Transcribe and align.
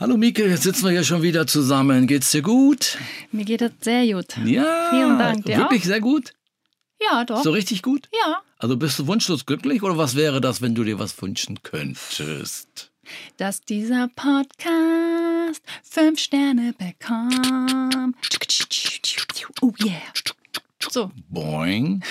Hallo 0.00 0.16
Mieke, 0.16 0.46
jetzt 0.48 0.62
sitzen 0.62 0.84
wir 0.84 0.92
hier 0.92 1.02
schon 1.02 1.22
wieder 1.22 1.48
zusammen. 1.48 2.06
Geht's 2.06 2.30
dir 2.30 2.40
gut? 2.42 2.98
Mir 3.32 3.44
geht 3.44 3.62
es 3.62 3.72
sehr 3.80 4.06
gut. 4.06 4.36
Ja. 4.44 4.90
Vielen 4.90 5.18
Dank. 5.18 5.44
Dir 5.44 5.58
Wirklich 5.58 5.82
auch? 5.82 5.86
sehr 5.86 6.00
gut? 6.00 6.34
Ja, 7.02 7.24
doch. 7.24 7.42
So 7.42 7.50
richtig 7.50 7.82
gut? 7.82 8.08
Ja. 8.12 8.40
Also 8.58 8.76
bist 8.76 8.96
du 9.00 9.08
wunschlos 9.08 9.44
glücklich 9.44 9.82
oder 9.82 9.98
was 9.98 10.14
wäre 10.14 10.40
das, 10.40 10.62
wenn 10.62 10.76
du 10.76 10.84
dir 10.84 11.00
was 11.00 11.20
wünschen 11.20 11.64
könntest? 11.64 12.92
Dass 13.38 13.60
dieser 13.62 14.06
Podcast 14.14 15.62
fünf 15.82 16.20
Sterne 16.20 16.74
bekommt. 16.78 18.16
Oh 19.60 19.72
yeah. 19.84 20.00
So, 20.90 21.10
Boing. 21.28 22.04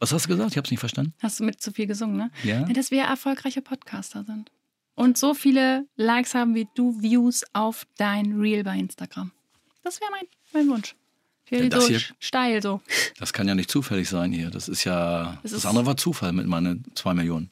Was 0.00 0.12
hast 0.12 0.26
du 0.26 0.28
gesagt? 0.28 0.50
Ich 0.50 0.58
hab's 0.58 0.70
nicht 0.70 0.80
verstanden. 0.80 1.14
hast 1.22 1.40
du 1.40 1.44
mit 1.44 1.62
zu 1.62 1.72
viel 1.72 1.86
gesungen, 1.86 2.16
ne? 2.16 2.30
Ja. 2.44 2.64
Dass 2.64 2.90
wir 2.90 3.04
erfolgreiche 3.04 3.62
Podcaster 3.62 4.22
sind. 4.24 4.50
Und 4.94 5.16
so 5.18 5.34
viele 5.34 5.86
Likes 5.96 6.34
haben 6.34 6.54
wie 6.54 6.68
du 6.74 7.00
Views 7.00 7.44
auf 7.52 7.86
dein 7.96 8.38
Reel 8.40 8.62
bei 8.64 8.76
Instagram. 8.76 9.32
Das 9.82 10.00
wäre 10.00 10.10
mein, 10.10 10.26
mein 10.52 10.68
Wunsch. 10.68 10.94
Ja, 11.50 11.68
das 11.68 11.84
so 11.84 11.88
hier- 11.90 12.00
steil 12.18 12.62
so. 12.62 12.80
Das 13.18 13.32
kann 13.32 13.46
ja 13.48 13.54
nicht 13.54 13.70
zufällig 13.70 14.08
sein 14.08 14.32
hier. 14.32 14.50
Das 14.50 14.68
ist 14.68 14.84
ja. 14.84 15.34
Es 15.42 15.50
das 15.50 15.52
ist- 15.60 15.66
andere 15.66 15.86
war 15.86 15.96
Zufall 15.96 16.32
mit 16.32 16.46
meinen 16.46 16.84
zwei 16.94 17.14
Millionen. 17.14 17.50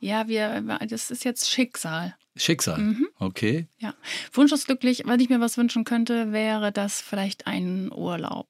Ja, 0.00 0.28
wir, 0.28 0.60
das 0.88 1.10
ist 1.10 1.24
jetzt 1.24 1.48
Schicksal. 1.50 2.16
Schicksal. 2.36 2.78
Mhm. 2.78 3.08
Okay. 3.18 3.66
Ja. 3.78 3.94
Wunschlos 4.32 4.66
glücklich, 4.66 5.02
wenn 5.06 5.20
ich 5.20 5.28
mir 5.30 5.40
was 5.40 5.56
wünschen 5.56 5.84
könnte, 5.84 6.32
wäre 6.32 6.70
das 6.70 7.00
vielleicht 7.00 7.46
ein 7.46 7.90
Urlaub. 7.92 8.46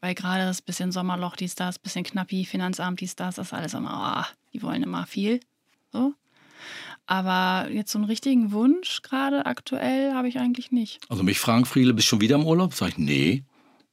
Weil 0.00 0.14
gerade 0.14 0.44
das 0.44 0.60
bisschen 0.60 0.92
Sommerloch, 0.92 1.34
dies, 1.36 1.54
das, 1.54 1.78
bisschen 1.78 2.04
knappi, 2.04 2.44
Finanzamt, 2.44 3.00
dies, 3.00 3.16
das, 3.16 3.36
das 3.36 3.48
ist 3.48 3.52
alles 3.54 3.72
immer, 3.74 3.90
ah, 3.90 4.26
die 4.52 4.62
wollen 4.62 4.82
immer 4.82 5.06
viel. 5.06 5.40
So. 5.92 6.12
Aber 7.06 7.70
jetzt 7.70 7.92
so 7.92 7.98
einen 7.98 8.06
richtigen 8.06 8.52
Wunsch 8.52 9.02
gerade 9.02 9.46
aktuell 9.46 10.12
habe 10.12 10.28
ich 10.28 10.38
eigentlich 10.38 10.72
nicht. 10.72 11.00
Also 11.08 11.22
mich 11.22 11.38
fragen 11.38 11.64
viele, 11.64 11.94
bist 11.94 12.06
du 12.06 12.10
schon 12.10 12.20
wieder 12.20 12.34
im 12.36 12.44
Urlaub? 12.44 12.74
Sag 12.74 12.90
ich, 12.90 12.98
nee. 12.98 13.44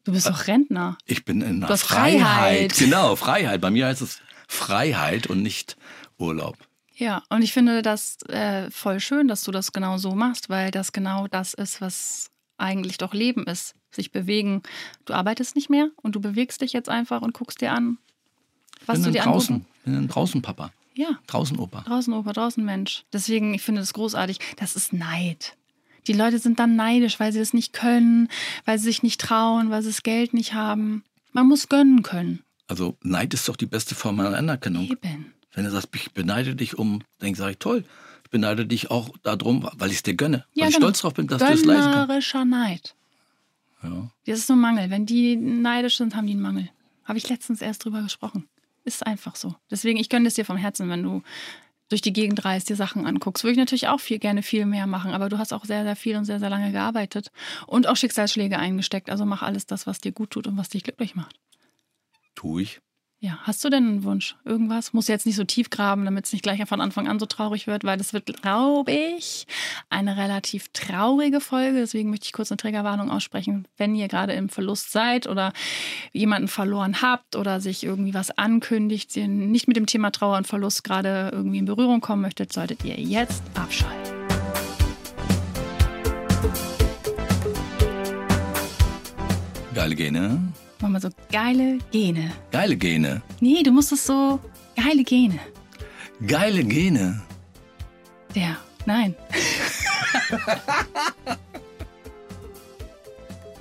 Du 0.03 0.11
bist 0.11 0.27
doch 0.27 0.47
Rentner. 0.47 0.97
Ich 1.05 1.23
bin 1.23 1.41
in 1.41 1.61
der 1.61 1.77
Freiheit. 1.77 2.73
Freiheit. 2.73 2.73
Genau, 2.77 3.15
Freiheit. 3.15 3.61
Bei 3.61 3.69
mir 3.69 3.87
heißt 3.87 4.01
es 4.01 4.19
Freiheit 4.47 5.27
und 5.27 5.41
nicht 5.41 5.77
Urlaub. 6.17 6.57
Ja, 6.95 7.23
und 7.29 7.41
ich 7.41 7.53
finde 7.53 7.81
das 7.81 8.17
äh, 8.29 8.69
voll 8.69 8.99
schön, 8.99 9.27
dass 9.27 9.43
du 9.43 9.51
das 9.51 9.71
genau 9.71 9.97
so 9.97 10.13
machst, 10.13 10.49
weil 10.49 10.71
das 10.71 10.91
genau 10.91 11.27
das 11.27 11.53
ist, 11.53 11.81
was 11.81 12.29
eigentlich 12.57 12.97
doch 12.97 13.13
Leben 13.13 13.45
ist. 13.45 13.75
Sich 13.91 14.11
bewegen. 14.11 14.63
Du 15.05 15.13
arbeitest 15.13 15.55
nicht 15.55 15.69
mehr 15.69 15.89
und 16.01 16.15
du 16.15 16.19
bewegst 16.19 16.61
dich 16.61 16.73
jetzt 16.73 16.89
einfach 16.89 17.21
und 17.21 17.33
guckst 17.33 17.61
dir 17.61 17.73
an, 17.73 17.97
was 18.85 18.97
bin 18.97 19.05
du 19.05 19.11
dir 19.11 19.23
draußen, 19.23 19.55
angucken. 19.55 19.73
bin 19.85 20.07
draußen 20.07 20.41
Papa, 20.41 20.71
Ja, 20.95 21.19
draußen 21.27 21.57
Opa. 21.57 21.81
draußen 21.81 22.13
Opa, 22.13 22.33
draußen 22.33 22.63
Mensch. 22.63 23.03
Deswegen, 23.11 23.53
ich 23.53 23.61
finde 23.61 23.81
das 23.81 23.93
großartig. 23.93 24.39
Das 24.57 24.75
ist 24.75 24.93
Neid. 24.93 25.55
Die 26.07 26.13
Leute 26.13 26.39
sind 26.39 26.59
dann 26.59 26.75
neidisch, 26.75 27.19
weil 27.19 27.31
sie 27.31 27.39
das 27.39 27.53
nicht 27.53 27.73
können, 27.73 28.27
weil 28.65 28.77
sie 28.77 28.85
sich 28.85 29.03
nicht 29.03 29.21
trauen, 29.21 29.69
weil 29.69 29.81
sie 29.81 29.89
das 29.89 30.03
Geld 30.03 30.33
nicht 30.33 30.53
haben. 30.53 31.03
Man 31.31 31.47
muss 31.47 31.69
gönnen 31.69 32.03
können. 32.03 32.43
Also 32.67 32.97
Neid 33.01 33.33
ist 33.33 33.47
doch 33.47 33.55
die 33.55 33.65
beste 33.65 33.95
Form 33.95 34.19
einer 34.19 34.37
Anerkennung. 34.37 34.85
Eben. 34.89 35.33
Wenn 35.53 35.65
du 35.65 35.71
sagst, 35.71 35.89
ich 35.95 36.11
beneide 36.11 36.55
dich 36.55 36.77
um, 36.77 37.03
dann 37.19 37.33
sage 37.35 37.51
ich 37.51 37.57
toll. 37.57 37.83
Ich 38.23 38.29
beneide 38.29 38.65
dich 38.65 38.91
auch 38.91 39.09
darum, 39.21 39.69
weil 39.73 39.89
ich 39.89 39.97
es 39.97 40.03
dir 40.03 40.15
gönne. 40.15 40.45
weil 40.55 40.69
ich 40.69 40.75
genau. 40.75 40.87
stolz 40.87 41.01
drauf 41.01 41.13
bin, 41.13 41.27
dass 41.27 41.39
du 41.39 41.45
es 41.45 41.65
leisten 41.65 41.69
kannst. 41.69 42.07
Gönnerischer 42.07 42.45
Neid. 42.45 42.95
Ja. 43.83 44.09
Das 44.25 44.39
ist 44.39 44.49
nur 44.49 44.57
ein 44.57 44.61
Mangel. 44.61 44.89
Wenn 44.89 45.05
die 45.05 45.35
neidisch 45.35 45.97
sind, 45.97 46.15
haben 46.15 46.25
die 46.25 46.33
einen 46.33 46.41
Mangel. 46.41 46.69
Habe 47.05 47.17
ich 47.17 47.29
letztens 47.29 47.61
erst 47.61 47.83
drüber 47.83 48.01
gesprochen. 48.01 48.47
Ist 48.85 49.05
einfach 49.05 49.35
so. 49.35 49.55
Deswegen, 49.71 49.97
ich 49.97 50.09
gönne 50.09 50.27
es 50.27 50.33
dir 50.33 50.45
vom 50.45 50.57
Herzen, 50.57 50.89
wenn 50.89 51.03
du 51.03 51.21
durch 51.89 52.01
die 52.01 52.13
Gegend 52.13 52.43
reist, 52.43 52.69
dir 52.69 52.75
Sachen 52.75 53.05
anguckst. 53.05 53.43
Würde 53.43 53.53
ich 53.53 53.57
natürlich 53.57 53.87
auch 53.87 53.99
viel 53.99 54.19
gerne 54.19 54.41
viel 54.41 54.65
mehr 54.65 54.87
machen, 54.87 55.11
aber 55.11 55.29
du 55.29 55.37
hast 55.37 55.53
auch 55.53 55.63
sehr, 55.63 55.83
sehr 55.83 55.95
viel 55.95 56.17
und 56.17 56.25
sehr, 56.25 56.39
sehr 56.39 56.49
lange 56.49 56.71
gearbeitet 56.71 57.29
und 57.67 57.87
auch 57.87 57.95
Schicksalsschläge 57.95 58.57
eingesteckt. 58.57 59.09
Also 59.09 59.25
mach 59.25 59.43
alles 59.43 59.65
das, 59.65 59.85
was 59.85 59.99
dir 59.99 60.11
gut 60.11 60.31
tut 60.31 60.47
und 60.47 60.57
was 60.57 60.69
dich 60.69 60.83
glücklich 60.83 61.15
macht. 61.15 61.39
Tu 62.35 62.59
ich. 62.59 62.81
Ja, 63.23 63.39
hast 63.43 63.63
du 63.63 63.69
denn 63.69 63.87
einen 63.87 64.03
Wunsch? 64.03 64.35
Irgendwas? 64.43 64.91
Muss 64.91 65.07
jetzt 65.07 65.25
nicht 65.25 65.37
so 65.37 65.45
tief 65.45 65.69
graben, 65.69 66.03
damit 66.03 66.25
es 66.25 66.33
nicht 66.33 66.41
gleich 66.43 66.61
von 66.67 66.81
Anfang 66.81 67.07
an 67.07 67.19
so 67.19 67.25
traurig 67.25 67.67
wird, 67.67 67.85
weil 67.85 67.97
das 67.97 68.11
wird, 68.11 68.25
glaube 68.41 68.91
ich, 68.91 69.47
eine 69.89 70.17
relativ 70.17 70.67
traurige 70.73 71.39
Folge. 71.39 71.79
Deswegen 71.79 72.09
möchte 72.09 72.25
ich 72.25 72.33
kurz 72.33 72.51
eine 72.51 72.57
Trägerwarnung 72.57 73.09
aussprechen. 73.09 73.65
Wenn 73.77 73.95
ihr 73.95 74.09
gerade 74.09 74.33
im 74.33 74.49
Verlust 74.49 74.91
seid 74.91 75.25
oder 75.25 75.53
jemanden 76.11 76.49
verloren 76.49 77.01
habt 77.01 77.37
oder 77.37 77.61
sich 77.61 77.85
irgendwie 77.85 78.13
was 78.13 78.29
ankündigt, 78.37 79.15
ihr 79.15 79.29
nicht 79.29 79.69
mit 79.69 79.77
dem 79.77 79.85
Thema 79.85 80.11
Trauer 80.11 80.35
und 80.35 80.45
Verlust 80.45 80.83
gerade 80.83 81.29
irgendwie 81.31 81.59
in 81.59 81.65
Berührung 81.65 82.01
kommen 82.01 82.23
möchtet, 82.23 82.51
solltet 82.51 82.83
ihr 82.83 82.99
jetzt 82.99 83.41
abschalten. 83.53 84.17
Geile 89.73 89.95
Gene. 89.95 90.51
Mach 90.83 90.89
mal 90.89 90.99
so 90.99 91.07
geile 91.31 91.77
Gene. 91.91 92.33
Geile 92.51 92.75
Gene. 92.75 93.21
Nee, 93.39 93.63
du 93.63 93.71
musst 93.71 93.93
es 93.93 94.05
so 94.05 94.37
geile 94.75 95.05
Gene. 95.05 95.39
Geile 96.27 96.61
Gene. 96.65 97.21
Der. 98.35 98.57
Nein. 98.85 99.15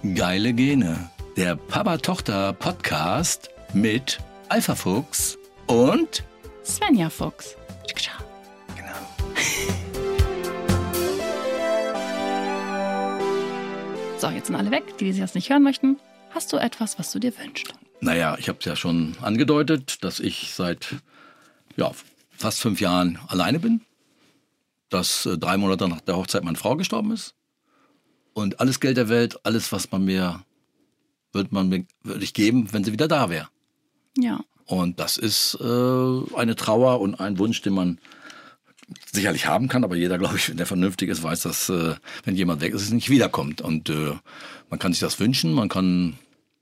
Geile 0.16 0.52
Gene. 0.52 1.10
Der 1.36 1.54
Papa-Tochter-Podcast 1.54 3.50
mit 3.72 4.18
Alpha 4.48 4.74
Fuchs 4.74 5.38
und 5.68 6.24
Svenja 6.64 7.08
Fuchs. 7.08 7.56
genau. 8.74 8.90
So, 14.18 14.28
jetzt 14.30 14.48
sind 14.48 14.56
alle 14.56 14.72
weg, 14.72 14.98
die, 14.98 15.12
die 15.12 15.20
das 15.20 15.36
nicht 15.36 15.48
hören 15.50 15.62
möchten. 15.62 16.00
Hast 16.34 16.53
du 16.53 16.56
etwas, 16.56 16.98
was 16.98 17.12
du 17.12 17.19
dir 17.19 17.37
wünschst? 17.38 17.75
Naja, 18.00 18.37
ich 18.38 18.48
habe 18.48 18.59
es 18.59 18.65
ja 18.65 18.75
schon 18.75 19.16
angedeutet, 19.20 20.03
dass 20.03 20.19
ich 20.19 20.53
seit 20.54 20.97
ja, 21.76 21.93
fast 22.31 22.60
fünf 22.60 22.81
Jahren 22.81 23.19
alleine 23.28 23.59
bin. 23.59 23.82
Dass 24.88 25.26
äh, 25.26 25.38
drei 25.38 25.56
Monate 25.56 25.88
nach 25.88 26.00
der 26.00 26.16
Hochzeit 26.16 26.44
meine 26.44 26.59
Frau 26.59 26.76
gestorben 26.76 27.12
ist. 27.12 27.34
Und 28.34 28.60
alles 28.60 28.81
Geld 28.81 28.97
der 28.97 29.09
Welt, 29.09 29.38
alles, 29.44 29.72
was 29.72 29.91
man 29.93 30.04
mir, 30.04 30.43
würde 31.32 31.50
man 31.53 31.69
mir, 31.69 31.84
würde 32.03 32.25
ich 32.25 32.34
geben, 32.34 32.72
wenn 32.72 32.82
sie 32.84 32.93
wieder 32.93 33.09
da 33.09 33.31
wäre. 33.31 33.49
Ja. 34.19 34.41
Und 34.66 35.00
das 35.00 35.19
ist 35.19 35.59
äh, 35.60 36.37
eine 36.37 36.56
Trauer 36.56 37.00
und 37.00 37.20
ein 37.20 37.38
Wunsch, 37.38 37.60
den 37.62 37.75
man 37.75 37.99
sicherlich 39.12 39.47
haben 39.47 39.69
kann, 39.69 39.84
aber 39.84 39.97
jeder, 39.97 40.19
glaube 40.19 40.36
ich, 40.36 40.53
der 40.54 40.66
vernünftig 40.66 41.08
ist, 41.08 41.22
weiß, 41.22 41.42
dass 41.42 41.69
äh, 41.69 41.94
wenn 42.25 42.36
jemand 42.36 42.60
weg 42.60 42.72
ist, 42.75 42.82
es 42.82 42.91
nicht 42.91 43.10
wiederkommt. 43.10 43.60
Und 43.60 43.88
äh, 43.91 44.12
man 44.70 44.78
kann 44.78 44.92
sich 44.92 45.00
das 45.00 45.19
wünschen, 45.20 45.53
man 45.54 45.69
kann 45.69 46.14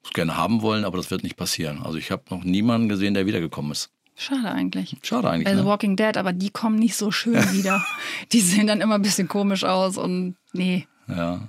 es 0.05 0.11
gerne 0.13 0.37
haben 0.37 0.63
wollen, 0.63 0.85
aber 0.85 0.97
das 0.97 1.11
wird 1.11 1.23
nicht 1.23 1.37
passieren. 1.37 1.83
Also 1.83 1.99
ich 1.99 2.11
habe 2.11 2.23
noch 2.31 2.43
niemanden 2.45 2.89
gesehen, 2.89 3.15
der 3.15 3.27
wiedergekommen 3.27 3.73
ist. 3.73 3.91
Schade 4.17 4.51
eigentlich. 4.51 4.97
Schade 5.03 5.31
eigentlich. 5.31 5.45
Bei 5.47 5.55
The 5.55 5.63
Ne? 5.63 5.67
Walking 5.67 5.97
Dead, 5.97 6.17
aber 6.17 6.33
die 6.33 6.51
kommen 6.51 6.79
nicht 6.79 6.95
so 6.97 7.11
schön 7.11 7.35
wieder. 7.53 7.85
die 8.33 8.41
sehen 8.41 8.67
dann 8.67 8.81
immer 8.81 8.97
ein 8.97 9.03
bisschen 9.03 9.29
komisch 9.29 9.65
aus 9.65 9.97
und 9.97 10.37
nee, 10.53 10.87
Ja. 11.09 11.49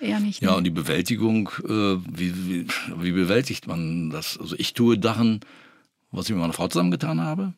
eher 0.00 0.18
nicht. 0.20 0.40
ja, 0.42 0.52
nee. 0.52 0.56
und 0.56 0.64
die 0.64 0.70
Bewältigung, 0.70 1.50
äh, 1.64 1.68
wie, 1.68 2.34
wie, 2.48 2.66
wie 2.98 3.12
bewältigt 3.12 3.66
man 3.66 4.10
das? 4.10 4.38
Also 4.38 4.54
ich 4.58 4.72
tue 4.74 4.98
Sachen, 5.02 5.40
was 6.10 6.26
ich 6.26 6.30
mit 6.30 6.40
meiner 6.40 6.52
Frau 6.54 6.68
zusammengetan 6.68 7.20
habe. 7.20 7.52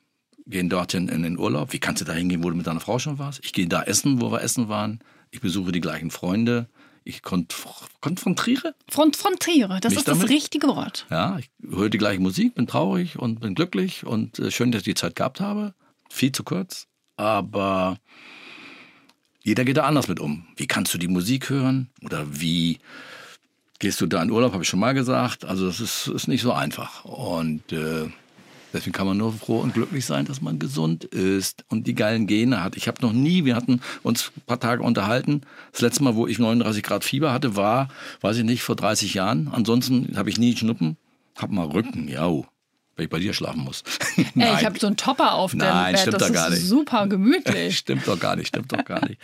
Gehen 0.51 0.69
dorthin 0.69 1.09
in 1.09 1.23
den 1.23 1.39
Urlaub. 1.39 1.73
Wie 1.73 1.79
kannst 1.79 2.01
du 2.01 2.05
da 2.05 2.13
hingehen, 2.13 2.43
wo 2.43 2.51
du 2.51 2.57
mit 2.57 2.67
deiner 2.67 2.81
Frau 2.81 2.99
schon 2.99 3.19
warst? 3.19 3.41
Ich 3.43 3.53
gehe 3.53 3.69
da 3.69 3.83
essen, 3.83 4.21
wo 4.21 4.31
wir 4.33 4.43
essen 4.43 4.69
waren. 4.69 5.01
Ich 5.31 5.41
besuche 5.41 5.73
die 5.73 5.81
gleichen 5.81 6.11
Freunde. 6.11 6.69
Ich 7.05 7.23
konf 7.23 7.89
konfrontiere. 8.01 8.75
Front 8.89 9.17
frontiere, 9.17 9.81
das 9.81 9.95
ist 9.95 10.09
das 10.09 10.19
damit? 10.19 10.31
richtige 10.31 10.67
Wort. 10.69 11.07
Ja, 11.11 11.39
ich 11.39 11.51
höre 11.69 11.89
die 11.89 11.99
gleiche 11.99 12.21
Musik, 12.21 12.55
bin 12.55 12.67
traurig 12.67 13.19
und 13.19 13.41
bin 13.41 13.55
glücklich 13.55 14.05
und 14.05 14.39
äh, 14.39 14.51
schön, 14.51 14.71
dass 14.71 14.81
ich 14.81 14.85
die 14.85 14.95
Zeit 14.95 15.17
gehabt 15.17 15.41
habe. 15.41 15.75
Viel 16.11 16.33
zu 16.33 16.45
kurz, 16.45 16.89
aber 17.17 17.99
jeder 19.43 19.65
geht 19.65 19.79
da 19.79 19.85
anders 19.85 20.09
mit 20.09 20.21
um. 20.21 20.47
Wie 20.57 20.67
kannst 20.67 20.93
du 20.93 20.99
die 20.99 21.09
Musik 21.09 21.49
hören? 21.49 21.89
Oder 22.03 22.27
wie 22.31 22.79
gehst 23.81 24.01
du 24.01 24.07
da 24.07 24.23
in 24.23 24.31
Urlaub, 24.31 24.53
habe 24.53 24.63
ich 24.63 24.69
schon 24.69 24.79
mal 24.79 24.95
gesagt. 24.95 25.45
Also 25.45 25.67
das 25.67 25.81
ist, 25.81 26.07
ist 26.07 26.29
nicht 26.29 26.43
so 26.43 26.53
einfach. 26.53 27.05
Und 27.05 27.73
äh, 27.73 28.09
deswegen 28.73 28.93
kann 28.93 29.07
man 29.07 29.17
nur 29.17 29.33
froh 29.33 29.61
und 29.61 29.75
glücklich 29.75 30.05
sein, 30.07 30.25
dass 30.25 30.41
man 30.41 30.59
gesund 30.59 31.05
ist 31.05 31.65
und 31.69 31.87
die 31.87 31.95
geilen 31.95 32.27
Gene 32.27 32.63
hat. 32.63 32.77
Ich 32.77 32.89
habe 32.89 33.03
noch 33.03 33.13
nie, 33.13 33.45
wir 33.45 33.57
hatten 33.57 33.81
uns 34.03 34.33
ein 34.37 34.43
paar 34.47 34.61
Tage 34.61 34.83
unterhalten. 34.83 35.43
Das 35.73 35.81
letzte 35.81 36.05
Mal, 36.05 36.15
wo 36.15 36.27
ich 36.27 36.39
39 36.39 36.83
Grad 36.83 37.05
Fieber 37.05 37.33
hatte, 37.33 37.57
war, 37.57 37.89
weiß 38.21 38.39
ich 38.39 38.45
nicht, 38.45 38.63
vor 38.63 38.77
30 38.77 39.15
Jahren. 39.15 39.49
Ansonsten 39.53 40.17
habe 40.17 40.31
ich 40.31 40.39
nie 40.39 40.57
Schnuppen. 40.57 40.97
Hab 41.37 41.51
mal 41.51 41.67
Rücken, 41.67 42.09
ja. 42.09 42.29
Wenn 43.01 43.05
ich 43.07 43.11
bei 43.11 43.19
dir 43.19 43.33
schlafen 43.33 43.65
muss. 43.65 43.83
Ey, 44.17 44.55
ich 44.59 44.65
habe 44.67 44.79
so 44.79 44.87
einen 44.87 44.99
Topper 44.99 45.33
auf 45.33 45.53
dem 45.53 45.61
Nein, 45.61 45.93
Bett, 45.93 46.01
stimmt 46.03 46.21
das 46.21 46.29
doch 46.29 46.35
gar 46.35 46.49
ist 46.49 46.59
nicht. 46.59 46.69
super 46.69 47.07
gemütlich. 47.07 47.79
Stimmt 47.79 48.07
doch 48.07 48.21
gar 48.21 48.37
nicht, 48.37 48.49
stimmt 48.49 48.71
doch 48.73 48.85
gar 48.85 49.09
nicht. 49.09 49.19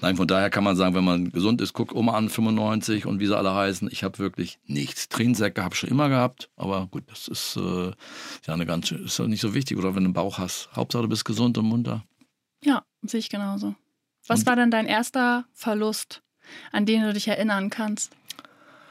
Nein, 0.00 0.14
von 0.16 0.28
daher 0.28 0.48
kann 0.48 0.62
man 0.62 0.76
sagen, 0.76 0.94
wenn 0.94 1.02
man 1.04 1.32
gesund 1.32 1.60
ist, 1.60 1.72
guck 1.72 1.92
Oma 1.92 2.12
an, 2.12 2.28
95 2.28 3.04
und 3.04 3.18
wie 3.18 3.26
sie 3.26 3.36
alle 3.36 3.52
heißen. 3.52 3.88
Ich 3.90 4.04
habe 4.04 4.20
wirklich 4.20 4.60
nichts. 4.66 5.08
Tränensäcke 5.08 5.64
habe 5.64 5.74
ich 5.74 5.80
schon 5.80 5.90
immer 5.90 6.08
gehabt, 6.08 6.50
aber 6.56 6.86
gut, 6.86 7.02
das 7.08 7.26
ist 7.26 7.56
äh, 7.56 7.90
ja 8.46 8.54
eine 8.54 8.64
ganz, 8.64 8.92
ist 8.92 9.18
nicht 9.18 9.40
so 9.40 9.54
wichtig, 9.54 9.76
oder 9.76 9.96
wenn 9.96 10.04
du 10.04 10.08
einen 10.08 10.14
Bauch 10.14 10.38
hast. 10.38 10.68
Hauptsache 10.76 11.02
du 11.02 11.08
bist 11.08 11.24
gesund 11.24 11.58
und 11.58 11.64
munter. 11.66 12.04
Ja, 12.62 12.84
sehe 13.02 13.18
ich 13.18 13.28
genauso. 13.28 13.74
Was 14.28 14.40
Und- 14.40 14.46
war 14.46 14.54
denn 14.54 14.70
dein 14.70 14.86
erster 14.86 15.46
Verlust 15.52 16.22
an 16.70 16.86
denen 16.86 17.04
du 17.04 17.12
dich 17.12 17.26
erinnern 17.26 17.70
kannst? 17.70 18.12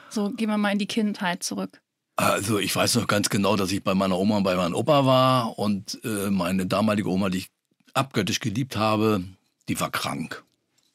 So, 0.09 0.29
gehen 0.31 0.49
wir 0.49 0.57
mal 0.57 0.71
in 0.71 0.77
die 0.79 0.87
Kindheit 0.87 1.41
zurück. 1.41 1.81
Also 2.15 2.59
ich 2.59 2.73
weiß 2.73 2.95
noch 2.95 3.07
ganz 3.07 3.29
genau, 3.29 3.55
dass 3.55 3.71
ich 3.71 3.83
bei 3.83 3.93
meiner 3.93 4.17
Oma 4.17 4.37
und 4.37 4.43
bei 4.43 4.55
meinem 4.55 4.73
Opa 4.73 5.05
war 5.05 5.59
und 5.59 5.99
äh, 6.03 6.29
meine 6.29 6.65
damalige 6.65 7.09
Oma, 7.09 7.29
die 7.29 7.39
ich 7.39 7.49
abgöttisch 7.93 8.39
geliebt 8.39 8.77
habe, 8.77 9.23
die 9.67 9.79
war 9.79 9.91
krank. 9.91 10.43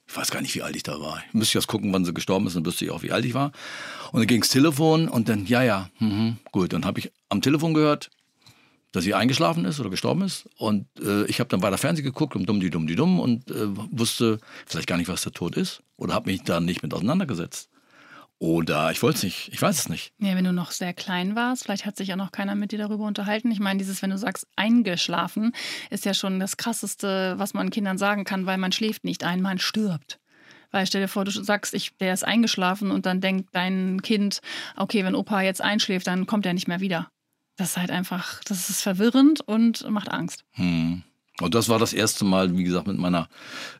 Ich 0.08 0.16
weiß 0.16 0.30
gar 0.30 0.40
nicht, 0.40 0.54
wie 0.54 0.62
alt 0.62 0.74
ich 0.74 0.82
da 0.82 0.98
war. 1.00 1.22
Ich 1.28 1.34
müsste 1.34 1.58
jetzt 1.58 1.68
gucken, 1.68 1.92
wann 1.92 2.04
sie 2.04 2.14
gestorben 2.14 2.46
ist, 2.46 2.56
dann 2.56 2.66
wüsste 2.66 2.84
ich 2.84 2.90
auch, 2.90 3.02
wie 3.02 3.12
alt 3.12 3.24
ich 3.24 3.34
war. 3.34 3.52
Und 4.12 4.20
dann 4.20 4.26
ging's 4.26 4.48
Telefon 4.48 5.08
und 5.08 5.28
dann, 5.28 5.46
ja, 5.46 5.62
ja, 5.62 5.90
mh, 6.00 6.36
gut. 6.50 6.72
Dann 6.72 6.84
habe 6.84 6.98
ich 6.98 7.12
am 7.28 7.42
Telefon 7.42 7.74
gehört, 7.74 8.10
dass 8.90 9.04
sie 9.04 9.14
eingeschlafen 9.14 9.64
ist 9.66 9.78
oder 9.78 9.90
gestorben 9.90 10.22
ist. 10.22 10.48
Und 10.56 10.86
äh, 11.00 11.24
ich 11.26 11.38
habe 11.38 11.48
dann 11.48 11.62
weiter 11.62 11.78
Fernsehen 11.78 12.04
geguckt 12.04 12.34
und 12.34 12.46
dumm 12.46 12.58
die 12.60 12.70
dumm 12.70 12.86
die 12.88 12.96
dumm 12.96 13.20
und 13.20 13.50
äh, 13.50 13.68
wusste 13.92 14.40
vielleicht 14.66 14.88
gar 14.88 14.96
nicht, 14.96 15.08
was 15.08 15.22
der 15.22 15.32
Tod 15.32 15.56
ist. 15.56 15.82
Oder 15.96 16.14
habe 16.14 16.30
mich 16.30 16.42
da 16.42 16.58
nicht 16.60 16.82
mit 16.82 16.92
auseinandergesetzt. 16.92 17.68
Oder 18.40 18.90
ich 18.90 19.02
wollte 19.02 19.18
es 19.18 19.22
nicht, 19.22 19.50
ich 19.52 19.60
weiß 19.60 19.78
es 19.78 19.88
nicht. 19.90 20.14
Ja, 20.18 20.34
wenn 20.34 20.44
du 20.44 20.52
noch 20.54 20.70
sehr 20.70 20.94
klein 20.94 21.36
warst, 21.36 21.64
vielleicht 21.64 21.84
hat 21.84 21.98
sich 21.98 22.10
auch 22.10 22.16
noch 22.16 22.32
keiner 22.32 22.54
mit 22.54 22.72
dir 22.72 22.78
darüber 22.78 23.04
unterhalten. 23.04 23.50
Ich 23.50 23.60
meine, 23.60 23.78
dieses, 23.78 24.00
wenn 24.00 24.08
du 24.08 24.16
sagst, 24.16 24.46
eingeschlafen, 24.56 25.52
ist 25.90 26.06
ja 26.06 26.14
schon 26.14 26.40
das 26.40 26.56
Krasseste, 26.56 27.34
was 27.36 27.52
man 27.52 27.68
Kindern 27.68 27.98
sagen 27.98 28.24
kann, 28.24 28.46
weil 28.46 28.56
man 28.56 28.72
schläft 28.72 29.04
nicht 29.04 29.24
ein, 29.24 29.42
man 29.42 29.58
stirbt. 29.58 30.18
Weil 30.70 30.86
stell 30.86 31.02
dir 31.02 31.08
vor, 31.08 31.26
du 31.26 31.32
sagst, 31.32 31.74
ich, 31.74 31.94
der 31.98 32.14
ist 32.14 32.24
eingeschlafen 32.24 32.90
und 32.90 33.04
dann 33.04 33.20
denkt 33.20 33.50
dein 33.52 34.00
Kind, 34.00 34.40
okay, 34.74 35.04
wenn 35.04 35.14
Opa 35.14 35.42
jetzt 35.42 35.60
einschläft, 35.60 36.06
dann 36.06 36.26
kommt 36.26 36.46
er 36.46 36.54
nicht 36.54 36.66
mehr 36.66 36.80
wieder. 36.80 37.10
Das 37.58 37.72
ist 37.72 37.76
halt 37.76 37.90
einfach, 37.90 38.42
das 38.44 38.70
ist 38.70 38.80
verwirrend 38.80 39.42
und 39.42 39.86
macht 39.90 40.10
Angst. 40.10 40.44
Hm. 40.52 41.02
Und 41.40 41.54
das 41.54 41.68
war 41.68 41.78
das 41.78 41.92
erste 41.92 42.24
Mal, 42.24 42.56
wie 42.56 42.64
gesagt, 42.64 42.86
mit 42.86 42.98
meiner, 42.98 43.28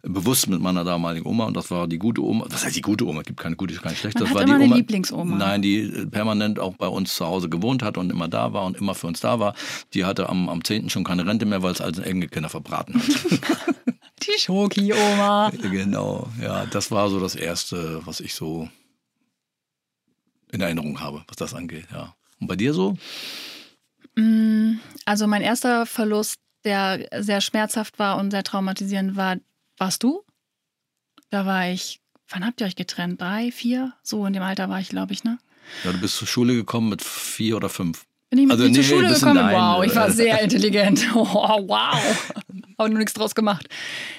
bewusst 0.03 0.49
mit 0.49 0.61
meiner 0.61 0.85
damaligen 0.85 1.27
Oma. 1.27 1.45
Und 1.45 1.57
das 1.57 1.71
war 1.71 1.87
die 1.89 1.99
gute 1.99 2.23
Oma. 2.23 2.47
Was 2.49 2.65
heißt 2.65 2.77
die 2.77 2.81
gute 2.81 3.07
Oma? 3.07 3.21
Es 3.21 3.27
gibt 3.27 3.41
keine 3.41 3.57
gute, 3.57 3.75
keine 3.75 3.97
schlechte. 3.97 4.21
Man 4.21 4.29
das 4.29 4.35
war 4.35 4.45
die 4.45 4.53
eine 4.53 4.65
Oma. 4.65 4.77
Lieblingsoma. 4.77 5.37
Nein, 5.37 5.63
die 5.63 5.81
äh, 5.81 6.07
permanent 6.07 6.59
auch 6.59 6.75
bei 6.77 6.87
uns 6.89 7.15
zu 7.15 7.27
Hause 7.27 7.49
gewohnt 7.49 7.83
hat 7.83 7.99
und 7.99 8.11
immer 8.11 8.29
da 8.29 8.53
war 8.53 8.65
und 8.65 8.77
immer 8.77 8.95
für 8.95 9.07
uns 9.07 9.21
da 9.21 9.39
war. 9.39 9.55
Die 9.95 10.05
hatte 10.05 10.29
am, 10.29 10.49
am 10.49 10.65
10. 10.65 10.91
schon 10.91 11.05
keine 11.05 11.27
Rente 11.27 11.47
mehr, 11.47 11.63
weil 11.63 11.73
es 11.73 11.81
also 11.81 12.03
Enkelkinder 12.03 12.49
verbraten 12.49 12.95
hat. 12.95 13.05
Die 14.23 14.39
Schoki-Oma. 14.39 15.51
genau, 15.71 16.29
ja. 16.43 16.67
Das 16.67 16.91
war 16.91 17.09
so 17.09 17.21
das 17.21 17.35
Erste, 17.35 18.03
was 18.05 18.21
ich 18.21 18.35
so 18.35 18.69
in 20.53 20.61
Erinnerung 20.61 21.01
habe, 21.01 21.25
was 21.29 21.37
das 21.37 21.55
angeht, 21.55 21.87
ja. 21.93 22.15
Und 22.41 22.47
bei 22.47 22.57
dir 22.57 22.75
so? 22.75 22.97
Mm, 24.17 24.79
Also 25.05 25.27
mein 25.27 25.43
erster 25.43 25.87
Verlust, 25.87 26.37
der 26.65 27.07
sehr 27.23 27.41
schmerzhaft 27.41 27.99
war 27.99 28.19
und 28.19 28.31
sehr 28.31 28.45
traumatisierend 28.45 29.17
war, 29.17 29.37
warst 29.79 30.03
du? 30.03 30.23
Da 31.31 31.47
war 31.47 31.69
ich, 31.69 32.01
wann 32.29 32.45
habt 32.45 32.61
ihr 32.61 32.67
euch 32.67 32.77
getrennt? 32.77 33.21
Drei, 33.21 33.51
vier? 33.53 33.93
So 34.03 34.27
in 34.27 34.33
dem 34.33 34.43
Alter 34.43 34.69
war 34.69 34.81
ich, 34.81 34.89
glaube 34.89 35.13
ich, 35.13 35.25
ne? 35.25 35.39
Ja, 35.85 35.93
du 35.93 35.99
bist 35.99 36.17
zur 36.17 36.27
Schule 36.27 36.55
gekommen 36.55 36.89
mit 36.89 37.03
vier 37.03 37.57
oder 37.57 37.69
fünf. 37.69 38.05
Bin 38.31 38.41
ich 38.41 38.47
mit 38.47 38.53
Also, 38.53 38.67
dir 38.67 38.73
zur 38.75 38.83
nee, 38.83 38.89
Schule 38.89 39.15
gekommen? 39.15 39.35
deine, 39.37 39.57
wow, 39.59 39.85
ich 39.85 39.95
war 39.95 40.09
äh, 40.09 40.13
sehr 40.13 40.41
intelligent. 40.43 41.07
Oh, 41.15 41.25
wow. 41.69 42.33
Habe 42.79 42.89
nur 42.91 42.99
nichts 42.99 43.13
draus 43.13 43.35
gemacht. 43.35 43.69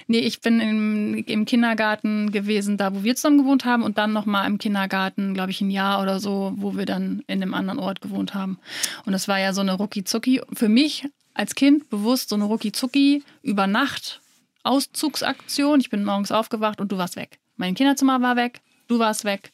Nee, 0.07 0.19
ich 0.19 0.39
bin 0.41 0.59
im, 0.59 1.15
im 1.25 1.45
Kindergarten 1.45 2.31
gewesen, 2.31 2.77
da 2.77 2.93
wo 2.93 3.03
wir 3.03 3.15
zusammen 3.15 3.39
gewohnt 3.39 3.65
haben 3.65 3.81
und 3.81 3.97
dann 3.97 4.13
nochmal 4.13 4.45
im 4.45 4.59
Kindergarten, 4.59 5.33
glaube 5.33 5.49
ich, 5.51 5.61
ein 5.61 5.71
Jahr 5.71 6.01
oder 6.01 6.19
so, 6.19 6.53
wo 6.57 6.77
wir 6.77 6.85
dann 6.85 7.23
in 7.27 7.41
einem 7.41 7.55
anderen 7.55 7.79
Ort 7.79 8.01
gewohnt 8.01 8.35
haben. 8.35 8.59
Und 9.05 9.13
das 9.13 9.27
war 9.27 9.39
ja 9.39 9.53
so 9.53 9.61
eine 9.61 9.73
Rucki-Zucki. 9.73 10.41
Für 10.53 10.69
mich 10.69 11.05
als 11.33 11.55
Kind 11.55 11.89
bewusst 11.89 12.29
so 12.29 12.35
eine 12.35 12.45
Rucki-Zucki 12.45 13.23
über 13.41 13.67
Nacht 13.67 14.21
Auszugsaktion. 14.63 15.79
Ich 15.79 15.89
bin 15.89 16.03
morgens 16.03 16.31
aufgewacht 16.31 16.79
und 16.79 16.91
du 16.91 16.97
warst 16.97 17.15
weg. 17.15 17.39
Mein 17.57 17.75
Kinderzimmer 17.75 18.21
war 18.21 18.35
weg, 18.35 18.61
du 18.87 18.99
warst 18.99 19.23
weg 19.23 19.51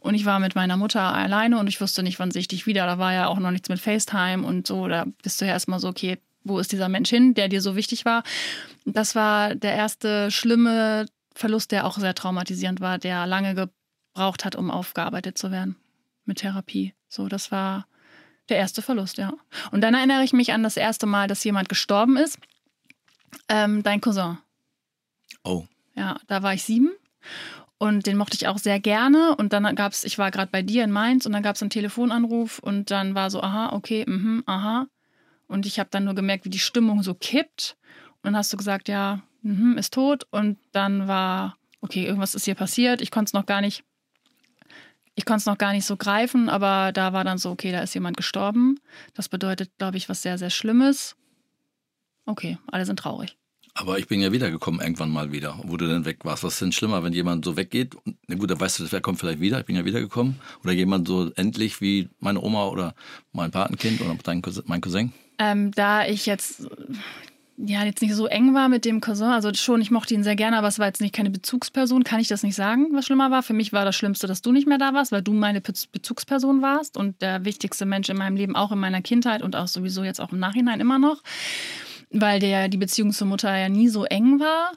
und 0.00 0.14
ich 0.14 0.24
war 0.24 0.40
mit 0.40 0.54
meiner 0.54 0.76
Mutter 0.76 1.00
alleine 1.00 1.58
und 1.58 1.66
ich 1.66 1.80
wusste 1.80 2.02
nicht, 2.02 2.18
wann 2.18 2.30
sehe 2.30 2.40
ich 2.40 2.48
dich 2.48 2.66
wieder. 2.66 2.86
Da 2.86 2.98
war 2.98 3.12
ja 3.12 3.26
auch 3.26 3.38
noch 3.38 3.50
nichts 3.50 3.68
mit 3.68 3.80
FaceTime 3.80 4.46
und 4.46 4.66
so. 4.66 4.88
Da 4.88 5.06
bist 5.22 5.40
du 5.40 5.44
ja 5.44 5.52
erstmal 5.52 5.80
so, 5.80 5.88
okay, 5.88 6.18
wo 6.44 6.58
ist 6.58 6.72
dieser 6.72 6.88
Mensch 6.88 7.10
hin, 7.10 7.34
der 7.34 7.48
dir 7.48 7.60
so 7.60 7.76
wichtig 7.76 8.04
war? 8.04 8.22
Das 8.84 9.14
war 9.14 9.54
der 9.54 9.74
erste 9.74 10.30
schlimme 10.30 11.06
Verlust, 11.34 11.72
der 11.72 11.86
auch 11.86 11.98
sehr 11.98 12.14
traumatisierend 12.14 12.80
war, 12.80 12.98
der 12.98 13.26
lange 13.26 13.54
gebraucht 13.54 14.44
hat, 14.44 14.56
um 14.56 14.70
aufgearbeitet 14.70 15.38
zu 15.38 15.50
werden 15.50 15.76
mit 16.24 16.38
Therapie. 16.38 16.94
So, 17.08 17.28
das 17.28 17.52
war 17.52 17.86
der 18.48 18.58
erste 18.58 18.82
Verlust, 18.82 19.18
ja. 19.18 19.32
Und 19.70 19.80
dann 19.80 19.94
erinnere 19.94 20.24
ich 20.24 20.32
mich 20.32 20.52
an 20.52 20.62
das 20.62 20.76
erste 20.76 21.06
Mal, 21.06 21.28
dass 21.28 21.44
jemand 21.44 21.68
gestorben 21.68 22.16
ist. 22.16 22.38
Ähm, 23.48 23.82
dein 23.82 24.00
Cousin. 24.00 24.38
Oh. 25.44 25.64
Ja, 25.94 26.18
da 26.26 26.42
war 26.42 26.54
ich 26.54 26.64
sieben 26.64 26.90
und 27.78 28.06
den 28.06 28.16
mochte 28.16 28.36
ich 28.36 28.48
auch 28.48 28.58
sehr 28.58 28.80
gerne. 28.80 29.36
Und 29.36 29.52
dann 29.52 29.74
gab 29.76 29.92
es, 29.92 30.04
ich 30.04 30.18
war 30.18 30.30
gerade 30.30 30.50
bei 30.50 30.62
dir 30.62 30.84
in 30.84 30.90
Mainz 30.90 31.26
und 31.26 31.32
dann 31.32 31.42
gab 31.42 31.56
es 31.56 31.62
einen 31.62 31.70
Telefonanruf 31.70 32.58
und 32.58 32.90
dann 32.90 33.14
war 33.14 33.30
so, 33.30 33.40
aha, 33.40 33.72
okay, 33.72 34.04
mhm, 34.06 34.42
aha. 34.46 34.86
Und 35.46 35.64
ich 35.64 35.78
habe 35.78 35.88
dann 35.90 36.04
nur 36.04 36.14
gemerkt, 36.14 36.44
wie 36.44 36.50
die 36.50 36.58
Stimmung 36.58 37.02
so 37.02 37.14
kippt. 37.14 37.76
Und 38.16 38.24
dann 38.24 38.36
hast 38.36 38.52
du 38.52 38.56
gesagt, 38.56 38.88
ja, 38.88 39.22
mhm, 39.42 39.78
ist 39.78 39.94
tot. 39.94 40.26
Und 40.30 40.58
dann 40.72 41.08
war, 41.08 41.56
okay, 41.80 42.04
irgendwas 42.04 42.34
ist 42.34 42.44
hier 42.44 42.56
passiert. 42.56 43.00
Ich 43.00 43.10
konnte 43.10 43.30
es 43.30 43.32
noch 43.32 43.46
gar 43.46 43.60
nicht, 43.60 43.84
ich 45.18 45.24
konnte 45.24 45.40
es 45.40 45.46
noch 45.46 45.58
gar 45.58 45.72
nicht 45.72 45.84
so 45.84 45.96
greifen, 45.96 46.48
aber 46.48 46.92
da 46.92 47.12
war 47.12 47.24
dann 47.24 47.38
so, 47.38 47.50
okay, 47.50 47.72
da 47.72 47.80
ist 47.80 47.92
jemand 47.92 48.16
gestorben. 48.16 48.78
Das 49.14 49.28
bedeutet, 49.28 49.68
glaube 49.76 49.96
ich, 49.96 50.08
was 50.08 50.22
sehr, 50.22 50.38
sehr 50.38 50.48
Schlimmes. 50.48 51.16
Okay, 52.24 52.56
alle 52.68 52.86
sind 52.86 53.00
traurig. 53.00 53.36
Aber 53.74 53.98
ich 53.98 54.06
bin 54.06 54.20
ja 54.20 54.30
wiedergekommen 54.30 54.80
irgendwann 54.80 55.10
mal 55.10 55.32
wieder, 55.32 55.58
wo 55.64 55.76
du 55.76 55.88
denn 55.88 56.04
weg 56.04 56.18
warst. 56.24 56.44
Was 56.44 56.52
ist 56.54 56.62
denn 56.62 56.70
schlimmer, 56.70 57.02
wenn 57.02 57.12
jemand 57.12 57.44
so 57.44 57.56
weggeht? 57.56 57.96
Na 58.28 58.36
gut, 58.36 58.48
dann 58.48 58.60
weißt 58.60 58.78
du, 58.78 58.92
wer 58.92 59.00
kommt 59.00 59.18
vielleicht 59.18 59.40
wieder. 59.40 59.58
Ich 59.58 59.66
bin 59.66 59.74
ja 59.74 59.84
wiedergekommen. 59.84 60.38
Oder 60.62 60.72
jemand 60.72 61.08
so 61.08 61.32
endlich 61.34 61.80
wie 61.80 62.08
meine 62.20 62.40
Oma 62.40 62.68
oder 62.68 62.94
mein 63.32 63.50
Patenkind 63.50 64.00
oder 64.00 64.16
dein 64.22 64.40
Cousin, 64.40 64.62
mein 64.66 64.80
Cousin. 64.80 65.12
Ähm, 65.40 65.72
da 65.72 66.06
ich 66.06 66.26
jetzt 66.26 66.68
ja 67.60 67.84
jetzt 67.84 68.02
nicht 68.02 68.14
so 68.14 68.26
eng 68.26 68.54
war 68.54 68.68
mit 68.68 68.84
dem 68.84 69.00
Cousin, 69.00 69.28
also 69.28 69.52
schon, 69.52 69.80
ich 69.80 69.90
mochte 69.90 70.14
ihn 70.14 70.22
sehr 70.22 70.36
gerne, 70.36 70.56
aber 70.58 70.68
es 70.68 70.78
war 70.78 70.86
jetzt 70.86 71.00
nicht 71.00 71.14
keine 71.14 71.30
Bezugsperson, 71.30 72.04
kann 72.04 72.20
ich 72.20 72.28
das 72.28 72.44
nicht 72.44 72.54
sagen, 72.54 72.86
was 72.92 73.06
schlimmer 73.06 73.30
war. 73.32 73.42
Für 73.42 73.52
mich 73.52 73.72
war 73.72 73.84
das 73.84 73.96
Schlimmste, 73.96 74.26
dass 74.28 74.42
du 74.42 74.52
nicht 74.52 74.68
mehr 74.68 74.78
da 74.78 74.94
warst, 74.94 75.10
weil 75.10 75.22
du 75.22 75.32
meine 75.32 75.60
Be 75.60 75.72
Bezugsperson 75.92 76.62
warst 76.62 76.96
und 76.96 77.20
der 77.20 77.44
wichtigste 77.44 77.84
Mensch 77.84 78.08
in 78.08 78.16
meinem 78.16 78.36
Leben, 78.36 78.54
auch 78.54 78.70
in 78.70 78.78
meiner 78.78 79.02
Kindheit 79.02 79.42
und 79.42 79.56
auch 79.56 79.66
sowieso 79.66 80.04
jetzt 80.04 80.20
auch 80.20 80.32
im 80.32 80.38
Nachhinein 80.38 80.80
immer 80.80 80.98
noch, 81.00 81.22
weil 82.10 82.38
der 82.40 82.68
die 82.68 82.78
Beziehung 82.78 83.12
zur 83.12 83.26
Mutter 83.26 83.54
ja 83.56 83.68
nie 83.68 83.88
so 83.88 84.04
eng 84.04 84.38
war. 84.38 84.72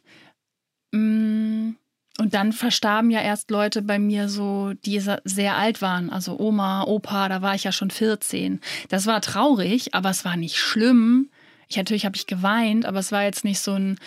Mm, 0.91 1.75
Und 2.19 2.33
dann 2.33 2.51
verstarben 2.51 3.09
ja 3.11 3.21
erst 3.21 3.51
Leute 3.51 3.81
bei 3.81 3.97
mir 3.99 4.27
so, 4.27 4.73
die 4.85 4.99
sehr 5.23 5.55
alt 5.57 5.81
waren. 5.81 6.09
Also 6.09 6.39
Oma, 6.39 6.83
Opa, 6.83 7.29
da 7.29 7.41
war 7.41 7.55
ich 7.55 7.63
ja 7.63 7.71
schon 7.71 7.89
14. 7.91 8.59
Das 8.89 9.05
war 9.05 9.21
traurig, 9.21 9.93
aber 9.93 10.09
es 10.09 10.25
war 10.25 10.35
nicht 10.35 10.57
schlimm. 10.57 11.29
Ich 11.71 11.77
natürlich 11.77 12.05
habe 12.05 12.15
ich 12.17 12.27
geweint, 12.27 12.85
aber 12.85 12.99
es 12.99 13.11
war 13.11 13.23
jetzt 13.23 13.43
nicht 13.43 13.59
so 13.59 13.73
ein 13.73 13.97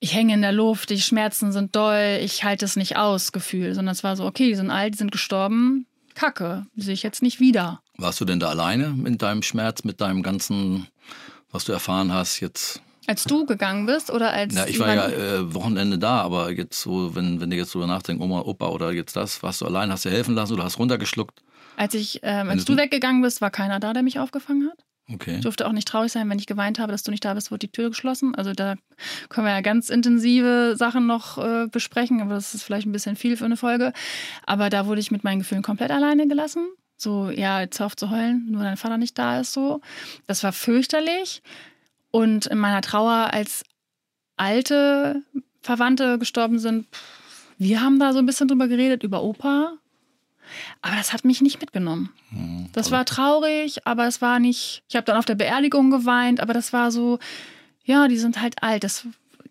ich 0.00 0.12
hänge 0.14 0.34
in 0.34 0.42
der 0.42 0.52
Luft, 0.52 0.90
die 0.90 1.00
Schmerzen 1.00 1.50
sind 1.50 1.74
doll, 1.74 2.18
ich 2.20 2.44
halte 2.44 2.66
es 2.66 2.76
nicht 2.76 2.96
aus 2.98 3.32
Gefühl, 3.32 3.74
sondern 3.74 3.92
es 3.94 4.04
war 4.04 4.16
so, 4.16 4.26
okay, 4.26 4.48
die 4.48 4.54
sind 4.54 4.70
alt, 4.70 4.92
die 4.94 4.98
sind 4.98 5.12
gestorben, 5.12 5.86
Kacke, 6.14 6.66
die 6.74 6.82
sehe 6.82 6.92
ich 6.92 7.02
jetzt 7.02 7.22
nicht 7.22 7.40
wieder. 7.40 7.80
Warst 7.96 8.20
du 8.20 8.26
denn 8.26 8.38
da 8.38 8.50
alleine 8.50 8.88
mit 8.90 9.22
deinem 9.22 9.40
Schmerz, 9.42 9.82
mit 9.82 10.02
deinem 10.02 10.22
ganzen, 10.22 10.88
was 11.50 11.64
du 11.64 11.72
erfahren 11.72 12.12
hast 12.12 12.40
jetzt? 12.40 12.82
Als 13.06 13.24
du 13.24 13.46
gegangen 13.46 13.86
bist 13.86 14.10
oder 14.10 14.32
als 14.32 14.54
Ja, 14.54 14.66
ich 14.66 14.78
war 14.78 14.94
ja 14.94 15.08
äh, 15.08 15.54
Wochenende 15.54 15.96
da, 15.98 16.20
aber 16.20 16.50
jetzt 16.50 16.78
so, 16.80 17.14
wenn, 17.14 17.40
wenn 17.40 17.48
du 17.48 17.56
jetzt 17.56 17.72
drüber 17.74 17.86
nachdenkst, 17.86 18.22
Oma, 18.22 18.40
Opa 18.42 18.68
oder 18.68 18.92
jetzt 18.92 19.16
das, 19.16 19.42
warst 19.42 19.62
du 19.62 19.66
allein, 19.66 19.90
hast 19.90 20.04
dir 20.04 20.10
helfen 20.10 20.34
lassen 20.34 20.52
oder 20.52 20.64
hast 20.64 20.78
runtergeschluckt? 20.78 21.40
als 21.76 21.94
ich, 21.94 22.20
ähm, 22.22 22.50
als 22.50 22.64
du- 22.66 22.74
du 22.74 22.78
weggegangen 22.82 23.22
bist, 23.22 23.40
war 23.40 23.50
keiner 23.50 23.80
da, 23.80 23.92
der 23.94 24.02
mich 24.02 24.18
aufgefangen 24.18 24.68
hat. 24.70 24.84
Okay. 25.12 25.36
Ich 25.36 25.40
durfte 25.42 25.66
auch 25.66 25.72
nicht 25.72 25.86
traurig 25.86 26.10
sein, 26.12 26.30
wenn 26.30 26.38
ich 26.38 26.46
geweint 26.46 26.78
habe, 26.78 26.90
dass 26.90 27.02
du 27.02 27.10
nicht 27.10 27.24
da 27.24 27.34
bist, 27.34 27.50
wurde 27.50 27.66
die 27.66 27.72
Tür 27.72 27.90
geschlossen. 27.90 28.34
Also 28.34 28.52
da 28.52 28.76
können 29.28 29.46
wir 29.46 29.52
ja 29.52 29.60
ganz 29.60 29.90
intensive 29.90 30.76
Sachen 30.78 31.06
noch 31.06 31.36
äh, 31.36 31.66
besprechen, 31.66 32.22
aber 32.22 32.34
das 32.34 32.54
ist 32.54 32.62
vielleicht 32.62 32.86
ein 32.86 32.92
bisschen 32.92 33.16
viel 33.16 33.36
für 33.36 33.44
eine 33.44 33.58
Folge. 33.58 33.92
Aber 34.46 34.70
da 34.70 34.86
wurde 34.86 35.00
ich 35.00 35.10
mit 35.10 35.22
meinen 35.22 35.40
Gefühlen 35.40 35.62
komplett 35.62 35.90
alleine 35.90 36.26
gelassen. 36.26 36.68
So, 36.96 37.30
ja, 37.30 37.60
jetzt 37.60 37.80
auf 37.82 37.96
zu 37.96 38.10
heulen, 38.10 38.46
nur 38.50 38.62
dein 38.62 38.78
Vater 38.78 38.96
nicht 38.96 39.18
da 39.18 39.40
ist 39.40 39.52
so. 39.52 39.80
Das 40.26 40.42
war 40.42 40.52
fürchterlich. 40.52 41.42
Und 42.10 42.46
in 42.46 42.58
meiner 42.58 42.80
Trauer, 42.80 43.30
als 43.32 43.64
alte 44.36 45.22
Verwandte 45.60 46.18
gestorben 46.18 46.58
sind, 46.58 46.86
wir 47.58 47.82
haben 47.82 47.98
da 47.98 48.12
so 48.12 48.20
ein 48.20 48.26
bisschen 48.26 48.48
drüber 48.48 48.68
geredet, 48.68 49.02
über 49.02 49.22
Opa. 49.22 49.74
Aber 50.82 50.96
das 50.96 51.12
hat 51.12 51.24
mich 51.24 51.40
nicht 51.40 51.60
mitgenommen. 51.60 52.10
Das 52.72 52.90
war 52.90 53.04
traurig, 53.04 53.86
aber 53.86 54.06
es 54.06 54.20
war 54.20 54.38
nicht. 54.40 54.82
Ich 54.88 54.96
habe 54.96 55.04
dann 55.04 55.16
auf 55.16 55.24
der 55.24 55.34
Beerdigung 55.36 55.90
geweint, 55.90 56.40
aber 56.40 56.52
das 56.54 56.72
war 56.72 56.90
so, 56.90 57.18
ja, 57.84 58.08
die 58.08 58.16
sind 58.18 58.40
halt 58.40 58.62
alt. 58.62 58.84
Das 58.84 59.06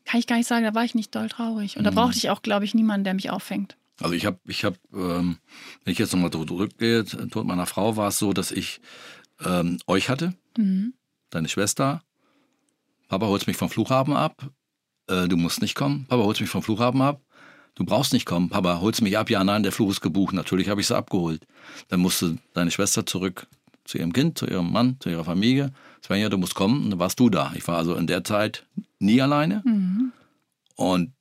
kann 0.05 0.19
ich 0.19 0.27
gar 0.27 0.35
nicht 0.37 0.47
sagen, 0.47 0.63
da 0.65 0.73
war 0.75 0.83
ich 0.83 0.95
nicht 0.95 1.13
doll 1.15 1.29
traurig. 1.29 1.77
Und 1.77 1.83
da 1.85 1.91
Mhm. 1.91 1.95
brauchte 1.95 2.17
ich 2.17 2.29
auch, 2.29 2.41
glaube 2.41 2.65
ich, 2.65 2.73
niemanden, 2.73 3.03
der 3.05 3.13
mich 3.13 3.29
auffängt. 3.29 3.77
Also 4.01 4.13
ich 4.15 4.25
habe, 4.25 4.39
ich 4.47 4.65
habe, 4.65 4.75
ähm, 4.93 5.37
wenn 5.83 5.93
ich 5.93 5.99
jetzt 5.99 6.13
nochmal 6.13 6.31
zurückgehe, 6.31 7.05
Tod 7.05 7.45
meiner 7.45 7.65
Frau 7.67 7.95
war 7.95 8.09
es 8.09 8.17
so, 8.19 8.33
dass 8.33 8.51
ich 8.51 8.81
ähm, 9.45 9.77
euch 9.87 10.09
hatte, 10.09 10.33
Mhm. 10.57 10.93
deine 11.29 11.47
Schwester. 11.49 12.01
Papa 13.07 13.27
holt 13.27 13.47
mich 13.47 13.57
vom 13.57 13.69
Flughafen 13.69 14.13
ab. 14.15 14.49
Äh, 15.07 15.27
du 15.27 15.37
musst 15.37 15.61
nicht 15.61 15.75
kommen. 15.75 16.05
Papa 16.07 16.23
holt 16.23 16.39
mich 16.41 16.49
vom 16.49 16.63
Flughafen 16.63 17.01
ab. 17.01 17.21
Du 17.75 17.85
brauchst 17.85 18.13
nicht 18.13 18.25
kommen. 18.25 18.49
Papa, 18.49 18.81
holst 18.81 19.01
mich 19.01 19.17
ab? 19.17 19.29
Ja, 19.29 19.43
nein, 19.43 19.63
der 19.63 19.71
Flug 19.71 19.89
ist 19.89 20.01
gebucht. 20.01 20.33
Natürlich 20.33 20.69
habe 20.69 20.81
ich 20.81 20.87
sie 20.87 20.95
abgeholt. 20.95 21.45
Dann 21.89 22.01
musste 22.01 22.37
deine 22.53 22.71
Schwester 22.71 23.05
zurück 23.05 23.47
zu 23.85 23.97
ihrem 23.97 24.13
Kind, 24.13 24.37
zu 24.37 24.45
ihrem 24.45 24.71
Mann, 24.71 24.97
zu 24.99 25.09
ihrer 25.09 25.25
Familie. 25.25 25.71
Svenja, 26.05 26.29
du 26.29 26.37
musst 26.37 26.55
kommen. 26.55 26.83
Und 26.83 26.89
dann 26.91 26.99
warst 26.99 27.19
du 27.19 27.29
da. 27.29 27.51
Ich 27.55 27.67
war 27.67 27.77
also 27.77 27.95
in 27.95 28.07
der 28.07 28.23
Zeit 28.23 28.65
nie 28.99 29.21
alleine. 29.21 29.63
Mhm. 29.65 30.11
Und 30.75 31.13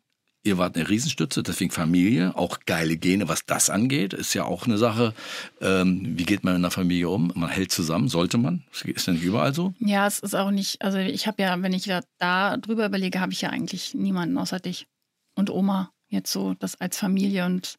ihr 0.45 0.59
wart 0.59 0.77
eine 0.77 0.89
Riesenstütze, 0.89 1.43
deswegen 1.43 1.71
Familie, 1.71 2.37
auch 2.37 2.61
geile 2.67 2.97
Gene, 2.97 3.29
was 3.29 3.47
das 3.47 3.71
angeht, 3.71 4.13
ist 4.13 4.35
ja 4.35 4.45
auch 4.45 4.67
eine 4.67 4.77
Sache. 4.77 5.15
Ähm, 5.61 6.19
wie 6.19 6.25
geht 6.25 6.43
man 6.43 6.55
in 6.55 6.63
einer 6.63 6.71
Familie 6.71 7.09
um? 7.09 7.33
Man 7.35 7.49
hält 7.49 7.71
zusammen, 7.71 8.09
sollte 8.09 8.39
man? 8.39 8.65
Ist 8.85 9.07
ja 9.07 9.13
nicht 9.13 9.23
überall 9.23 9.55
so? 9.55 9.73
Ja, 9.79 10.07
es 10.07 10.19
ist 10.19 10.35
auch 10.35 10.51
nicht, 10.51 10.83
also 10.83 10.99
ich 10.99 11.27
habe 11.27 11.43
ja, 11.43 11.61
wenn 11.63 11.73
ich 11.73 11.85
da, 11.85 12.01
da 12.19 12.57
drüber 12.57 12.87
überlege, 12.87 13.21
habe 13.21 13.33
ich 13.33 13.41
ja 13.41 13.51
eigentlich 13.51 13.95
niemanden 13.95 14.37
außer 14.37 14.59
dich 14.59 14.87
und 15.35 15.49
Oma 15.49 15.93
jetzt 16.13 16.33
so, 16.33 16.55
das 16.55 16.81
als 16.81 16.99
Familie 16.99 17.45
und 17.47 17.77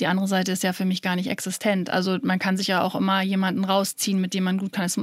die 0.00 0.06
andere 0.06 0.26
Seite 0.26 0.52
ist 0.52 0.62
ja 0.62 0.72
für 0.72 0.84
mich 0.84 1.02
gar 1.02 1.16
nicht 1.16 1.28
existent. 1.28 1.90
Also 1.90 2.18
man 2.22 2.38
kann 2.38 2.56
sich 2.56 2.66
ja 2.66 2.82
auch 2.82 2.94
immer 2.94 3.22
jemanden 3.22 3.64
rausziehen, 3.64 4.20
mit 4.20 4.34
dem 4.34 4.44
man 4.44 4.58
gut 4.58 4.72
kann. 4.72 4.84
Es, 4.84 4.98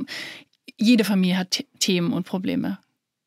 jede 0.78 1.04
Familie 1.04 1.38
hat 1.38 1.64
Themen 1.80 2.14
und 2.14 2.26
Probleme. 2.26 2.80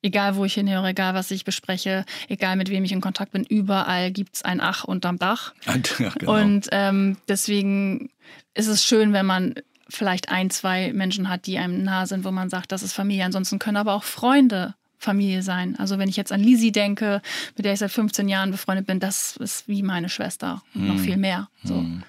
Egal, 0.04 0.34
wo 0.34 0.44
ich 0.44 0.54
hinhöre, 0.54 0.88
egal, 0.88 1.14
was 1.14 1.30
ich 1.30 1.44
bespreche, 1.44 2.04
egal, 2.28 2.56
mit 2.56 2.68
wem 2.70 2.82
ich 2.82 2.90
in 2.90 3.00
Kontakt 3.00 3.32
bin, 3.32 3.44
überall 3.44 4.10
gibt 4.10 4.34
es 4.34 4.42
ein 4.42 4.60
Ach 4.60 4.84
unterm 4.84 5.18
Dach. 5.18 5.54
Ja, 5.98 6.10
genau. 6.18 6.40
Und 6.40 6.68
ähm, 6.72 7.16
deswegen 7.28 8.10
ist 8.54 8.66
es 8.66 8.84
schön, 8.84 9.12
wenn 9.12 9.26
man 9.26 9.54
vielleicht 9.88 10.30
ein, 10.30 10.50
zwei 10.50 10.92
Menschen 10.92 11.28
hat, 11.28 11.46
die 11.46 11.58
einem 11.58 11.84
nah 11.84 12.06
sind, 12.06 12.24
wo 12.24 12.32
man 12.32 12.50
sagt, 12.50 12.72
das 12.72 12.82
ist 12.82 12.92
Familie. 12.92 13.24
Ansonsten 13.24 13.60
können 13.60 13.76
aber 13.76 13.94
auch 13.94 14.04
Freunde 14.04 14.74
Familie 15.02 15.42
sein. 15.42 15.76
Also 15.78 15.99
wenn 15.99 16.09
ich 16.09 16.16
jetzt 16.16 16.32
an 16.32 16.40
Lisi 16.40 16.73
denke, 16.73 17.21
mit 17.56 17.64
der 17.64 17.73
ich 17.73 17.80
seit 17.80 17.90
15 17.90 18.28
Jahren 18.28 18.50
befreundet 18.52 18.87
bin, 18.87 19.00
das 19.00 19.37
ist 19.37 19.68
wie 19.68 19.82
meine 19.82 20.09
Schwester 20.09 20.62
und 20.75 20.82
hm. 20.82 20.88
noch 20.88 20.99
viel 20.99 21.16
mehr. 21.16 21.49
So. 21.64 21.76
Hm. 21.76 22.02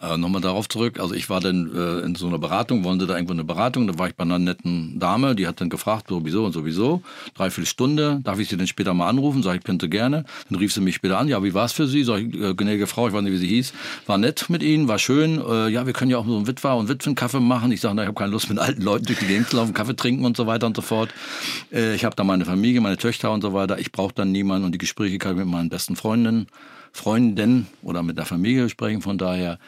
Äh, 0.00 0.16
Nochmal 0.16 0.40
darauf 0.40 0.68
zurück. 0.68 1.00
Also 1.00 1.14
ich 1.14 1.30
war 1.30 1.40
dann 1.40 1.70
äh, 1.74 2.00
in 2.04 2.14
so 2.14 2.26
einer 2.26 2.38
Beratung, 2.38 2.84
wollte 2.84 3.06
da 3.06 3.14
irgendwo 3.14 3.32
eine 3.32 3.44
Beratung. 3.44 3.86
Da 3.86 3.98
war 3.98 4.08
ich 4.08 4.14
bei 4.14 4.24
einer 4.24 4.38
netten 4.38 4.98
Dame, 4.98 5.34
die 5.34 5.46
hat 5.46 5.60
dann 5.60 5.70
gefragt, 5.70 6.08
sowieso 6.08 6.44
und 6.44 6.52
sowieso. 6.52 7.02
Dreiviertel 7.34 7.66
Stunde. 7.66 8.20
Darf 8.22 8.38
ich 8.38 8.48
sie 8.48 8.56
denn 8.56 8.66
später 8.66 8.94
mal 8.94 9.08
anrufen? 9.08 9.42
Sag 9.42 9.56
ich, 9.56 9.64
könnte 9.64 9.88
gerne. 9.88 10.24
Dann 10.50 10.58
rief 10.58 10.72
sie 10.72 10.80
mich 10.80 10.96
später 10.96 11.18
an. 11.18 11.28
Ja, 11.28 11.42
wie 11.42 11.54
war 11.54 11.64
es 11.64 11.72
für 11.72 11.86
Sie? 11.86 12.04
Sag 12.04 12.20
ich, 12.20 12.34
äh, 12.34 12.54
gnädige 12.54 12.86
Frau, 12.86 13.08
ich 13.08 13.14
weiß 13.14 13.22
nicht, 13.22 13.32
wie 13.32 13.38
sie 13.38 13.46
hieß. 13.48 13.72
War 14.06 14.18
nett 14.18 14.50
mit 14.50 14.62
Ihnen, 14.62 14.88
war 14.88 14.98
schön. 14.98 15.40
Äh, 15.40 15.68
ja, 15.68 15.86
wir 15.86 15.92
können 15.92 16.10
ja 16.10 16.18
auch 16.18 16.26
so 16.26 16.36
einen 16.36 16.46
Witwer- 16.46 16.76
und 16.76 16.88
Witwenkaffee 16.88 17.40
machen. 17.40 17.72
Ich 17.72 17.80
sage, 17.80 18.00
ich 18.00 18.06
habe 18.06 18.14
keine 18.14 18.32
Lust, 18.32 18.48
mit 18.48 18.58
alten 18.58 18.82
Leuten 18.82 19.06
durch 19.06 19.18
die 19.18 19.26
Gegend 19.26 19.48
zu 19.48 19.56
laufen, 19.56 19.72
Kaffee 19.74 19.96
trinken 19.96 20.24
und 20.24 20.36
so 20.36 20.46
weiter 20.46 20.66
und 20.66 20.76
so 20.76 20.82
fort. 20.82 21.10
Äh, 21.72 21.94
ich 21.94 22.04
habe 22.04 22.14
da 22.16 22.24
meine 22.24 22.44
Familie, 22.44 22.80
meine 22.80 22.96
Töchter 22.96 23.32
und 23.32 23.42
so 23.42 23.52
weiter. 23.52 23.78
Ich 23.78 23.92
brauche 23.92 24.14
dann 24.14 24.32
niemanden 24.32 24.66
und 24.66 24.72
die 24.72 24.78
Gespräche 24.78 25.18
kann 25.18 25.32
ich 25.32 25.38
mit 25.38 25.46
meinen 25.46 25.68
besten 25.68 25.96
Freundinnen, 25.96 26.46
Freundinnen 26.96 27.66
oder 27.82 28.02
mit 28.02 28.18
der 28.18 28.26
Familie 28.26 28.68
sprechen. 28.68 29.02
Von 29.02 29.18
daher 29.18 29.58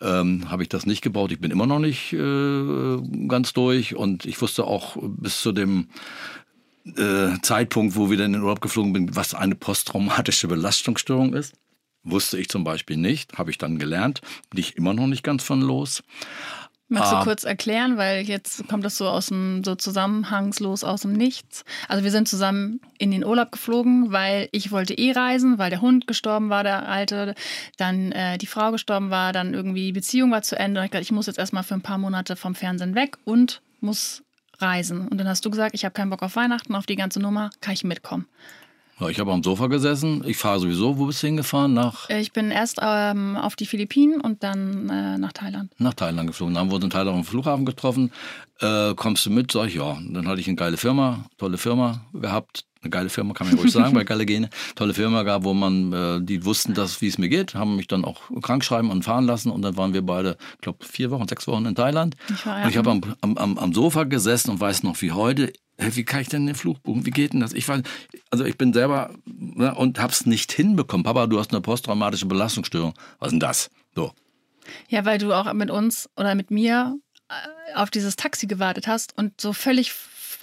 ähm, 0.00 0.50
habe 0.50 0.62
ich 0.62 0.68
das 0.68 0.86
nicht 0.86 1.02
gebaut. 1.02 1.32
Ich 1.32 1.40
bin 1.40 1.50
immer 1.50 1.66
noch 1.66 1.78
nicht 1.78 2.12
äh, 2.12 2.96
ganz 3.28 3.52
durch 3.52 3.94
und 3.94 4.24
ich 4.24 4.40
wusste 4.40 4.64
auch 4.64 4.96
bis 5.00 5.40
zu 5.40 5.52
dem 5.52 5.88
äh, 6.96 7.38
Zeitpunkt, 7.42 7.96
wo 7.96 8.10
wir 8.10 8.16
dann 8.16 8.26
in 8.26 8.32
den 8.34 8.42
Urlaub 8.42 8.60
geflogen 8.60 8.94
sind, 8.94 9.16
was 9.16 9.34
eine 9.34 9.54
posttraumatische 9.54 10.48
Belastungsstörung 10.48 11.34
ist. 11.34 11.54
Wusste 12.04 12.38
ich 12.38 12.48
zum 12.48 12.62
Beispiel 12.62 12.96
nicht, 12.96 13.36
habe 13.36 13.50
ich 13.50 13.58
dann 13.58 13.78
gelernt, 13.78 14.20
bin 14.50 14.60
ich 14.60 14.76
immer 14.76 14.94
noch 14.94 15.08
nicht 15.08 15.24
ganz 15.24 15.42
von 15.42 15.60
los. 15.60 16.04
Magst 16.88 17.10
du 17.10 17.16
ah. 17.16 17.24
kurz 17.24 17.42
erklären, 17.42 17.96
weil 17.96 18.22
jetzt 18.22 18.68
kommt 18.68 18.84
das 18.84 18.96
so 18.96 19.08
aus 19.08 19.26
dem 19.26 19.64
so 19.64 19.74
zusammenhangslos 19.74 20.84
aus 20.84 21.02
dem 21.02 21.14
Nichts. 21.14 21.64
Also 21.88 22.04
wir 22.04 22.12
sind 22.12 22.28
zusammen 22.28 22.80
in 22.98 23.10
den 23.10 23.24
Urlaub 23.24 23.50
geflogen, 23.50 24.12
weil 24.12 24.48
ich 24.52 24.70
wollte 24.70 24.94
eh 24.94 25.10
reisen, 25.10 25.58
weil 25.58 25.70
der 25.70 25.80
Hund 25.80 26.06
gestorben 26.06 26.48
war, 26.48 26.62
der 26.62 26.88
alte, 26.88 27.34
dann 27.76 28.12
äh, 28.12 28.38
die 28.38 28.46
Frau 28.46 28.70
gestorben 28.70 29.10
war, 29.10 29.32
dann 29.32 29.52
irgendwie 29.52 29.86
die 29.86 29.92
Beziehung 29.92 30.30
war 30.30 30.42
zu 30.42 30.56
Ende. 30.56 30.80
Und 30.80 30.84
ich 30.84 30.92
dachte, 30.92 31.02
ich 31.02 31.12
muss 31.12 31.26
jetzt 31.26 31.38
erstmal 31.38 31.64
für 31.64 31.74
ein 31.74 31.82
paar 31.82 31.98
Monate 31.98 32.36
vom 32.36 32.54
Fernsehen 32.54 32.94
weg 32.94 33.18
und 33.24 33.62
muss 33.80 34.22
reisen. 34.58 35.08
Und 35.08 35.18
dann 35.18 35.28
hast 35.28 35.44
du 35.44 35.50
gesagt, 35.50 35.74
ich 35.74 35.84
habe 35.84 35.92
keinen 35.92 36.10
Bock 36.10 36.22
auf 36.22 36.36
Weihnachten, 36.36 36.76
auf 36.76 36.86
die 36.86 36.96
ganze 36.96 37.18
Nummer, 37.20 37.50
kann 37.60 37.74
ich 37.74 37.82
mitkommen. 37.82 38.26
Ja, 38.98 39.08
ich 39.10 39.20
habe 39.20 39.30
am 39.32 39.42
Sofa 39.42 39.66
gesessen. 39.66 40.22
Ich 40.26 40.38
fahre 40.38 40.58
sowieso. 40.58 40.96
Wo 40.96 41.06
bist 41.06 41.22
du 41.22 41.26
hingefahren? 41.26 41.74
Nach? 41.74 42.08
Äh, 42.08 42.20
ich 42.20 42.32
bin 42.32 42.50
erst 42.50 42.78
ähm, 42.80 43.36
auf 43.36 43.54
die 43.54 43.66
Philippinen 43.66 44.20
und 44.20 44.42
dann 44.42 44.88
äh, 44.88 45.18
nach 45.18 45.32
Thailand. 45.32 45.70
Nach 45.78 45.92
Thailand 45.92 46.28
geflogen. 46.28 46.54
Dann 46.54 46.62
haben 46.62 46.70
wir 46.70 46.76
uns 46.76 46.84
in 46.84 46.90
Thailand 46.90 47.18
am 47.18 47.24
Flughafen 47.24 47.66
getroffen. 47.66 48.10
Äh, 48.60 48.94
kommst 48.94 49.26
du 49.26 49.30
mit? 49.30 49.52
Sag 49.52 49.68
ich, 49.68 49.74
ja. 49.74 49.98
Dann 50.08 50.26
hatte 50.26 50.40
ich 50.40 50.48
eine 50.48 50.56
geile 50.56 50.78
Firma, 50.78 51.26
tolle 51.36 51.58
Firma 51.58 52.06
gehabt. 52.14 52.64
Eine 52.86 52.90
geile 52.90 53.08
Firma, 53.08 53.34
kann 53.34 53.48
man 53.48 53.58
ruhig 53.58 53.72
sagen, 53.72 53.94
bei 53.94 54.04
geile 54.04 54.24
Gene. 54.24 54.48
Tolle 54.76 54.94
Firma 54.94 55.24
gab, 55.24 55.42
wo 55.42 55.54
man, 55.54 55.92
äh, 55.92 56.20
die 56.22 56.44
wussten, 56.44 56.72
dass 56.72 57.00
wie 57.00 57.08
es 57.08 57.18
mir 57.18 57.28
geht, 57.28 57.56
haben 57.56 57.74
mich 57.74 57.88
dann 57.88 58.04
auch 58.04 58.22
krank 58.42 58.64
schreiben 58.64 58.90
und 58.90 59.02
fahren 59.02 59.26
lassen. 59.26 59.50
Und 59.50 59.62
dann 59.62 59.76
waren 59.76 59.92
wir 59.92 60.02
beide, 60.02 60.36
ich 60.54 60.60
glaube, 60.60 60.84
vier 60.84 61.10
Wochen, 61.10 61.26
sechs 61.26 61.48
Wochen 61.48 61.66
in 61.66 61.74
Thailand. 61.74 62.14
Ich 62.30 62.46
war, 62.46 62.58
ja. 62.58 62.64
Und 62.64 62.70
ich 62.70 62.76
habe 62.76 62.90
am, 62.90 63.36
am, 63.36 63.58
am 63.58 63.72
Sofa 63.72 64.04
gesessen 64.04 64.52
und 64.52 64.60
weiß 64.60 64.84
noch 64.84 65.02
wie 65.02 65.10
heute, 65.10 65.52
wie 65.78 66.04
kann 66.04 66.20
ich 66.20 66.28
denn 66.28 66.46
den 66.46 66.54
Fluch 66.54 66.78
buchen? 66.78 67.04
Wie 67.04 67.10
geht 67.10 67.32
denn 67.32 67.40
das? 67.40 67.52
Ich 67.52 67.66
war, 67.68 67.82
also 68.30 68.44
ich 68.44 68.56
bin 68.56 68.72
selber 68.72 69.10
ne, 69.24 69.74
und 69.74 70.00
hab's 70.00 70.26
nicht 70.26 70.52
hinbekommen. 70.52 71.02
Papa, 71.02 71.26
du 71.26 71.40
hast 71.40 71.50
eine 71.50 71.60
posttraumatische 71.60 72.26
Belastungsstörung. 72.26 72.94
Was 73.18 73.28
ist 73.28 73.32
denn 73.32 73.40
das? 73.40 73.70
So. 73.96 74.12
Ja, 74.88 75.04
weil 75.04 75.18
du 75.18 75.32
auch 75.32 75.52
mit 75.52 75.70
uns 75.70 76.08
oder 76.16 76.36
mit 76.36 76.52
mir 76.52 76.96
äh, 77.28 77.74
auf 77.74 77.90
dieses 77.90 78.14
Taxi 78.14 78.46
gewartet 78.46 78.86
hast 78.86 79.18
und 79.18 79.40
so 79.40 79.52
völlig 79.52 79.92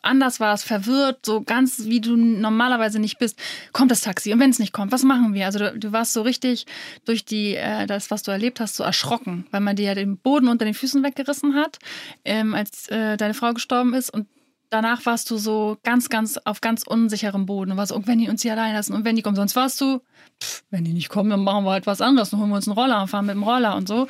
anders 0.03 0.39
warst, 0.39 0.65
verwirrt, 0.65 1.25
so 1.25 1.41
ganz 1.41 1.85
wie 1.85 2.01
du 2.01 2.15
normalerweise 2.15 2.99
nicht 2.99 3.19
bist. 3.19 3.39
Kommt 3.71 3.91
das 3.91 4.01
Taxi 4.01 4.33
und 4.33 4.39
wenn 4.39 4.49
es 4.49 4.59
nicht 4.59 4.73
kommt, 4.73 4.91
was 4.91 5.03
machen 5.03 5.33
wir? 5.33 5.45
Also 5.45 5.59
du, 5.59 5.77
du 5.77 5.91
warst 5.91 6.13
so 6.13 6.21
richtig 6.21 6.65
durch 7.05 7.25
die 7.25 7.55
äh, 7.55 7.87
das, 7.87 8.11
was 8.11 8.23
du 8.23 8.31
erlebt 8.31 8.59
hast, 8.59 8.75
so 8.75 8.83
erschrocken, 8.83 9.47
weil 9.51 9.61
man 9.61 9.75
dir 9.75 9.85
ja 9.85 9.95
den 9.95 10.17
Boden 10.17 10.47
unter 10.47 10.65
den 10.65 10.73
Füßen 10.73 11.03
weggerissen 11.03 11.55
hat, 11.55 11.79
ähm, 12.25 12.53
als 12.53 12.87
äh, 12.89 13.17
deine 13.17 13.33
Frau 13.33 13.53
gestorben 13.53 13.93
ist 13.93 14.09
und 14.09 14.27
danach 14.73 15.05
warst 15.05 15.29
du 15.29 15.37
so 15.37 15.77
ganz, 15.83 16.09
ganz 16.09 16.37
auf 16.37 16.59
ganz 16.59 16.83
unsicherem 16.83 17.45
Boden 17.45 17.71
und 17.71 17.77
warst 17.77 17.91
so, 17.91 18.07
wenn 18.07 18.19
die 18.19 18.29
uns 18.29 18.41
hier 18.41 18.53
allein 18.53 18.73
lassen 18.73 18.93
und 18.93 19.05
wenn 19.05 19.15
die 19.15 19.21
kommen, 19.21 19.35
sonst 19.35 19.55
warst 19.55 19.79
du, 19.79 20.01
pff, 20.41 20.63
wenn 20.71 20.83
die 20.83 20.93
nicht 20.93 21.09
kommen, 21.09 21.29
dann 21.29 21.43
machen 21.43 21.63
wir 21.63 21.71
halt 21.71 21.85
was 21.85 22.01
anderes, 22.01 22.31
dann 22.31 22.39
holen 22.39 22.49
wir 22.49 22.55
uns 22.55 22.67
einen 22.67 22.77
Roller 22.77 23.01
und 23.01 23.07
fahren 23.07 23.27
mit 23.27 23.35
dem 23.35 23.43
Roller 23.43 23.75
und 23.75 23.87
so. 23.87 24.07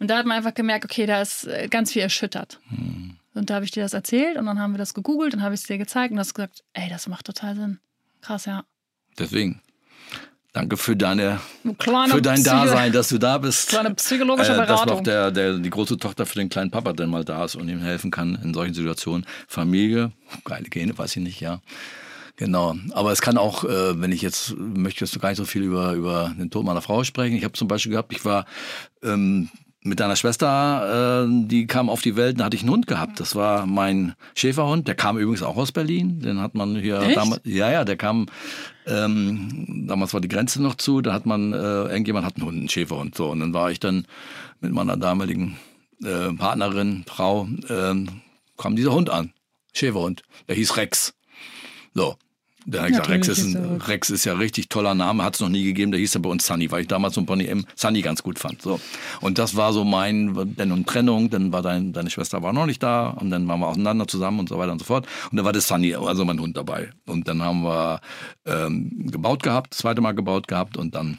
Und 0.00 0.10
da 0.10 0.18
hat 0.18 0.26
man 0.26 0.36
einfach 0.36 0.54
gemerkt, 0.54 0.84
okay, 0.84 1.06
da 1.06 1.20
ist 1.20 1.46
äh, 1.46 1.68
ganz 1.68 1.92
viel 1.92 2.02
erschüttert. 2.02 2.58
Hm. 2.68 3.16
Und 3.34 3.50
da 3.50 3.54
habe 3.54 3.64
ich 3.64 3.70
dir 3.70 3.82
das 3.82 3.92
erzählt 3.92 4.36
und 4.36 4.46
dann 4.46 4.58
haben 4.58 4.72
wir 4.72 4.78
das 4.78 4.94
gegoogelt 4.94 5.34
und 5.34 5.42
habe 5.42 5.54
ich 5.54 5.60
es 5.60 5.66
dir 5.66 5.78
gezeigt 5.78 6.12
und 6.12 6.18
hast 6.18 6.34
gesagt, 6.34 6.64
ey, 6.72 6.88
das 6.88 7.06
macht 7.06 7.26
total 7.26 7.54
Sinn. 7.54 7.78
Krass, 8.20 8.46
ja. 8.46 8.64
Deswegen. 9.18 9.60
Danke 10.52 10.76
für 10.76 10.96
deine 10.96 11.38
kleine 11.78 12.12
für 12.12 12.20
dein 12.20 12.42
Psyche 12.42 12.50
Dasein, 12.50 12.92
dass 12.92 13.08
du 13.08 13.18
da 13.18 13.38
bist. 13.38 13.68
Kleine 13.68 13.94
psychologische 13.94 14.52
Beratung. 14.54 14.74
Äh, 14.74 14.86
dass 14.86 14.98
auch 14.98 15.02
der, 15.02 15.30
der, 15.30 15.58
die 15.58 15.70
große 15.70 15.96
Tochter 15.96 16.26
für 16.26 16.34
den 16.34 16.48
kleinen 16.48 16.72
Papa 16.72 16.92
dann 16.92 17.08
mal 17.08 17.24
da 17.24 17.44
ist 17.44 17.54
und 17.54 17.68
ihm 17.68 17.78
helfen 17.78 18.10
kann 18.10 18.36
in 18.42 18.52
solchen 18.52 18.74
Situationen. 18.74 19.26
Familie, 19.46 20.10
geile 20.44 20.68
Gene, 20.68 20.98
weiß 20.98 21.16
ich 21.16 21.22
nicht, 21.22 21.40
ja. 21.40 21.60
Genau. 22.34 22.74
Aber 22.92 23.12
es 23.12 23.20
kann 23.20 23.38
auch, 23.38 23.64
äh, 23.64 24.00
wenn 24.00 24.10
ich 24.10 24.22
jetzt 24.22 24.56
möchte, 24.56 25.04
jetzt 25.04 25.20
gar 25.20 25.28
nicht 25.28 25.38
so 25.38 25.44
viel 25.44 25.62
über, 25.62 25.92
über 25.92 26.34
den 26.36 26.50
Tod 26.50 26.64
meiner 26.64 26.82
Frau 26.82 27.04
sprechen. 27.04 27.36
Ich 27.36 27.44
habe 27.44 27.52
zum 27.52 27.68
Beispiel 27.68 27.92
gehabt, 27.92 28.12
ich 28.12 28.24
war 28.24 28.44
ähm, 29.04 29.50
mit 29.82 29.98
deiner 29.98 30.16
Schwester, 30.16 31.24
äh, 31.24 31.46
die 31.46 31.66
kam 31.66 31.88
auf 31.88 32.02
die 32.02 32.16
Welt, 32.16 32.38
da 32.38 32.44
hatte 32.44 32.56
ich 32.56 32.62
einen 32.62 32.70
Hund 32.70 32.86
gehabt. 32.86 33.18
Das 33.18 33.34
war 33.34 33.64
mein 33.66 34.14
Schäferhund. 34.34 34.86
Der 34.88 34.94
kam 34.94 35.16
übrigens 35.16 35.42
auch 35.42 35.56
aus 35.56 35.72
Berlin. 35.72 36.20
Den 36.20 36.40
hat 36.40 36.54
man 36.54 36.76
hier 36.76 37.00
damals. 37.14 37.40
Ja, 37.44 37.70
ja, 37.70 37.84
der 37.84 37.96
kam. 37.96 38.26
Ähm, 38.86 39.86
damals 39.88 40.12
war 40.12 40.20
die 40.20 40.28
Grenze 40.28 40.62
noch 40.62 40.74
zu. 40.74 41.00
Da 41.00 41.12
hat 41.12 41.24
man, 41.24 41.52
äh, 41.52 41.56
irgendjemand 41.56 42.26
hat 42.26 42.36
einen 42.36 42.44
Hund, 42.44 42.58
einen 42.58 42.68
Schäferhund. 42.68 43.14
So, 43.14 43.30
und 43.30 43.40
dann 43.40 43.54
war 43.54 43.70
ich 43.70 43.80
dann 43.80 44.06
mit 44.60 44.72
meiner 44.72 44.98
damaligen 44.98 45.56
äh, 46.04 46.32
Partnerin, 46.34 47.04
Frau, 47.06 47.48
äh, 47.68 47.94
kam 48.58 48.76
dieser 48.76 48.92
Hund 48.92 49.08
an. 49.08 49.32
Schäferhund. 49.72 50.22
Der 50.48 50.56
hieß 50.56 50.76
Rex. 50.76 51.14
So, 51.94 52.16
der 52.66 52.88
gesagt, 52.88 53.08
Rex 53.08 53.28
ist, 53.28 53.44
ein, 53.44 53.80
Rex 53.80 54.10
ist 54.10 54.24
ja 54.24 54.34
richtig 54.34 54.68
toller 54.68 54.94
Name, 54.94 55.24
hat 55.24 55.34
es 55.34 55.40
noch 55.40 55.48
nie 55.48 55.64
gegeben. 55.64 55.92
Der 55.92 56.00
hieß 56.00 56.14
ja 56.14 56.20
bei 56.20 56.30
uns 56.30 56.46
Sunny, 56.46 56.70
weil 56.70 56.82
ich 56.82 56.88
damals 56.88 57.14
so 57.14 57.20
ein 57.20 57.26
Pony 57.26 57.46
M 57.46 57.64
Sunny 57.74 58.02
ganz 58.02 58.22
gut 58.22 58.38
fand. 58.38 58.62
So. 58.62 58.80
Und 59.20 59.38
das 59.38 59.56
war 59.56 59.72
so 59.72 59.84
mein, 59.84 60.54
dann 60.56 60.72
um 60.72 60.84
Trennung, 60.86 61.30
dann 61.30 61.52
war 61.52 61.62
dein, 61.62 61.92
deine 61.92 62.10
Schwester 62.10 62.42
war 62.42 62.52
noch 62.52 62.66
nicht 62.66 62.82
da 62.82 63.10
und 63.10 63.30
dann 63.30 63.46
waren 63.48 63.60
wir 63.60 63.68
auseinander 63.68 64.06
zusammen 64.06 64.40
und 64.40 64.48
so 64.48 64.58
weiter 64.58 64.72
und 64.72 64.78
so 64.78 64.84
fort. 64.84 65.06
Und 65.30 65.36
dann 65.36 65.44
war 65.44 65.52
das 65.52 65.68
Sunny, 65.68 65.94
also 65.94 66.24
mein 66.24 66.40
Hund 66.40 66.56
dabei. 66.56 66.90
Und 67.06 67.28
dann 67.28 67.42
haben 67.42 67.62
wir 67.62 68.00
ähm, 68.46 69.06
gebaut 69.10 69.42
gehabt, 69.42 69.72
das 69.72 69.78
zweite 69.78 70.00
Mal 70.00 70.12
gebaut 70.12 70.48
gehabt 70.48 70.76
und 70.76 70.94
dann 70.94 71.18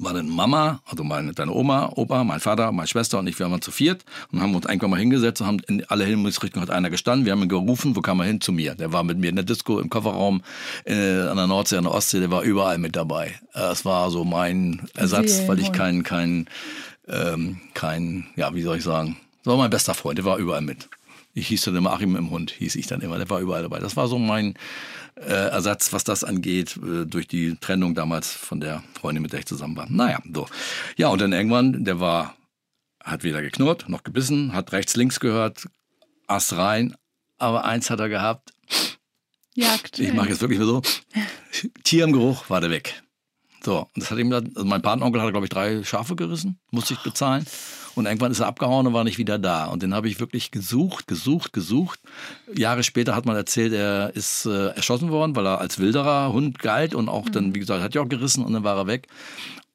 war 0.00 0.14
dann 0.14 0.28
Mama, 0.28 0.80
also 0.86 1.04
meine, 1.04 1.32
deine 1.32 1.52
Oma, 1.52 1.92
Opa, 1.94 2.24
mein 2.24 2.40
Vater, 2.40 2.72
meine 2.72 2.88
Schwester 2.88 3.18
und 3.18 3.26
ich, 3.26 3.38
wir 3.38 3.50
waren 3.50 3.60
zu 3.60 3.70
viert 3.70 4.04
und 4.32 4.40
haben 4.40 4.54
uns 4.54 4.64
irgendwann 4.64 4.90
mal 4.90 4.98
hingesetzt 4.98 5.40
und 5.42 5.46
haben 5.46 5.60
in 5.68 5.84
alle 5.84 6.04
Himmelsrichtungen 6.04 6.66
hat 6.66 6.74
einer 6.74 6.90
gestanden. 6.90 7.26
Wir 7.26 7.32
haben 7.32 7.42
ihn 7.42 7.48
gerufen, 7.48 7.94
wo 7.94 8.00
kam 8.00 8.20
er 8.20 8.26
hin? 8.26 8.40
Zu 8.40 8.52
mir. 8.52 8.74
Der 8.74 8.92
war 8.92 9.04
mit 9.04 9.18
mir 9.18 9.28
in 9.28 9.36
der 9.36 9.44
Disco, 9.44 9.78
im 9.78 9.90
Kofferraum, 9.90 10.42
äh, 10.84 10.94
an 10.94 11.36
der 11.36 11.46
Nordsee, 11.46 11.76
an 11.76 11.84
der 11.84 11.92
Ostsee, 11.92 12.20
der 12.20 12.30
war 12.30 12.42
überall 12.42 12.78
mit 12.78 12.96
dabei. 12.96 13.34
Das 13.52 13.84
war 13.84 14.10
so 14.10 14.24
mein 14.24 14.88
Ersatz, 14.96 15.42
weil 15.46 15.58
ich 15.58 15.72
kein, 15.72 16.02
kein, 16.02 16.46
ähm, 17.08 17.60
kein, 17.74 18.26
ja, 18.36 18.54
wie 18.54 18.62
soll 18.62 18.78
ich 18.78 18.84
sagen, 18.84 19.16
das 19.42 19.50
war 19.50 19.58
mein 19.58 19.70
bester 19.70 19.94
Freund, 19.94 20.18
der 20.18 20.24
war 20.24 20.38
überall 20.38 20.62
mit. 20.62 20.88
Ich 21.32 21.48
hieß 21.48 21.62
dann 21.62 21.76
immer 21.76 21.92
Achim 21.92 22.16
im 22.16 22.30
Hund, 22.30 22.50
hieß 22.50 22.74
ich 22.76 22.86
dann 22.86 23.00
immer. 23.00 23.18
Der 23.18 23.30
war 23.30 23.40
überall 23.40 23.62
dabei. 23.62 23.78
Das 23.78 23.96
war 23.96 24.08
so 24.08 24.18
mein 24.18 24.54
äh, 25.14 25.48
Ersatz, 25.50 25.92
was 25.92 26.04
das 26.04 26.24
angeht, 26.24 26.76
äh, 26.76 27.06
durch 27.06 27.28
die 27.28 27.56
Trennung 27.56 27.94
damals 27.94 28.32
von 28.32 28.60
der 28.60 28.82
Freundin, 28.94 29.22
mit 29.22 29.32
der 29.32 29.40
ich 29.40 29.46
zusammen 29.46 29.76
war. 29.76 29.86
Naja, 29.88 30.20
so. 30.32 30.46
Ja, 30.96 31.08
und 31.08 31.20
dann 31.20 31.32
irgendwann, 31.32 31.84
der 31.84 32.00
war, 32.00 32.36
hat 33.02 33.22
weder 33.22 33.42
geknurrt 33.42 33.88
noch 33.88 34.02
gebissen, 34.02 34.52
hat 34.52 34.72
rechts, 34.72 34.96
links 34.96 35.20
gehört, 35.20 35.68
Ast 36.26 36.52
rein. 36.52 36.94
Aber 37.38 37.64
eins 37.64 37.90
hat 37.90 38.00
er 38.00 38.08
gehabt. 38.08 38.52
Jagd. 39.54 39.98
Ich 39.98 40.12
mache 40.12 40.28
jetzt 40.28 40.40
wirklich 40.40 40.58
nur 40.58 40.68
so. 40.68 40.82
Tier 41.82 42.04
im 42.04 42.12
Geruch 42.12 42.48
war 42.50 42.60
der 42.60 42.70
weg. 42.70 43.02
So, 43.62 43.80
und 43.80 43.96
das 43.96 44.10
hat 44.10 44.18
ihm 44.18 44.30
dann, 44.30 44.52
also 44.54 44.64
mein 44.64 44.80
Patenonkel 44.80 45.20
hatte, 45.20 45.32
glaube 45.32 45.46
ich, 45.46 45.50
drei 45.50 45.82
Schafe 45.84 46.16
gerissen, 46.16 46.58
musste 46.70 46.94
ich 46.94 47.00
bezahlen. 47.00 47.44
Und 47.94 48.06
irgendwann 48.06 48.32
ist 48.32 48.40
er 48.40 48.46
abgehauen 48.46 48.86
und 48.86 48.92
war 48.92 49.04
nicht 49.04 49.18
wieder 49.18 49.38
da. 49.38 49.66
Und 49.66 49.82
den 49.82 49.94
habe 49.94 50.08
ich 50.08 50.20
wirklich 50.20 50.50
gesucht, 50.50 51.06
gesucht, 51.06 51.52
gesucht. 51.52 52.00
Jahre 52.54 52.82
später 52.82 53.14
hat 53.14 53.26
man 53.26 53.36
erzählt, 53.36 53.72
er 53.72 54.14
ist 54.14 54.46
äh, 54.46 54.68
erschossen 54.68 55.10
worden, 55.10 55.34
weil 55.36 55.46
er 55.46 55.60
als 55.60 55.78
wilderer 55.78 56.32
Hund 56.32 56.58
galt 56.58 56.94
und 56.94 57.08
auch 57.08 57.28
dann, 57.28 57.54
wie 57.54 57.60
gesagt, 57.60 57.82
hat 57.82 57.94
ja 57.94 58.02
auch 58.02 58.08
gerissen 58.08 58.44
und 58.44 58.52
dann 58.52 58.64
war 58.64 58.76
er 58.76 58.86
weg. 58.86 59.08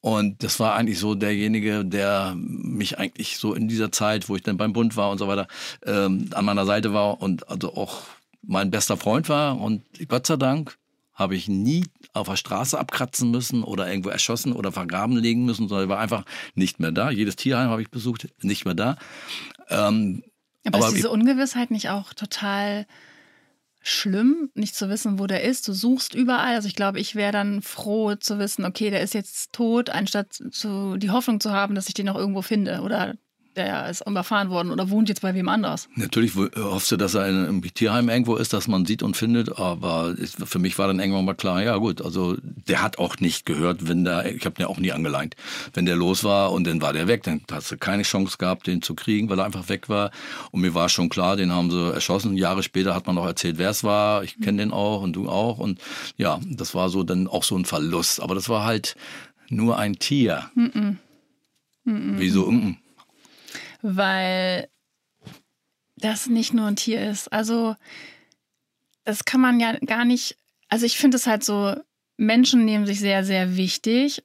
Und 0.01 0.43
das 0.43 0.59
war 0.59 0.75
eigentlich 0.75 0.99
so 0.99 1.15
derjenige, 1.15 1.83
der 1.83 2.35
mich 2.37 2.99
eigentlich 2.99 3.37
so 3.37 3.55
in 3.55 3.67
dieser 3.67 3.91
Zeit, 3.91 4.29
wo 4.29 4.35
ich 4.35 4.43
dann 4.43 4.55
beim 4.55 4.71
Bund 4.71 4.95
war 4.95 5.09
und 5.09 5.17
so 5.17 5.27
weiter, 5.27 5.47
ähm, 5.83 6.29
an 6.31 6.45
meiner 6.45 6.65
Seite 6.65 6.93
war 6.93 7.21
und 7.21 7.49
also 7.49 7.75
auch 7.75 8.03
mein 8.43 8.69
bester 8.69 8.97
Freund 8.97 9.29
war. 9.29 9.59
Und 9.59 9.81
Gott 10.07 10.27
sei 10.27 10.35
Dank 10.35 10.77
habe 11.15 11.35
ich 11.35 11.47
nie 11.47 11.85
auf 12.13 12.27
der 12.27 12.35
Straße 12.35 12.77
abkratzen 12.77 13.31
müssen 13.31 13.63
oder 13.63 13.89
irgendwo 13.89 14.09
erschossen 14.09 14.53
oder 14.53 14.71
vergraben 14.71 15.17
legen 15.17 15.45
müssen, 15.45 15.67
sondern 15.67 15.87
er 15.87 15.89
war 15.89 15.99
einfach 15.99 16.25
nicht 16.53 16.79
mehr 16.79 16.91
da. 16.91 17.09
Jedes 17.09 17.37
Tierheim 17.37 17.69
habe 17.69 17.81
ich 17.81 17.89
besucht, 17.89 18.27
nicht 18.43 18.65
mehr 18.65 18.75
da. 18.75 18.97
Ähm, 19.69 20.23
aber, 20.65 20.77
aber 20.77 20.87
ist 20.87 20.97
diese 20.97 21.09
Ungewissheit 21.09 21.71
nicht 21.71 21.89
auch 21.89 22.13
total 22.13 22.85
schlimm, 23.81 24.49
nicht 24.55 24.75
zu 24.75 24.89
wissen, 24.89 25.19
wo 25.19 25.27
der 25.27 25.43
ist? 25.43 25.67
Du 25.67 25.73
suchst 25.73 26.15
überall. 26.15 26.55
Also 26.55 26.67
ich 26.67 26.75
glaube, 26.75 26.99
ich 26.99 27.15
wäre 27.15 27.31
dann 27.31 27.61
froh 27.61 28.15
zu 28.15 28.39
wissen, 28.39 28.65
okay, 28.65 28.89
der 28.89 29.01
ist 29.01 29.13
jetzt 29.13 29.53
tot, 29.53 29.89
anstatt 29.89 30.33
zu, 30.33 30.97
die 30.97 31.11
Hoffnung 31.11 31.39
zu 31.39 31.51
haben, 31.51 31.75
dass 31.75 31.87
ich 31.87 31.93
den 31.93 32.07
noch 32.07 32.15
irgendwo 32.15 32.41
finde 32.41 32.81
oder 32.81 33.15
der 33.55 33.89
ist 33.89 34.05
überfahren 34.07 34.49
worden 34.49 34.71
oder 34.71 34.89
wohnt 34.89 35.09
jetzt 35.09 35.21
bei 35.21 35.33
wem 35.33 35.49
anders. 35.49 35.87
Natürlich 35.95 36.35
hoffst 36.35 36.91
du, 36.91 36.97
dass 36.97 37.13
er 37.13 37.27
in 37.27 37.35
einem 37.35 37.61
Tierheim 37.61 38.09
irgendwo 38.09 38.35
ist, 38.35 38.53
dass 38.53 38.67
man 38.67 38.85
sieht 38.85 39.03
und 39.03 39.15
findet, 39.17 39.57
aber 39.57 40.15
für 40.45 40.59
mich 40.59 40.77
war 40.77 40.87
dann 40.87 40.99
irgendwann 40.99 41.25
mal 41.25 41.35
klar, 41.35 41.63
ja 41.63 41.77
gut, 41.77 42.01
also 42.01 42.35
der 42.41 42.81
hat 42.81 42.97
auch 42.97 43.17
nicht 43.17 43.45
gehört, 43.45 43.87
wenn 43.87 44.03
der, 44.03 44.33
ich 44.35 44.45
habe 44.45 44.55
den 44.55 44.63
ja 44.63 44.67
auch 44.67 44.77
nie 44.77 44.91
angeleint, 44.91 45.35
wenn 45.73 45.85
der 45.85 45.95
los 45.95 46.23
war 46.23 46.51
und 46.51 46.65
dann 46.67 46.81
war 46.81 46.93
der 46.93 47.07
weg, 47.07 47.23
dann 47.23 47.41
hast 47.51 47.71
du 47.71 47.77
keine 47.77 48.03
Chance 48.03 48.37
gehabt, 48.37 48.67
den 48.67 48.81
zu 48.81 48.95
kriegen, 48.95 49.29
weil 49.29 49.39
er 49.39 49.45
einfach 49.45 49.69
weg 49.69 49.89
war 49.89 50.11
und 50.51 50.61
mir 50.61 50.73
war 50.73 50.89
schon 50.89 51.09
klar, 51.09 51.35
den 51.35 51.51
haben 51.51 51.71
sie 51.71 51.93
erschossen. 51.93 52.35
Jahre 52.37 52.63
später 52.63 52.93
hat 52.93 53.07
man 53.07 53.15
noch 53.15 53.25
erzählt, 53.25 53.57
wer 53.57 53.69
es 53.69 53.83
war, 53.83 54.23
ich 54.23 54.39
kenne 54.39 54.59
den 54.59 54.71
auch 54.71 55.01
und 55.01 55.13
du 55.13 55.29
auch 55.29 55.57
und 55.57 55.79
ja, 56.17 56.39
das 56.49 56.75
war 56.75 56.89
so 56.89 57.03
dann 57.03 57.27
auch 57.27 57.43
so 57.43 57.55
ein 57.57 57.65
Verlust, 57.65 58.21
aber 58.21 58.35
das 58.35 58.49
war 58.49 58.65
halt 58.65 58.95
nur 59.49 59.77
ein 59.77 59.97
Tier. 59.99 60.49
Mm 60.55 60.65
-mm. 60.65 60.95
Mm 61.85 62.15
Wieso? 62.17 62.51
Mm 62.51 62.77
weil 63.85 64.67
das 65.97 66.27
nicht 66.27 66.53
nur 66.53 66.65
ein 66.65 66.75
Tier 66.75 67.07
ist. 67.09 67.31
Also 67.31 67.75
das 69.03 69.25
kann 69.25 69.41
man 69.41 69.59
ja 69.59 69.73
gar 69.79 70.05
nicht, 70.05 70.37
also 70.67 70.85
ich 70.85 70.97
finde 70.97 71.17
es 71.17 71.27
halt 71.27 71.43
so, 71.43 71.75
Menschen 72.17 72.65
nehmen 72.65 72.85
sich 72.85 72.99
sehr, 72.99 73.23
sehr 73.23 73.55
wichtig 73.57 74.23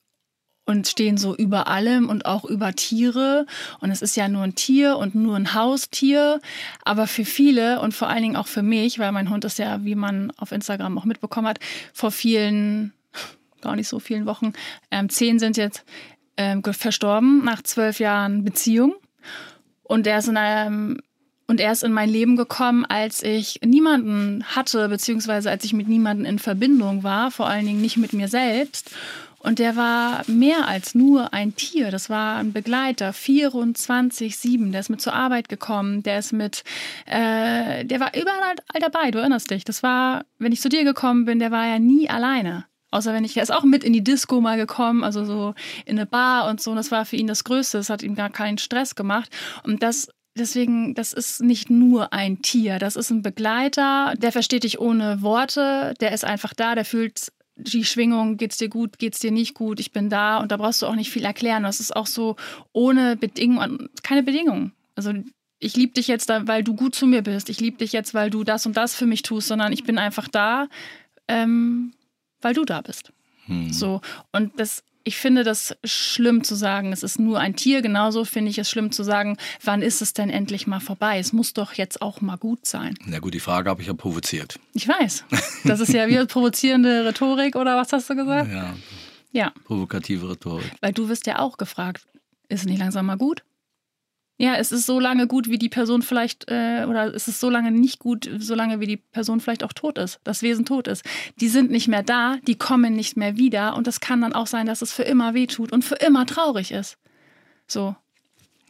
und 0.65 0.89
stehen 0.89 1.19
so 1.19 1.37
über 1.37 1.67
allem 1.67 2.09
und 2.09 2.25
auch 2.25 2.45
über 2.45 2.73
Tiere. 2.73 3.45
Und 3.81 3.91
es 3.91 4.03
ist 4.03 4.17
ja 4.17 4.29
nur 4.29 4.43
ein 4.45 4.55
Tier 4.55 4.97
und 4.97 5.15
nur 5.15 5.37
ein 5.37 5.53
Haustier. 5.55 6.41
Aber 6.85 7.07
für 7.07 7.25
viele 7.25 7.81
und 7.81 7.93
vor 7.93 8.09
allen 8.09 8.23
Dingen 8.23 8.37
auch 8.37 8.47
für 8.47 8.63
mich, 8.63 8.99
weil 8.99 9.13
mein 9.13 9.31
Hund 9.31 9.45
ist 9.45 9.59
ja, 9.59 9.85
wie 9.85 9.97
man 9.97 10.31
auf 10.39 10.53
Instagram 10.53 10.97
auch 10.97 11.05
mitbekommen 11.05 11.49
hat, 11.49 11.59
vor 11.93 12.11
vielen, 12.13 12.95
gar 13.61 13.77
nicht 13.77 13.89
so 13.89 13.99
vielen 13.99 14.27
Wochen, 14.27 14.53
ähm, 14.91 15.09
zehn 15.09 15.39
sind 15.39 15.57
jetzt 15.57 15.85
ähm, 16.37 16.63
verstorben 16.63 17.45
nach 17.45 17.63
zwölf 17.63 17.99
Jahren 17.99 18.45
Beziehung. 18.45 18.95
Und 19.91 20.07
er 20.07 20.19
ist 20.19 20.29
in 20.29 20.37
einem 20.37 20.99
und 21.49 21.59
er 21.59 21.73
ist 21.73 21.83
in 21.83 21.93
mein 21.93 22.09
Leben 22.09 22.37
gekommen, 22.37 22.85
als 22.85 23.25
ich 23.25 23.59
niemanden 23.65 24.45
hatte, 24.45 24.89
beziehungsweise 24.89 25.51
als 25.51 25.65
ich 25.65 25.73
mit 25.73 25.89
niemanden 25.89 26.25
in 26.25 26.39
Verbindung 26.39 27.03
war, 27.03 27.33
vor 27.33 27.49
allen 27.49 27.67
Dingen 27.67 27.81
nicht 27.81 27.97
mit 27.97 28.13
mir 28.13 28.29
selbst. 28.29 28.93
Und 29.41 29.59
der 29.59 29.75
war 29.75 30.23
mehr 30.29 30.69
als 30.69 30.95
nur 30.95 31.35
ein 31.35 31.57
Tier. 31.57 31.91
Das 31.91 32.09
war 32.09 32.37
ein 32.37 32.53
Begleiter, 32.53 33.11
24-7. 33.11 34.71
Der 34.71 34.79
ist 34.79 34.91
mit 34.91 35.01
zur 35.01 35.15
Arbeit 35.15 35.49
gekommen. 35.49 36.05
Der 36.05 36.21
ist 36.21 36.33
mit, 36.33 36.63
äh, 37.07 37.85
der 37.85 37.99
war 37.99 38.15
überall 38.15 38.55
dabei. 38.79 39.11
Du 39.11 39.19
erinnerst 39.19 39.51
dich. 39.51 39.65
Das 39.65 39.83
war, 39.83 40.25
wenn 40.39 40.53
ich 40.53 40.61
zu 40.61 40.69
dir 40.69 40.85
gekommen 40.85 41.25
bin, 41.25 41.41
der 41.41 41.51
war 41.51 41.67
ja 41.67 41.81
nie 41.81 42.09
alleine. 42.09 42.65
Außer 42.91 43.13
wenn 43.13 43.25
ich, 43.25 43.37
er 43.37 43.43
ist 43.43 43.53
auch 43.53 43.63
mit 43.63 43.85
in 43.85 43.93
die 43.93 44.05
Disco 44.05 44.41
mal 44.41 44.57
gekommen, 44.57 45.05
also 45.05 45.25
so 45.25 45.55
in 45.85 45.99
eine 45.99 46.07
Bar 46.07 46.49
und 46.49 46.61
so. 46.61 46.71
Und 46.71 46.77
das 46.77 46.91
war 46.91 47.05
für 47.05 47.17
ihn 47.17 47.27
das 47.27 47.45
Größte. 47.45 47.79
Das 47.79 47.91
hat 47.91 48.03
ihm 48.03 48.15
gar 48.15 48.31
keinen 48.31 48.59
Stress 48.59 48.95
gemacht. 48.95 49.31
Und 49.65 49.83
das 49.83 50.09
Deswegen, 50.39 50.95
das 50.95 51.13
ist 51.13 51.43
nicht 51.43 51.71
nur 51.71 52.13
ein 52.13 52.41
Tier, 52.41 52.79
das 52.79 52.95
ist 52.95 53.11
ein 53.11 53.21
Begleiter, 53.21 54.15
der 54.17 54.31
versteht 54.31 54.63
dich 54.63 54.79
ohne 54.79 55.23
Worte, 55.23 55.93
der 56.01 56.13
ist 56.13 56.25
einfach 56.25 56.55
da, 56.55 56.77
der 56.77 56.85
fühlt 56.85 57.33
die 57.57 57.85
Schwingung, 57.85 58.37
geht's 58.37 58.57
dir 58.57 58.69
gut, 58.69 58.99
geht's 58.99 59.19
dir 59.19 59.33
nicht 59.33 59.55
gut, 59.55 59.81
ich 59.81 59.93
bin 59.93 60.09
da 60.09 60.39
und 60.39 60.53
da 60.53 60.57
brauchst 60.57 60.83
du 60.83 60.87
auch 60.87 60.95
nicht 60.95 61.11
viel 61.11 61.25
erklären. 61.25 61.65
Das 61.65 61.81
ist 61.81 61.95
auch 61.95 62.07
so 62.07 62.37
ohne 62.73 63.17
Bedingungen, 63.17 63.89
keine 64.03 64.23
Bedingungen. 64.23 64.73
Also 64.95 65.13
ich 65.59 65.77
liebe 65.77 65.93
dich 65.93 66.09
jetzt, 66.09 66.29
weil 66.29 66.65
du 66.65 66.75
gut 66.75 66.95
zu 66.95 67.07
mir 67.07 67.23
bist. 67.23 67.51
Ich 67.51 67.61
liebe 67.61 67.79
dich 67.79 67.93
jetzt, 67.93 68.15
weil 68.15 68.31
du 68.31 68.45
das 68.45 68.65
und 68.67 68.77
das 68.77 68.95
für 68.95 69.07
mich 69.07 69.23
tust, 69.23 69.49
sondern 69.49 69.73
ich 69.73 69.85
bin 69.85 69.99
einfach 69.99 70.29
da. 70.29 70.69
Ähm, 71.29 71.93
weil 72.43 72.55
du 72.55 72.65
da 72.65 72.81
bist. 72.81 73.13
Hm. 73.47 73.73
So. 73.73 74.01
Und 74.33 74.59
das, 74.59 74.83
ich 75.05 75.17
finde 75.17 75.45
das 75.45 75.77
schlimm 75.85 76.45
zu 76.45 76.55
sagen, 76.55 76.93
es 76.93 77.03
ist 77.03 77.19
nur 77.19 77.41
ein 77.41 77.57
Tier. 77.57 77.83
Genauso 77.83 78.25
finde 78.25 78.51
ich 78.51 78.59
es 78.59 78.71
schlimm 78.71 78.93
zu 78.93 79.03
sagen, 79.03 79.37
wann 79.63 79.83
ist 79.83 80.03
es 80.03 80.13
denn 80.13 80.31
endlich 80.31 80.67
mal 80.67 80.81
vorbei? 80.81 81.19
Es 81.19 81.33
muss 81.33 81.53
doch 81.53 81.73
jetzt 81.75 82.03
auch 82.03 82.21
mal 82.21 82.37
gut 82.37 82.67
sein. 82.67 82.95
Na 83.07 83.19
gut, 83.19 83.35
die 83.35 83.41
Frage 83.41 83.71
habe 83.71 83.83
ich 83.83 83.89
ja 83.89 83.95
provoziert. 83.95 84.59
Ich 84.75 84.87
weiß. 84.87 85.25
Das 85.65 85.81
ist 85.81 85.93
ja 85.93 86.09
wie 86.09 86.25
provozierende 86.27 87.05
Rhetorik 87.05 87.57
oder 87.57 87.77
was 87.77 87.93
hast 87.93 88.11
du 88.11 88.17
gesagt? 88.17 88.51
Ja. 88.53 88.75
Ja. 89.33 89.53
Provokative 89.65 90.31
Rhetorik. 90.31 90.71
Weil 90.81 90.93
du 90.93 91.09
wirst 91.09 91.27
ja 91.27 91.39
auch 91.39 91.57
gefragt, 91.57 92.05
ist 92.49 92.61
es 92.61 92.67
nicht 92.67 92.79
langsam 92.79 93.07
mal 93.07 93.17
gut? 93.17 93.45
Ja, 94.41 94.55
es 94.55 94.73
ist 94.73 94.87
so 94.87 94.99
lange 94.99 95.27
gut, 95.27 95.51
wie 95.51 95.59
die 95.59 95.69
Person 95.69 96.01
vielleicht, 96.01 96.51
äh, 96.51 96.87
oder 96.89 97.15
es 97.15 97.29
ist 97.29 97.41
so 97.41 97.51
lange 97.51 97.71
nicht 97.71 97.99
gut, 97.99 98.27
so 98.39 98.55
lange 98.55 98.81
wie 98.81 98.87
die 98.87 98.97
Person 98.97 99.39
vielleicht 99.39 99.63
auch 99.63 99.75
tot 99.75 99.99
ist, 99.99 100.19
das 100.25 100.41
Wesen 100.41 100.65
tot 100.65 100.89
ist. 100.89 101.05
Die 101.37 101.49
sind 101.49 101.71
nicht 101.71 101.89
mehr 101.89 102.03
da, 102.03 102.39
die 102.47 102.55
kommen 102.55 102.95
nicht 102.95 103.19
mehr 103.19 103.37
wieder 103.37 103.77
und 103.77 103.87
es 103.87 104.01
kann 104.01 104.23
dann 104.23 104.33
auch 104.33 104.47
sein, 104.47 104.65
dass 104.65 104.81
es 104.81 104.95
für 104.95 105.03
immer 105.03 105.35
wehtut 105.35 105.73
und 105.73 105.85
für 105.85 105.97
immer 105.97 106.25
traurig 106.25 106.73
ist. 106.73 106.97
So. 107.67 107.95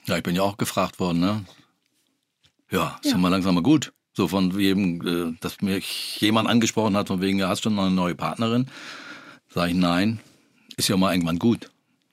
Ja, 0.07 0.17
ich 0.17 0.25
bin 0.25 0.35
ja 0.35 0.43
auch 0.43 0.57
gefragt 0.57 0.99
worden, 0.99 1.21
ne? 1.21 1.45
Ja, 2.73 2.99
ist 3.01 3.05
ja, 3.07 3.13
ja 3.13 3.19
mal 3.19 3.29
langsam 3.29 3.55
mal 3.55 3.63
gut. 3.63 3.93
So 4.13 4.27
von 4.27 4.59
jedem, 4.59 5.07
äh, 5.07 5.37
dass 5.41 5.61
mich 5.61 6.21
jemand 6.21 6.49
angesprochen 6.49 6.97
hat, 6.97 7.07
von 7.07 7.21
wegen, 7.21 7.39
ja, 7.39 7.49
hast 7.49 7.65
du 7.65 7.71
noch 7.71 7.85
eine 7.85 7.95
neue 7.95 8.17
Partnerin? 8.17 8.67
Sag 9.55 9.69
ich, 9.69 9.77
nein, 9.77 10.19
ist 10.77 10.89
ja 10.89 10.97
mal 10.97 11.15
irgendwann 11.15 11.39
gut. 11.39 11.71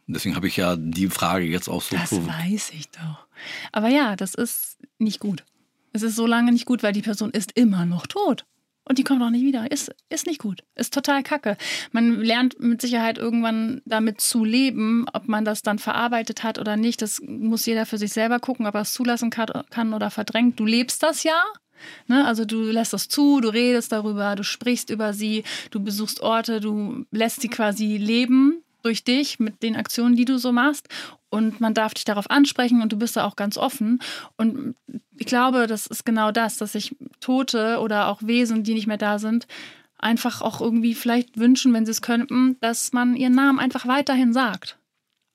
Deswegen 0.08 0.36
habe 0.36 0.48
ich 0.48 0.56
ja 0.56 0.76
die 0.78 1.10
Frage 1.10 1.46
jetzt 1.46 1.68
auch 1.68 1.82
so. 1.82 1.96
Das 1.98 2.12
weiß 2.12 2.72
ich 2.74 2.90
doch. 2.92 3.28
Aber 3.72 3.90
ja, 3.90 4.16
das 4.16 4.34
ist 4.34 4.78
nicht 4.98 5.20
gut. 5.20 5.44
Es 5.92 6.02
ist 6.02 6.16
so 6.16 6.26
lange 6.26 6.52
nicht 6.52 6.66
gut, 6.66 6.82
weil 6.82 6.94
die 6.94 7.02
Person 7.02 7.32
ist 7.32 7.52
immer 7.56 7.86
noch 7.86 8.08
tot. 8.08 8.46
Und 8.86 8.98
die 8.98 9.04
kommt 9.04 9.22
auch 9.22 9.30
nicht 9.30 9.44
wieder. 9.44 9.70
Ist, 9.70 9.94
ist 10.08 10.28
nicht 10.28 10.40
gut. 10.40 10.64
Ist 10.76 10.94
total 10.94 11.22
kacke. 11.24 11.58
Man 11.92 12.22
lernt 12.22 12.58
mit 12.62 12.82
Sicherheit 12.82 13.18
irgendwann 13.18 13.82
damit 13.84 14.22
zu 14.22 14.46
leben, 14.46 15.06
ob 15.12 15.28
man 15.28 15.44
das 15.44 15.62
dann 15.62 15.78
verarbeitet 15.78 16.44
hat 16.44 16.58
oder 16.58 16.78
nicht. 16.78 17.02
Das 17.02 17.22
muss 17.22 17.66
jeder 17.66 17.86
für 17.86 17.98
sich 17.98 18.14
selber 18.14 18.40
gucken, 18.40 18.66
ob 18.66 18.76
er 18.76 18.82
es 18.82 18.94
zulassen 18.94 19.30
kann 19.30 19.94
oder 19.94 20.10
verdrängt. 20.10 20.58
Du 20.58 20.66
lebst 20.66 21.04
das 21.04 21.24
ja. 21.24 21.44
Ne? 22.08 22.26
Also 22.26 22.46
du 22.46 22.62
lässt 22.64 22.94
das 22.94 23.10
zu, 23.10 23.42
du 23.42 23.50
redest 23.50 23.92
darüber, 23.92 24.36
du 24.36 24.44
sprichst 24.44 24.90
über 24.90 25.14
sie, 25.14 25.44
du 25.70 25.82
besuchst 25.82 26.22
Orte, 26.22 26.62
du 26.62 27.06
lässt 27.12 27.42
sie 27.42 27.50
quasi 27.50 27.98
leben 27.98 28.64
durch 28.84 29.04
dich 29.04 29.40
mit 29.40 29.64
den 29.64 29.76
Aktionen, 29.76 30.16
die 30.16 30.26
du 30.26 30.38
so 30.38 30.52
machst. 30.52 30.88
Und 31.30 31.60
man 31.60 31.74
darf 31.74 31.94
dich 31.94 32.06
darauf 32.06 32.30
ansprechen 32.30 32.82
und 32.82 32.92
du 32.94 32.98
bist 32.98 33.18
da 33.18 33.26
auch 33.26 33.36
ganz 33.36 33.58
offen. 33.58 34.00
Und 34.38 34.76
ich 35.18 35.26
glaube, 35.26 35.68
das 35.68 35.88
ist 35.88 36.06
genau 36.06 36.32
das, 36.32 36.58
dass 36.58 36.74
sich 36.74 36.96
Tote 37.20 37.80
oder 37.80 38.08
auch 38.08 38.22
Wesen, 38.22 38.64
die 38.64 38.74
nicht 38.74 38.88
mehr 38.88 38.98
da 38.98 39.20
sind, 39.20 39.48
einfach 39.98 40.42
auch 40.42 40.62
irgendwie 40.62 40.94
vielleicht 40.94 41.38
wünschen, 41.38 41.74
wenn 41.74 41.86
sie 41.86 41.92
es 41.92 42.02
könnten, 42.02 42.58
dass 42.62 42.94
man 42.94 43.16
ihren 43.16 43.36
Namen 43.36 43.60
einfach 43.60 43.88
weiterhin 43.88 44.32
sagt. 44.32 44.78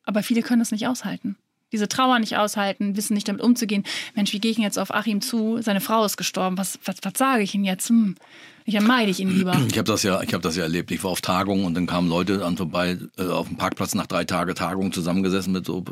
Aber 0.04 0.22
viele 0.22 0.42
können 0.42 0.62
es 0.62 0.72
nicht 0.72 0.86
aushalten. 0.86 1.36
Diese 1.72 1.88
Trauer 1.88 2.18
nicht 2.18 2.36
aushalten, 2.36 2.96
wissen 2.96 3.14
nicht 3.14 3.28
damit 3.28 3.42
umzugehen. 3.42 3.84
Mensch, 4.14 4.32
wie 4.32 4.40
gehe 4.40 4.50
ich 4.50 4.58
jetzt 4.58 4.78
auf 4.78 4.94
Achim 4.94 5.20
zu? 5.20 5.60
Seine 5.62 5.80
Frau 5.80 6.04
ist 6.04 6.18
gestorben. 6.18 6.58
Was, 6.58 6.78
was, 6.84 6.96
was 7.02 7.14
sage 7.16 7.42
ich 7.42 7.54
ihm 7.54 7.64
jetzt? 7.64 7.88
Hm. 7.88 8.14
Ich 8.64 8.80
meide 8.80 9.10
ich 9.10 9.20
ihn 9.20 9.30
lieber. 9.30 9.52
Ich 9.68 9.78
habe 9.78 9.84
das 9.84 10.02
ja, 10.02 10.22
ich 10.22 10.30
das 10.30 10.56
ja 10.56 10.62
erlebt. 10.62 10.90
Ich 10.90 11.02
war 11.04 11.10
auf 11.10 11.20
Tagungen 11.20 11.64
und 11.64 11.74
dann 11.74 11.86
kamen 11.86 12.08
Leute 12.08 12.44
an 12.44 12.56
vorbei 12.56 12.98
äh, 13.18 13.26
auf 13.26 13.48
dem 13.48 13.56
Parkplatz 13.56 13.94
nach 13.94 14.06
drei 14.06 14.24
Tagen 14.24 14.54
Tagung 14.54 14.92
zusammengesessen 14.92 15.52
mit 15.52 15.66
so. 15.66 15.84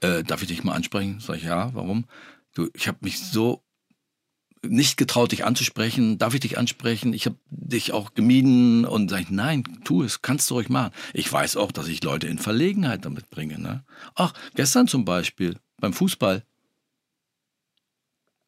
Äh, 0.00 0.22
darf 0.22 0.42
ich 0.42 0.48
dich 0.48 0.64
mal 0.64 0.72
ansprechen? 0.72 1.20
Sag 1.20 1.36
ich 1.36 1.44
ja. 1.44 1.70
Warum? 1.74 2.04
Du, 2.54 2.68
ich 2.74 2.88
habe 2.88 2.98
mich 3.00 3.20
so 3.20 3.62
nicht 4.62 4.96
getraut, 4.96 5.32
dich 5.32 5.44
anzusprechen. 5.44 6.18
Darf 6.18 6.34
ich 6.34 6.40
dich 6.40 6.58
ansprechen? 6.58 7.12
Ich 7.12 7.26
habe 7.26 7.36
dich 7.50 7.92
auch 7.92 8.14
gemieden 8.14 8.84
und 8.84 9.10
sage, 9.10 9.26
nein, 9.30 9.64
tu 9.84 10.02
es, 10.02 10.22
kannst 10.22 10.50
du 10.50 10.54
ruhig 10.54 10.68
machen. 10.68 10.92
Ich 11.12 11.30
weiß 11.30 11.56
auch, 11.56 11.72
dass 11.72 11.88
ich 11.88 12.02
Leute 12.02 12.26
in 12.26 12.38
Verlegenheit 12.38 13.04
damit 13.04 13.30
bringe. 13.30 13.60
Ne? 13.60 13.84
Ach, 14.14 14.32
gestern 14.54 14.88
zum 14.88 15.04
Beispiel 15.04 15.56
beim 15.80 15.92
Fußball. 15.92 16.44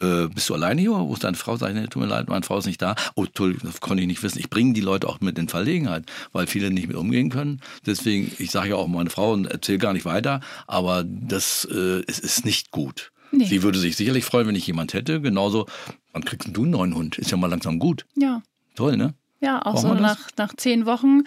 Äh, 0.02 0.28
bist 0.28 0.48
du 0.50 0.54
alleine 0.54 0.80
hier? 0.80 0.90
Wo 0.90 1.14
ist 1.14 1.24
deine 1.24 1.36
Frau? 1.36 1.56
Sag 1.56 1.70
ich, 1.70 1.74
nee, 1.74 1.86
tut 1.86 2.02
mir 2.02 2.08
leid, 2.08 2.28
meine 2.28 2.42
Frau 2.42 2.58
ist 2.58 2.66
nicht 2.66 2.82
da. 2.82 2.94
Oh, 3.14 3.24
toll, 3.26 3.56
das 3.62 3.80
konnte 3.80 4.02
ich 4.02 4.06
nicht 4.06 4.22
wissen. 4.22 4.38
Ich 4.38 4.50
bringe 4.50 4.74
die 4.74 4.80
Leute 4.82 5.08
auch 5.08 5.20
mit 5.20 5.38
in 5.38 5.48
Verlegenheit, 5.48 6.04
weil 6.32 6.46
viele 6.46 6.70
nicht 6.70 6.88
mit 6.88 6.96
umgehen 6.96 7.30
können. 7.30 7.60
Deswegen, 7.86 8.30
ich 8.38 8.50
sage 8.50 8.70
ja 8.70 8.76
auch 8.76 8.88
meine 8.88 9.10
Frau 9.10 9.32
und 9.32 9.46
erzähle 9.46 9.78
gar 9.78 9.92
nicht 9.94 10.04
weiter, 10.04 10.40
aber 10.66 11.04
das 11.04 11.66
äh, 11.70 12.02
es 12.06 12.18
ist 12.18 12.44
nicht 12.44 12.70
gut. 12.70 13.12
Nee. 13.32 13.46
Sie 13.46 13.62
würde 13.62 13.78
sich 13.78 13.96
sicherlich 13.96 14.24
freuen, 14.24 14.46
wenn 14.48 14.54
ich 14.54 14.66
jemand 14.66 14.94
hätte. 14.94 15.20
Genauso, 15.20 15.66
wann 16.12 16.24
kriegst 16.24 16.48
du 16.52 16.62
einen 16.62 16.70
neuen 16.70 16.94
Hund? 16.94 17.18
Ist 17.18 17.30
ja 17.30 17.36
mal 17.36 17.48
langsam 17.48 17.78
gut. 17.78 18.06
Ja. 18.16 18.42
Toll, 18.74 18.96
ne? 18.96 19.14
Ja, 19.40 19.60
auch 19.60 19.74
Brauchen 19.74 19.88
so 19.88 19.94
nach, 19.94 20.30
nach 20.36 20.54
zehn 20.56 20.86
Wochen. 20.86 21.22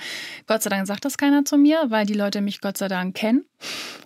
Gott 0.47 0.63
sei 0.63 0.69
Dank 0.69 0.87
sagt 0.87 1.05
das 1.05 1.17
keiner 1.17 1.45
zu 1.45 1.57
mir, 1.57 1.85
weil 1.89 2.05
die 2.05 2.13
Leute 2.13 2.41
mich 2.41 2.61
Gott 2.61 2.77
sei 2.77 2.87
Dank 2.87 3.15
kennen 3.15 3.45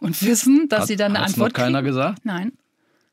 und 0.02 0.22
wissen, 0.24 0.68
dass 0.70 0.82
Hat, 0.82 0.88
sie 0.88 0.96
dann 0.96 1.16
eine 1.16 1.26
Antwort 1.26 1.54
noch 1.54 1.56
keiner 1.56 1.80
kriegen. 1.80 1.92
gesagt? 1.92 2.26
Nein. 2.26 2.52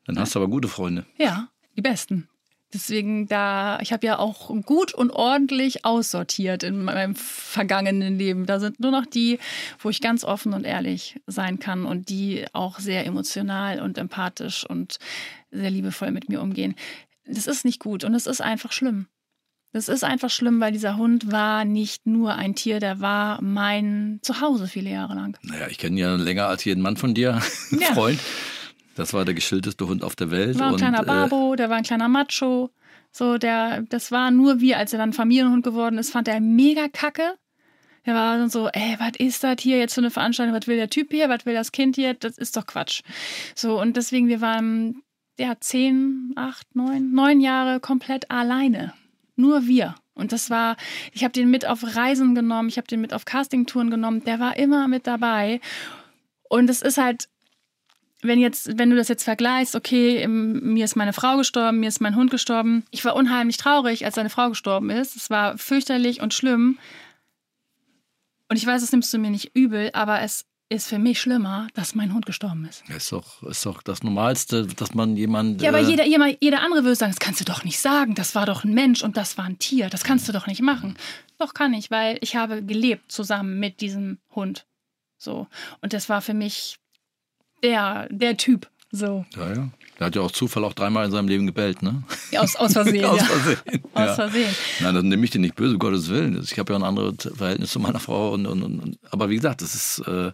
Dann 0.07 0.19
hast 0.19 0.35
du 0.35 0.39
aber 0.39 0.49
gute 0.49 0.69
Freunde. 0.69 1.07
Ja, 1.19 1.49
die 1.77 1.83
besten. 1.83 2.29
Deswegen 2.73 3.27
da, 3.27 3.81
ich 3.81 3.93
habe 3.93 4.07
ja 4.07 4.19
auch 4.21 4.49
gut 4.65 4.95
und 4.95 5.11
ordentlich 5.11 5.85
aussortiert 5.85 6.63
in 6.63 6.85
meinem 6.85 7.17
vergangenen 7.17 8.17
Leben. 8.17 8.47
Da 8.47 8.61
sind 8.61 8.79
nur 8.79 8.93
noch 8.93 9.07
die, 9.07 9.41
wo 9.81 9.91
ich 9.91 10.01
ganz 10.01 10.25
offen 10.25 10.53
und 10.53 10.65
ehrlich 10.65 11.21
sein 11.27 11.59
kann 11.59 11.85
und 11.85 12.09
die 12.11 12.45
auch 12.53 12.79
sehr 12.79 13.05
emotional 13.07 13.81
und 13.81 13.99
empathisch 13.99 14.65
und 14.65 14.99
sehr 15.51 15.71
liebevoll 15.71 16.13
mit 16.13 16.29
mir 16.29 16.41
umgehen. 16.41 16.77
Das 17.27 17.49
ist 17.49 17.65
nicht 17.65 17.81
gut 17.81 18.05
und 18.05 18.15
es 18.15 18.27
ist 18.27 18.41
einfach 18.41 18.71
schlimm. 18.71 19.07
Das 19.73 19.89
ist 19.89 20.03
einfach 20.05 20.31
schlimm, 20.31 20.61
weil 20.61 20.73
dieser 20.73 20.97
Hund 20.97 21.31
war 21.31 21.65
nicht 21.65 22.07
nur 22.07 22.35
ein 22.35 22.57
Tier, 22.57 22.81
der 22.81 23.01
war 23.01 23.41
mein 23.41 24.19
Zuhause 24.23 24.67
viele 24.67 24.91
Jahre 24.91 25.15
lang. 25.15 25.39
Naja, 25.43 25.69
ich 25.69 25.79
kenne 25.79 26.01
ja 26.01 26.15
länger 26.17 26.47
als 26.47 26.65
jeden 26.65 26.83
Mann 26.83 26.97
von 26.97 27.15
dir, 27.15 27.41
ja. 27.71 27.95
Freund. 27.95 28.21
Das 28.95 29.15
war 29.15 29.25
der 29.25 29.35
geschildeste 29.35 29.87
Hund 29.87 30.03
auf 30.03 30.17
der 30.17 30.31
Welt. 30.31 30.59
War 30.59 30.69
ein 30.69 30.73
und, 30.73 30.79
kleiner 30.79 31.05
Babo, 31.05 31.55
äh, 31.55 31.57
der 31.57 31.71
war 31.71 31.77
ein 31.77 31.85
kleiner 31.85 32.09
Macho. 32.09 32.71
So, 33.13 33.39
der, 33.39 33.83
das 33.83 34.13
war 34.13 34.31
nur 34.31 34.61
wie, 34.61 34.75
als 34.75 34.93
er 34.93 34.99
dann 34.99 35.13
Familienhund 35.13 35.65
geworden 35.65 35.99
ist, 35.99 36.11
fand 36.11 36.29
er 36.29 36.41
mega 36.41 36.89
kacke. 36.89 37.37
Er 38.03 38.15
war 38.15 38.39
dann 38.39 38.49
so, 38.49 38.69
ey, 38.69 38.97
was 38.99 39.13
ist 39.19 39.45
das 39.45 39.57
hier 39.61 39.79
jetzt 39.79 39.95
für 39.95 40.01
eine 40.01 40.11
Veranstaltung? 40.11 40.55
Was 40.55 40.67
will 40.67 40.77
der 40.77 40.91
Typ 40.91 41.11
hier? 41.11 41.29
Was 41.29 41.45
will 41.45 41.55
das 41.55 41.73
Kind 41.73 41.97
hier? 41.97 42.15
Das 42.15 42.39
ist 42.39 42.57
doch 42.57 42.67
Quatsch. 42.67 43.03
So, 43.55 43.81
und 43.81 43.97
deswegen, 43.97 44.29
wir 44.29 44.41
waren 44.41 45.03
ja 45.39 45.55
zehn, 45.61 46.33
acht, 46.37 46.75
neun, 46.75 47.13
neun 47.13 47.41
Jahre 47.41 47.81
komplett 47.81 48.31
alleine. 48.31 48.95
Nur 49.37 49.67
wir. 49.67 49.95
Und 50.15 50.33
das 50.33 50.51
war, 50.51 50.77
ich 51.13 51.25
habe 51.25 51.33
den 51.33 51.51
mit 51.51 51.67
auf 51.67 51.97
Reisen 51.97 52.35
genommen, 52.35 52.69
ich 52.69 52.77
habe 52.77 52.87
den 52.87 53.01
mit 53.01 53.15
auf 53.15 53.25
Castingtouren 53.25 53.91
genommen, 53.91 54.23
der 54.25 54.39
war 54.39 54.57
immer 54.57 54.87
mit 54.87 55.07
dabei. 55.07 55.61
Und 56.49 56.69
es 56.69 56.83
ist 56.83 56.99
halt 56.99 57.29
wenn 58.23 58.39
jetzt, 58.39 58.79
wenn 58.79 58.91
du 58.91 58.97
das 58.97 59.09
jetzt 59.09 59.25
vergleichst, 59.25 59.75
okay, 59.75 60.27
mir 60.27 60.85
ist 60.85 60.97
meine 60.97 61.13
Frau 61.13 61.37
gestorben, 61.37 61.81
mir 61.81 61.89
ist 61.89 62.01
mein 62.01 62.17
Hund 62.17 62.31
gestorben. 62.31 62.85
Ich 62.91 63.05
war 63.05 63.17
unheimlich 63.17 63.57
traurig, 63.57 64.05
als 64.05 64.15
seine 64.15 64.31
Frau 64.31 64.51
gestorben 64.51 64.91
ist. 64.91 65.17
Es 65.17 65.31
war 65.31 65.57
fürchterlich 65.59 66.21
und 66.21 66.35
schlimm. 66.35 66.79
Und 68.49 68.57
ich 68.57 68.67
weiß, 68.67 68.83
das 68.83 68.93
nimmst 68.93 69.13
du 69.15 69.19
mir 69.19 69.31
nicht 69.31 69.53
übel, 69.55 69.91
aber 69.93 70.21
es 70.21 70.45
ist 70.69 70.89
für 70.89 70.99
mich 70.99 71.21
schlimmer, 71.21 71.67
dass 71.75 71.97
mein 71.97 72.15
Hund 72.15 72.27
gestorben 72.27 72.65
ist. 72.65 72.89
Ist 72.89 73.11
doch, 73.11 73.43
ist 73.43 73.67
doch 73.67 73.83
das 73.83 74.03
Normalste, 74.03 74.67
dass 74.67 74.95
man 74.95 75.17
jemand. 75.17 75.61
Ja, 75.61 75.71
aber 75.71 75.81
äh, 75.81 75.85
jeder, 75.85 76.07
jeder, 76.07 76.29
jeder 76.41 76.63
andere 76.63 76.85
würde 76.85 76.95
sagen, 76.95 77.11
das 77.13 77.19
kannst 77.19 77.41
du 77.41 77.45
doch 77.45 77.65
nicht 77.65 77.81
sagen. 77.81 78.15
Das 78.15 78.35
war 78.35 78.47
doch 78.47 78.65
ein 78.65 78.73
Mensch 78.73 79.03
und 79.03 79.17
das 79.17 79.37
war 79.37 79.45
ein 79.45 79.59
Tier. 79.59 79.91
Das 79.91 80.05
kannst 80.05 80.29
du 80.29 80.33
doch 80.33 80.47
nicht 80.47 80.63
machen. 80.63 80.97
Doch 81.39 81.55
kann 81.55 81.75
ich, 81.75 81.91
weil 81.91 82.19
ich 82.21 82.37
habe 82.37 82.63
gelebt 82.63 83.11
zusammen 83.11 83.59
mit 83.59 83.81
diesem 83.81 84.19
Hund. 84.35 84.67
So. 85.19 85.49
Und 85.81 85.93
das 85.93 86.09
war 86.09 86.23
für 86.23 86.35
mich 86.35 86.79
der, 87.63 88.09
der 88.11 88.37
Typ. 88.37 88.69
So. 88.93 89.25
Ja, 89.37 89.53
ja. 89.55 89.69
Der 89.99 90.07
hat 90.07 90.17
ja 90.17 90.23
auch 90.23 90.31
Zufall 90.31 90.65
auch 90.65 90.73
dreimal 90.73 91.05
in 91.05 91.11
seinem 91.11 91.29
Leben 91.29 91.47
gebellt, 91.47 91.83
ne? 91.83 92.03
Ja, 92.31 92.41
aus, 92.41 92.57
aus 92.57 92.73
Versehen. 92.73 93.05
aus 93.05 93.23
Versehen. 93.27 93.59
Ja. 93.95 94.05
Aus 94.07 94.15
Versehen. 94.15 94.55
Nein, 94.81 94.95
das 94.95 95.05
nehme 95.05 95.25
ich 95.25 95.31
dir 95.31 95.41
nicht 95.41 95.57
böse, 95.57 95.75
um 95.75 95.79
Gottes 95.79 96.09
Willen. 96.09 96.41
Ich 96.43 96.59
habe 96.59 96.73
ja 96.73 96.79
ein 96.79 96.85
anderes 96.85 97.29
Verhältnis 97.37 97.71
zu 97.71 97.81
meiner 97.81 98.01
Frau. 98.01 98.33
Und, 98.33 98.47
und, 98.47 98.63
und 98.63 98.99
aber 99.11 99.29
wie 99.29 99.37
gesagt, 99.37 99.61
das 99.63 99.75
ist. 99.75 99.99
Äh, 100.09 100.33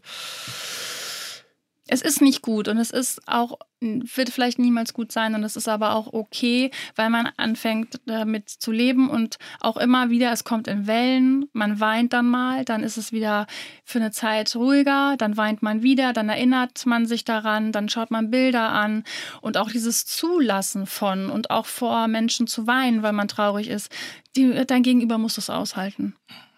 es 1.88 2.03
ist 2.03 2.20
nicht 2.20 2.42
gut 2.42 2.68
und 2.68 2.79
es 2.79 2.90
ist 2.90 3.20
auch, 3.29 3.59
wird 3.81 4.31
vielleicht 4.31 4.59
niemals 4.59 4.92
gut 4.92 5.12
sein 5.12 5.35
und 5.35 5.44
es 5.44 5.55
ist 5.55 5.68
aber 5.68 5.94
auch 5.94 6.12
okay, 6.12 6.70
weil 6.96 7.11
man 7.11 7.29
anfängt 7.37 8.01
damit 8.07 8.49
zu 8.49 8.72
leben 8.72 9.09
und 9.09 9.38
auch 9.61 9.77
immer 9.77 10.11
wieder, 10.11 10.33
es 10.33 10.44
kommt 10.44 10.66
in 10.66 10.87
Wellen, 10.87 11.49
man 11.53 11.79
weint 11.79 12.12
dann 12.12 12.29
mal, 12.29 12.64
dann 12.64 12.83
ist 12.83 12.96
es 12.96 13.12
wieder 13.12 13.46
für 13.85 14.01
eine 14.01 14.11
Zeit 14.11 14.57
ruhiger, 14.57 15.16
dann 15.16 15.37
weint 15.37 15.62
man 15.62 15.83
wieder, 15.83 16.12
dann 16.12 16.29
erinnert 16.29 16.87
man 16.87 17.07
sich 17.07 17.25
daran, 17.25 17.70
dann 17.70 17.88
schaut 17.88 18.11
man 18.11 18.31
Bilder 18.31 18.70
an 18.70 19.05
und 19.40 19.57
auch 19.57 19.70
dieses 19.70 20.07
Zulassen 20.07 20.87
von 20.87 21.31
und 21.31 21.51
auch 21.51 21.66
vor 21.66 22.09
Menschen 22.09 22.46
zu 22.46 22.66
weinen, 22.66 23.03
weil 23.03 23.12
man 23.12 23.29
traurig 23.29 23.68
ist, 23.68 23.92
die, 24.35 24.64
dein 24.66 24.83
Gegenüber 24.83 25.18
muss 25.18 25.35
das 25.35 25.51
aushalten. 25.51 26.16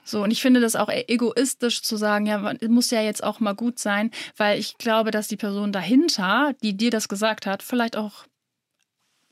So, 0.09 0.23
und 0.23 0.31
ich 0.31 0.41
finde 0.41 0.61
das 0.61 0.75
auch 0.75 0.89
e-, 0.89 1.05
egoistisch 1.07 1.83
zu 1.83 1.97
sagen, 1.97 2.25
ja, 2.25 2.55
muss 2.69 2.91
ja 2.91 3.03
jetzt 3.03 3.23
auch 3.23 3.41
mal 3.41 3.55
gut 3.55 3.79
sein, 3.79 4.11
weil 4.39 4.59
ich 4.59 4.79
glaube, 4.79 5.11
dass 5.11 5.29
die 5.29 5.37
Person 5.37 5.71
dahinter, 5.71 6.55
die 6.63 6.75
dir 6.77 6.91
das 6.91 7.09
gesagt 7.09 7.45
hat, 7.45 7.63
vielleicht 7.63 7.97
auch 7.97 8.25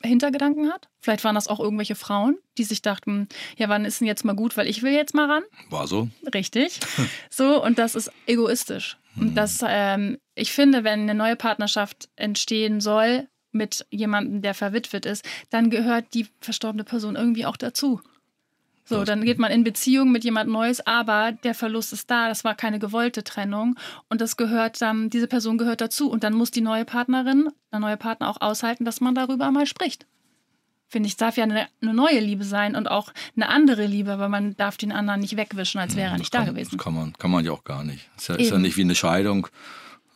Hintergedanken 0.03 0.71
hat. 0.71 0.89
Vielleicht 1.01 1.25
waren 1.25 1.35
das 1.35 1.49
auch 1.49 1.61
irgendwelche 1.61 1.95
Frauen, 1.95 2.37
die 2.59 2.65
sich 2.65 2.83
dachten, 2.83 3.29
ja, 3.57 3.71
wann 3.71 3.87
ist 3.87 4.01
denn 4.01 4.07
jetzt 4.07 4.27
mal 4.27 4.37
gut, 4.37 4.59
weil 4.59 4.69
ich 4.69 4.83
will 4.83 4.93
jetzt 4.93 5.15
mal 5.15 5.31
ran. 5.31 5.43
War 5.71 5.87
so. 5.87 6.11
Richtig. 6.35 6.79
So, 7.31 7.62
und 7.65 7.79
das 7.79 7.95
ist 7.95 8.11
egoistisch. 8.27 8.99
Und 9.17 9.29
hm. 9.29 9.35
das, 9.35 9.61
ähm, 9.67 10.19
ich 10.35 10.53
finde, 10.53 10.85
wenn 10.85 11.01
eine 11.01 11.15
neue 11.15 11.37
Partnerschaft 11.37 12.11
entstehen 12.17 12.83
soll 12.83 13.29
mit 13.51 13.87
jemandem, 13.91 14.43
der 14.43 14.53
verwitwet 14.53 15.07
ist, 15.07 15.25
dann 15.49 15.71
gehört 15.71 16.12
die 16.12 16.27
verstorbene 16.41 16.85
Person 16.85 17.17
irgendwie 17.17 17.47
auch 17.47 17.57
dazu. 17.57 18.03
So, 18.88 19.05
dann 19.05 19.25
geht 19.25 19.40
man 19.40 19.51
in 19.51 19.64
Beziehung 19.64 20.12
mit 20.12 20.22
jemand 20.22 20.49
Neues, 20.49 20.87
aber 20.87 21.33
der 21.33 21.55
Verlust 21.55 21.92
ist 21.92 22.09
da. 22.09 22.29
Das 22.29 22.44
war 22.44 22.55
keine 22.55 22.79
gewollte 22.79 23.25
Trennung 23.25 23.77
und 24.09 24.20
das 24.20 24.37
gehört 24.37 24.81
dann, 24.81 25.11
diese 25.11 25.27
Person 25.27 25.59
gehört 25.59 25.81
dazu 25.81 26.09
und 26.09 26.22
dann 26.22 26.35
muss 26.35 26.53
die 26.53 26.61
neue 26.61 26.85
Partnerin, 26.85 27.49
der 27.72 27.81
neue 27.81 27.96
Partner 27.96 28.31
auch 28.31 28.40
aushalten, 28.40 28.85
dass 28.85 29.01
man 29.01 29.16
darüber 29.16 29.51
mal 29.51 29.66
spricht. 29.66 30.07
Finde 30.88 31.09
ich, 31.09 31.16
darf 31.16 31.37
ja 31.37 31.42
eine, 31.42 31.66
eine, 31.83 31.94
neue 31.94 32.20
Liebe 32.20 32.44
sein 32.44 32.77
und 32.77 32.88
auch 32.88 33.12
eine 33.35 33.49
andere 33.49 33.87
Liebe, 33.87 34.12
aber 34.12 34.29
man 34.29 34.57
darf 34.57 34.77
den 34.77 34.92
anderen 34.92 35.20
nicht 35.20 35.37
wegwischen, 35.37 35.81
als 35.81 35.96
wäre 35.96 36.12
er 36.12 36.18
nicht 36.18 36.33
kann, 36.33 36.46
da 36.46 36.53
gewesen. 36.53 36.77
Das 36.77 36.85
kann 36.85 36.94
man, 36.94 37.12
kann 37.14 37.33
man 37.33 37.44
ja 37.44 37.51
auch 37.51 37.64
gar 37.64 37.83
nicht. 37.83 38.09
Ist 38.16 38.29
ja, 38.29 38.37
ist 38.37 38.51
ja 38.53 38.59
nicht 38.59 38.77
wie 38.77 38.83
eine 38.83 38.94
Scheidung. 38.94 39.49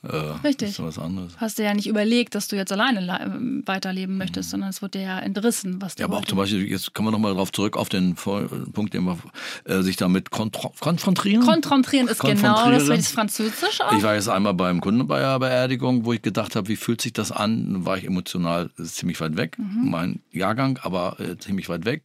Äh, 0.02 0.16
Richtig. 0.44 0.78
was 0.78 0.98
anderes. 0.98 1.34
Hast 1.36 1.58
du 1.58 1.62
ja 1.62 1.74
nicht 1.74 1.86
überlegt, 1.86 2.34
dass 2.34 2.48
du 2.48 2.56
jetzt 2.56 2.72
alleine 2.72 3.62
weiterleben 3.66 4.16
möchtest, 4.16 4.48
mhm. 4.48 4.50
sondern 4.52 4.70
es 4.70 4.80
wurde 4.80 4.98
dir 4.98 5.04
ja 5.04 5.18
entrissen, 5.18 5.82
was 5.82 5.94
du 5.94 6.00
Ja, 6.00 6.06
aber 6.06 6.16
auch 6.16 6.24
zum 6.24 6.38
Beispiel, 6.38 6.66
jetzt 6.70 6.94
kommen 6.94 7.08
wir 7.08 7.12
nochmal 7.12 7.34
darauf 7.34 7.52
zurück, 7.52 7.76
auf 7.76 7.90
den 7.90 8.14
Punkt, 8.14 8.94
den 8.94 9.04
wir 9.04 9.18
äh, 9.64 9.82
sich 9.82 9.96
damit 9.96 10.30
konfrontieren. 10.30 11.44
Konfrontieren 11.44 12.08
ist 12.08 12.20
genau 12.20 12.70
das, 12.70 12.88
ist 12.88 13.12
Französisch 13.12 13.82
auch. 13.82 13.92
Ich 13.92 14.02
war 14.02 14.14
jetzt 14.14 14.28
einmal 14.28 14.54
beim 14.54 14.80
Kunden 14.80 15.06
bei 15.06 15.20
der 15.20 15.38
Beerdigung, 15.38 16.06
wo 16.06 16.14
ich 16.14 16.22
gedacht 16.22 16.56
habe, 16.56 16.68
wie 16.68 16.76
fühlt 16.76 17.02
sich 17.02 17.12
das 17.12 17.30
an? 17.30 17.72
Dann 17.72 17.84
war 17.84 17.98
ich 17.98 18.04
emotional 18.04 18.70
ziemlich 18.76 19.20
weit 19.20 19.36
weg, 19.36 19.58
mhm. 19.58 19.90
mein 19.90 20.22
Jahrgang, 20.32 20.78
aber 20.82 21.20
äh, 21.20 21.36
ziemlich 21.36 21.68
weit 21.68 21.84
weg. 21.84 22.04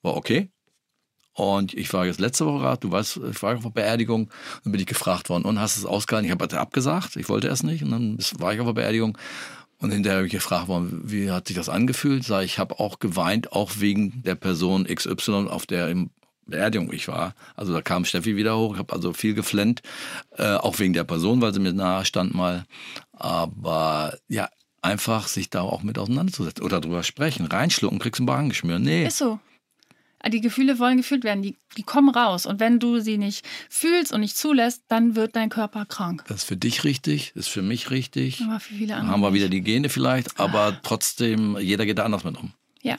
War 0.00 0.16
okay. 0.16 0.50
Und 1.34 1.74
ich 1.74 1.92
war 1.92 2.06
jetzt 2.06 2.20
letzte 2.20 2.46
Woche, 2.46 2.76
du 2.80 2.90
weißt, 2.90 3.20
ich 3.30 3.42
war 3.42 3.56
auf 3.56 3.72
Beerdigung, 3.72 4.30
dann 4.62 4.72
bin 4.72 4.80
ich 4.80 4.86
gefragt 4.86 5.28
worden, 5.28 5.44
und 5.44 5.60
hast 5.60 5.76
es 5.76 5.84
ausgehalten? 5.84 6.26
Ich 6.26 6.32
habe 6.32 6.58
abgesagt, 6.58 7.16
ich 7.16 7.28
wollte 7.28 7.48
es 7.48 7.62
nicht. 7.62 7.82
Und 7.82 7.90
dann 7.90 8.18
war 8.38 8.54
ich 8.54 8.60
auf 8.60 8.66
der 8.66 8.74
Beerdigung. 8.74 9.18
Und 9.78 9.90
hinterher 9.90 10.18
habe 10.18 10.26
ich 10.26 10.32
gefragt 10.32 10.68
worden, 10.68 11.02
wie 11.04 11.30
hat 11.30 11.48
sich 11.48 11.56
das 11.56 11.68
angefühlt? 11.68 12.24
Sag 12.24 12.44
ich, 12.44 12.58
habe 12.58 12.78
auch 12.78 13.00
geweint, 13.00 13.52
auch 13.52 13.72
wegen 13.78 14.22
der 14.22 14.36
Person 14.36 14.84
XY, 14.84 15.48
auf 15.48 15.66
der 15.66 15.88
im 15.88 16.10
Beerdigung 16.46 16.92
ich 16.92 17.08
war. 17.08 17.34
Also 17.56 17.72
da 17.72 17.82
kam 17.82 18.04
Steffi 18.04 18.36
wieder 18.36 18.56
hoch, 18.56 18.74
ich 18.74 18.78
habe 18.78 18.92
also 18.92 19.12
viel 19.12 19.34
geflennt, 19.34 19.82
äh, 20.36 20.54
auch 20.54 20.78
wegen 20.78 20.92
der 20.92 21.04
Person, 21.04 21.40
weil 21.40 21.52
sie 21.52 21.60
mir 21.60 21.72
nahe 21.72 22.04
stand 22.04 22.34
mal. 22.34 22.64
Aber 23.12 24.16
ja, 24.28 24.48
einfach 24.82 25.26
sich 25.26 25.50
da 25.50 25.62
auch 25.62 25.82
mit 25.82 25.98
auseinanderzusetzen 25.98 26.64
oder 26.64 26.80
drüber 26.80 27.02
sprechen, 27.02 27.46
reinschlucken, 27.46 27.98
kriegst 27.98 28.18
du 28.18 28.22
einen 28.22 28.26
Magen 28.26 28.48
geschmürt. 28.50 28.80
Nee. 28.80 29.06
Ist 29.06 29.18
so. 29.18 29.40
Ah, 30.26 30.30
die 30.30 30.40
Gefühle 30.40 30.78
wollen 30.78 30.96
gefühlt 30.96 31.22
werden, 31.22 31.42
die, 31.42 31.58
die 31.76 31.82
kommen 31.82 32.08
raus. 32.08 32.46
Und 32.46 32.58
wenn 32.58 32.78
du 32.78 32.98
sie 32.98 33.18
nicht 33.18 33.44
fühlst 33.68 34.10
und 34.10 34.20
nicht 34.20 34.38
zulässt, 34.38 34.84
dann 34.88 35.16
wird 35.16 35.36
dein 35.36 35.50
Körper 35.50 35.84
krank. 35.84 36.24
Das 36.28 36.38
ist 36.38 36.44
für 36.44 36.56
dich 36.56 36.82
richtig, 36.82 37.32
ist 37.34 37.48
für 37.48 37.60
mich 37.60 37.90
richtig. 37.90 38.40
Aber 38.40 38.58
für 38.58 38.72
viele 38.72 38.94
andere. 38.94 39.06
Dann 39.06 39.12
haben 39.12 39.20
wir 39.20 39.34
wieder 39.34 39.50
die 39.50 39.60
Gene 39.60 39.90
vielleicht, 39.90 40.40
aber 40.40 40.60
ah. 40.60 40.80
trotzdem, 40.82 41.58
jeder 41.58 41.84
geht 41.84 41.98
da 41.98 42.04
anders 42.04 42.24
mit 42.24 42.38
um. 42.38 42.54
Ja, 42.80 42.96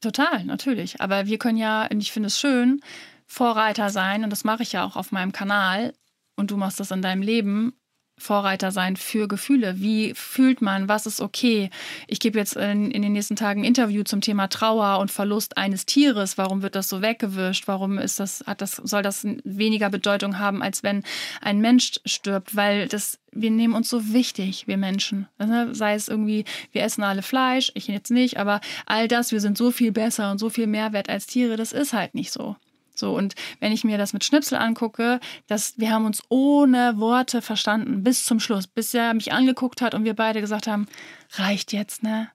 total, 0.00 0.44
natürlich. 0.44 1.00
Aber 1.00 1.26
wir 1.26 1.38
können 1.38 1.58
ja, 1.58 1.84
und 1.86 2.00
ich 2.00 2.12
finde 2.12 2.28
es 2.28 2.38
schön, 2.38 2.80
Vorreiter 3.26 3.90
sein, 3.90 4.22
und 4.22 4.30
das 4.30 4.44
mache 4.44 4.62
ich 4.62 4.70
ja 4.70 4.84
auch 4.84 4.94
auf 4.94 5.10
meinem 5.10 5.32
Kanal, 5.32 5.94
und 6.36 6.52
du 6.52 6.56
machst 6.56 6.78
das 6.78 6.92
in 6.92 7.02
deinem 7.02 7.22
Leben, 7.22 7.72
Vorreiter 8.18 8.72
sein 8.72 8.96
für 8.96 9.28
Gefühle. 9.28 9.74
Wie 9.78 10.14
fühlt 10.14 10.62
man? 10.62 10.88
Was 10.88 11.04
ist 11.06 11.20
okay? 11.20 11.70
Ich 12.06 12.18
gebe 12.18 12.38
jetzt 12.38 12.56
in, 12.56 12.90
in, 12.90 13.02
den 13.02 13.12
nächsten 13.12 13.36
Tagen 13.36 13.60
ein 13.60 13.64
Interview 13.64 14.04
zum 14.04 14.22
Thema 14.22 14.48
Trauer 14.48 14.98
und 15.00 15.10
Verlust 15.10 15.58
eines 15.58 15.84
Tieres. 15.84 16.38
Warum 16.38 16.62
wird 16.62 16.74
das 16.74 16.88
so 16.88 17.02
weggewischt? 17.02 17.68
Warum 17.68 17.98
ist 17.98 18.18
das, 18.18 18.42
hat 18.46 18.62
das, 18.62 18.76
soll 18.76 19.02
das 19.02 19.26
weniger 19.44 19.90
Bedeutung 19.90 20.38
haben, 20.38 20.62
als 20.62 20.82
wenn 20.82 21.02
ein 21.42 21.60
Mensch 21.60 22.00
stirbt? 22.06 22.56
Weil 22.56 22.88
das, 22.88 23.18
wir 23.32 23.50
nehmen 23.50 23.74
uns 23.74 23.90
so 23.90 24.12
wichtig, 24.14 24.66
wir 24.66 24.78
Menschen. 24.78 25.28
Also 25.36 25.74
sei 25.74 25.94
es 25.94 26.08
irgendwie, 26.08 26.44
wir 26.72 26.82
essen 26.82 27.04
alle 27.04 27.22
Fleisch, 27.22 27.70
ich 27.74 27.86
jetzt 27.86 28.10
nicht, 28.10 28.38
aber 28.38 28.60
all 28.86 29.08
das, 29.08 29.30
wir 29.30 29.40
sind 29.40 29.58
so 29.58 29.70
viel 29.70 29.92
besser 29.92 30.30
und 30.30 30.38
so 30.38 30.48
viel 30.48 30.66
mehr 30.66 30.94
wert 30.94 31.10
als 31.10 31.26
Tiere, 31.26 31.56
das 31.56 31.72
ist 31.72 31.92
halt 31.92 32.14
nicht 32.14 32.32
so. 32.32 32.56
So, 32.98 33.14
und 33.16 33.34
wenn 33.60 33.72
ich 33.72 33.84
mir 33.84 33.98
das 33.98 34.12
mit 34.12 34.24
Schnipsel 34.24 34.58
angucke, 34.58 35.20
dass 35.46 35.78
wir 35.78 35.90
haben 35.90 36.06
uns 36.06 36.22
ohne 36.28 36.98
Worte 36.98 37.42
verstanden, 37.42 38.02
bis 38.02 38.24
zum 38.24 38.40
Schluss, 38.40 38.66
bis 38.66 38.94
er 38.94 39.14
mich 39.14 39.32
angeguckt 39.32 39.82
hat 39.82 39.94
und 39.94 40.04
wir 40.04 40.14
beide 40.14 40.40
gesagt 40.40 40.66
haben, 40.66 40.86
reicht 41.34 41.72
jetzt, 41.72 42.02
ne? 42.02 42.30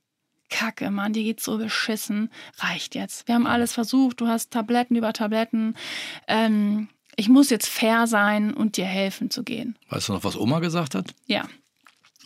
Kacke, 0.50 0.92
Mann, 0.92 1.14
dir 1.14 1.24
geht's 1.24 1.46
so 1.46 1.58
beschissen, 1.58 2.30
reicht 2.58 2.94
jetzt. 2.94 3.28
Wir 3.28 3.36
haben 3.36 3.48
alles 3.48 3.74
versucht, 3.74 4.20
du 4.20 4.28
hast 4.28 4.52
Tabletten 4.52 4.96
über 4.96 5.14
Tabletten. 5.14 5.76
Ähm, 6.28 6.90
ich 7.16 7.30
muss 7.30 7.50
jetzt 7.50 7.68
fair 7.68 8.06
sein 8.06 8.54
und 8.54 8.78
dir 8.78 8.86
helfen 8.86 9.30
zu 9.30 9.44
gehen. 9.44 9.78
Weißt 9.90 10.10
du 10.10 10.14
noch, 10.14 10.24
was 10.24 10.38
Oma 10.38 10.60
gesagt 10.60 10.94
hat? 10.94 11.14
Ja. 11.26 11.46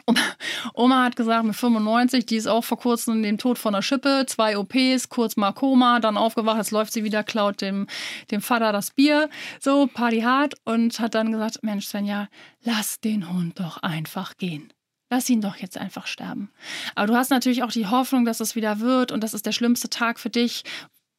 Oma 0.73 1.05
hat 1.05 1.15
gesagt, 1.15 1.45
mit 1.45 1.55
95, 1.55 2.25
die 2.25 2.35
ist 2.35 2.47
auch 2.47 2.63
vor 2.63 2.77
kurzem 2.77 3.23
dem 3.23 3.37
Tod 3.37 3.57
von 3.57 3.73
der 3.73 3.81
Schippe, 3.81 4.25
zwei 4.27 4.57
OPs, 4.57 5.09
kurz 5.09 5.35
mal 5.35 5.51
Koma, 5.51 5.99
dann 5.99 6.17
aufgewacht, 6.17 6.57
jetzt 6.57 6.71
läuft 6.71 6.93
sie 6.93 7.03
wieder, 7.03 7.23
klaut 7.23 7.61
dem, 7.61 7.87
dem 8.31 8.41
Vater 8.41 8.71
das 8.71 8.91
Bier, 8.91 9.29
so 9.59 9.87
Party 9.87 10.21
hart 10.21 10.55
und 10.63 10.99
hat 10.99 11.15
dann 11.15 11.31
gesagt, 11.31 11.63
Mensch 11.63 11.87
Svenja, 11.87 12.27
lass 12.63 12.99
den 12.99 13.31
Hund 13.31 13.59
doch 13.59 13.77
einfach 13.77 14.37
gehen. 14.37 14.71
Lass 15.11 15.29
ihn 15.29 15.41
doch 15.41 15.57
jetzt 15.57 15.77
einfach 15.77 16.07
sterben. 16.07 16.49
Aber 16.95 17.07
du 17.07 17.15
hast 17.15 17.29
natürlich 17.29 17.61
auch 17.61 17.71
die 17.71 17.87
Hoffnung, 17.87 18.25
dass 18.25 18.39
es 18.39 18.55
wieder 18.55 18.79
wird 18.79 19.11
und 19.11 19.23
das 19.23 19.35
ist 19.35 19.45
der 19.45 19.51
schlimmste 19.51 19.89
Tag 19.89 20.19
für 20.19 20.31
dich, 20.31 20.63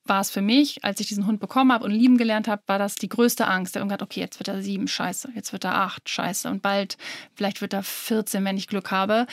war 0.08 0.20
es 0.20 0.30
für 0.30 0.42
mich, 0.42 0.84
als 0.84 1.00
ich 1.00 1.08
diesen 1.08 1.26
Hund 1.26 1.40
bekommen 1.40 1.72
habe 1.72 1.84
und 1.84 1.90
lieben 1.92 2.16
gelernt 2.16 2.48
habe, 2.48 2.62
war 2.66 2.78
das 2.78 2.94
die 2.94 3.08
größte 3.08 3.46
Angst. 3.46 3.74
Der 3.74 3.82
gesagt, 3.82 4.02
okay, 4.02 4.20
jetzt 4.20 4.38
wird 4.38 4.48
er 4.48 4.62
sieben, 4.62 4.88
scheiße, 4.88 5.30
jetzt 5.34 5.52
wird 5.52 5.64
er 5.64 5.76
acht, 5.76 6.08
scheiße 6.08 6.48
und 6.48 6.62
bald, 6.62 6.96
vielleicht 7.34 7.60
wird 7.60 7.72
er 7.72 7.82
14, 7.82 8.44
wenn 8.44 8.56
ich 8.56 8.68
Glück 8.68 8.90
habe. 8.90 9.26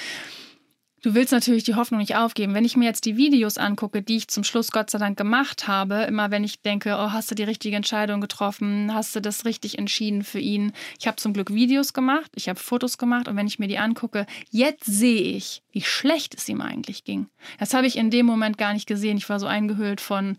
Du 1.03 1.13
willst 1.15 1.33
natürlich 1.33 1.65
die 1.65 1.75
Hoffnung 1.75 1.99
nicht 1.99 2.15
aufgeben. 2.15 2.53
Wenn 2.53 2.63
ich 2.63 2.77
mir 2.77 2.85
jetzt 2.85 3.03
die 3.03 3.17
Videos 3.17 3.57
angucke, 3.57 4.01
die 4.01 4.15
ich 4.15 4.29
zum 4.29 4.45
Schluss 4.45 4.71
Gott 4.71 4.89
sei 4.89 4.99
Dank 4.99 5.17
gemacht 5.17 5.67
habe, 5.67 6.03
immer 6.03 6.31
wenn 6.31 6.45
ich 6.45 6.61
denke, 6.61 6.95
oh, 6.97 7.11
hast 7.11 7.29
du 7.29 7.35
die 7.35 7.43
richtige 7.43 7.75
Entscheidung 7.75 8.21
getroffen, 8.21 8.93
hast 8.93 9.13
du 9.13 9.19
das 9.19 9.43
richtig 9.43 9.77
entschieden 9.77 10.23
für 10.23 10.39
ihn. 10.39 10.71
Ich 10.97 11.05
habe 11.05 11.17
zum 11.17 11.33
Glück 11.33 11.53
Videos 11.53 11.91
gemacht, 11.91 12.31
ich 12.35 12.47
habe 12.47 12.57
Fotos 12.57 12.97
gemacht 12.97 13.27
und 13.27 13.35
wenn 13.35 13.47
ich 13.47 13.59
mir 13.59 13.67
die 13.67 13.79
angucke, 13.79 14.25
jetzt 14.49 14.85
sehe 14.85 15.21
ich, 15.21 15.61
wie 15.73 15.81
schlecht 15.81 16.35
es 16.35 16.47
ihm 16.47 16.61
eigentlich 16.61 17.03
ging. 17.03 17.27
Das 17.59 17.73
habe 17.73 17.85
ich 17.85 17.97
in 17.97 18.09
dem 18.09 18.25
Moment 18.25 18.57
gar 18.57 18.71
nicht 18.71 18.87
gesehen. 18.87 19.17
Ich 19.17 19.27
war 19.27 19.41
so 19.41 19.45
eingehüllt 19.45 19.99
von, 19.99 20.37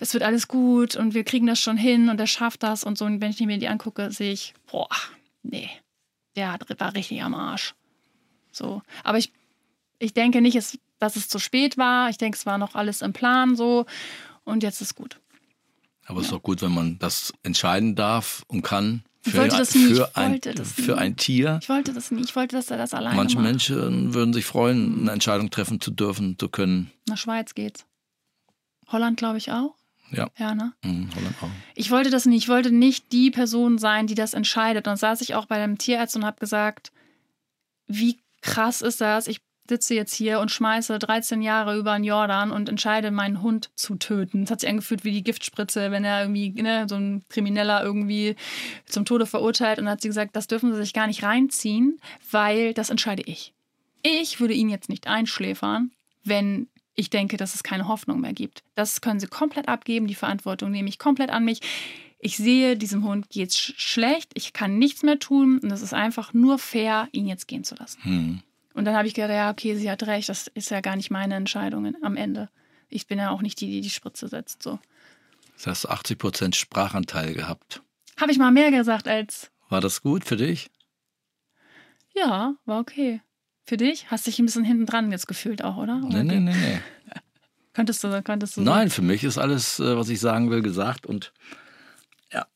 es 0.00 0.14
wird 0.14 0.24
alles 0.24 0.48
gut 0.48 0.96
und 0.96 1.14
wir 1.14 1.22
kriegen 1.22 1.46
das 1.46 1.60
schon 1.60 1.76
hin 1.76 2.08
und 2.08 2.18
er 2.18 2.26
schafft 2.26 2.64
das 2.64 2.82
und 2.82 2.98
so. 2.98 3.04
Und 3.04 3.20
wenn 3.20 3.30
ich 3.30 3.38
mir 3.38 3.58
die 3.58 3.68
angucke, 3.68 4.10
sehe 4.10 4.32
ich, 4.32 4.52
boah, 4.68 4.88
nee, 5.44 5.70
der 6.34 6.58
war 6.78 6.92
richtig 6.96 7.22
am 7.22 7.36
Arsch. 7.36 7.74
So, 8.50 8.82
aber 9.04 9.18
ich 9.18 9.32
ich 10.02 10.14
denke 10.14 10.40
nicht, 10.40 10.58
dass 10.98 11.16
es 11.16 11.28
zu 11.28 11.38
spät 11.38 11.78
war. 11.78 12.10
Ich 12.10 12.18
denke, 12.18 12.36
es 12.36 12.46
war 12.46 12.58
noch 12.58 12.74
alles 12.74 13.02
im 13.02 13.12
Plan 13.12 13.56
so 13.56 13.86
und 14.44 14.62
jetzt 14.62 14.80
ist 14.80 14.94
gut. 14.94 15.18
Aber 16.06 16.20
es 16.20 16.26
ja. 16.26 16.30
ist 16.30 16.32
doch 16.32 16.42
gut, 16.42 16.62
wenn 16.62 16.72
man 16.72 16.98
das 16.98 17.32
entscheiden 17.42 17.94
darf 17.94 18.44
und 18.48 18.62
kann. 18.62 19.04
Für, 19.22 19.38
wollte 19.38 19.56
das 19.56 19.74
nie. 19.74 19.94
Für, 19.94 20.16
ein, 20.16 20.40
das 20.40 20.72
für 20.72 20.98
ein 20.98 21.16
Tier. 21.16 21.60
Ich 21.62 21.68
wollte 21.68 21.92
das 21.92 22.10
nie. 22.10 22.22
Ich 22.22 22.34
wollte, 22.34 22.56
dass 22.56 22.70
er 22.72 22.76
das 22.76 22.92
alleine 22.92 23.14
Manche 23.14 23.36
macht. 23.36 23.46
Menschen 23.46 24.12
würden 24.14 24.32
sich 24.32 24.44
freuen, 24.44 25.02
eine 25.02 25.12
Entscheidung 25.12 25.50
treffen 25.50 25.80
zu 25.80 25.92
dürfen, 25.92 26.36
zu 26.38 26.48
können. 26.48 26.90
Nach 27.08 27.16
Schweiz 27.16 27.54
geht's. 27.54 27.86
Holland, 28.88 29.16
glaube 29.16 29.38
ich, 29.38 29.52
auch. 29.52 29.76
Ja. 30.10 30.28
Ja, 30.36 30.56
ne? 30.56 30.72
Mhm, 30.82 31.08
Holland 31.14 31.36
auch. 31.40 31.48
Ich 31.76 31.92
wollte 31.92 32.10
das 32.10 32.26
nicht. 32.26 32.42
Ich 32.42 32.48
wollte 32.48 32.72
nicht 32.72 33.12
die 33.12 33.30
Person 33.30 33.78
sein, 33.78 34.08
die 34.08 34.16
das 34.16 34.34
entscheidet. 34.34 34.88
Und 34.88 34.90
dann 34.90 34.96
saß 34.96 35.20
ich 35.20 35.36
auch 35.36 35.46
bei 35.46 35.62
einem 35.62 35.78
Tierarzt 35.78 36.16
und 36.16 36.26
habe 36.26 36.40
gesagt, 36.40 36.90
wie 37.86 38.18
krass 38.40 38.82
ist 38.82 39.00
das? 39.00 39.28
Ich 39.28 39.40
sitze 39.72 39.94
jetzt 39.94 40.14
hier 40.14 40.40
und 40.40 40.50
schmeiße 40.50 40.98
13 40.98 41.40
Jahre 41.40 41.78
über 41.78 41.94
den 41.94 42.04
Jordan 42.04 42.50
und 42.50 42.68
entscheide, 42.68 43.10
meinen 43.10 43.40
Hund 43.40 43.70
zu 43.74 43.96
töten. 43.96 44.42
Das 44.42 44.50
hat 44.50 44.60
sich 44.60 44.68
angefühlt 44.68 45.02
wie 45.02 45.12
die 45.12 45.24
Giftspritze, 45.24 45.90
wenn 45.90 46.04
er 46.04 46.20
irgendwie, 46.20 46.50
ne, 46.50 46.86
so 46.88 46.96
ein 46.96 47.24
Krimineller 47.30 47.82
irgendwie 47.82 48.36
zum 48.84 49.06
Tode 49.06 49.24
verurteilt. 49.24 49.78
Und 49.78 49.86
dann 49.86 49.92
hat 49.92 50.02
sie 50.02 50.08
gesagt, 50.08 50.36
das 50.36 50.46
dürfen 50.46 50.72
sie 50.72 50.78
sich 50.78 50.92
gar 50.92 51.06
nicht 51.06 51.22
reinziehen, 51.22 51.98
weil 52.30 52.74
das 52.74 52.90
entscheide 52.90 53.22
ich. 53.24 53.54
Ich 54.02 54.40
würde 54.40 54.52
ihn 54.52 54.68
jetzt 54.68 54.90
nicht 54.90 55.06
einschläfern, 55.06 55.90
wenn 56.22 56.68
ich 56.94 57.08
denke, 57.08 57.38
dass 57.38 57.54
es 57.54 57.62
keine 57.62 57.88
Hoffnung 57.88 58.20
mehr 58.20 58.34
gibt. 58.34 58.62
Das 58.74 59.00
können 59.00 59.20
sie 59.20 59.26
komplett 59.26 59.68
abgeben, 59.68 60.06
die 60.06 60.14
Verantwortung 60.14 60.70
nehme 60.70 60.90
ich 60.90 60.98
komplett 60.98 61.30
an 61.30 61.46
mich. 61.46 61.60
Ich 62.18 62.36
sehe, 62.36 62.76
diesem 62.76 63.04
Hund 63.04 63.30
geht 63.30 63.48
es 63.48 63.58
schlecht, 63.58 64.32
ich 64.34 64.52
kann 64.52 64.78
nichts 64.78 65.02
mehr 65.02 65.18
tun 65.18 65.58
und 65.58 65.70
es 65.70 65.80
ist 65.80 65.94
einfach 65.94 66.34
nur 66.34 66.58
fair, 66.58 67.08
ihn 67.12 67.26
jetzt 67.26 67.48
gehen 67.48 67.64
zu 67.64 67.74
lassen. 67.74 68.04
Hm. 68.04 68.42
Und 68.74 68.84
dann 68.84 68.96
habe 68.96 69.06
ich 69.06 69.14
gedacht, 69.14 69.30
ja, 69.30 69.50
okay, 69.50 69.76
sie 69.76 69.90
hat 69.90 70.02
recht, 70.04 70.28
das 70.28 70.48
ist 70.48 70.70
ja 70.70 70.80
gar 70.80 70.96
nicht 70.96 71.10
meine 71.10 71.34
Entscheidung 71.34 71.94
am 72.02 72.16
Ende. 72.16 72.48
Ich 72.88 73.06
bin 73.06 73.18
ja 73.18 73.30
auch 73.30 73.42
nicht 73.42 73.60
die, 73.60 73.70
die 73.70 73.80
die 73.80 73.90
Spritze 73.90 74.28
setzt. 74.28 74.62
So. 74.62 74.78
Das 75.56 75.66
hast 75.66 75.86
80 75.86 76.18
Prozent 76.18 76.56
Sprachanteil 76.56 77.34
gehabt. 77.34 77.82
Habe 78.20 78.32
ich 78.32 78.38
mal 78.38 78.50
mehr 78.50 78.70
gesagt 78.70 79.08
als. 79.08 79.50
War 79.68 79.80
das 79.80 80.02
gut 80.02 80.24
für 80.24 80.36
dich? 80.36 80.70
Ja, 82.14 82.54
war 82.66 82.80
okay. 82.80 83.20
Für 83.64 83.76
dich? 83.76 84.10
Hast 84.10 84.26
dich 84.26 84.38
ein 84.38 84.46
bisschen 84.46 84.64
hinten 84.64 84.86
dran 84.86 85.10
jetzt 85.12 85.28
gefühlt 85.28 85.62
auch, 85.62 85.76
oder? 85.76 86.00
Nee, 86.00 86.22
nee, 86.22 86.40
nee, 86.40 86.52
nee. 86.52 86.80
Könntest 87.72 88.04
du, 88.04 88.22
könntest 88.22 88.56
du. 88.56 88.60
Nein, 88.60 88.90
für 88.90 89.00
mich 89.00 89.24
ist 89.24 89.38
alles, 89.38 89.80
äh, 89.80 89.96
was 89.96 90.10
ich 90.10 90.20
sagen 90.20 90.50
will, 90.50 90.60
gesagt 90.60 91.06
und 91.06 91.32
ja. 92.30 92.46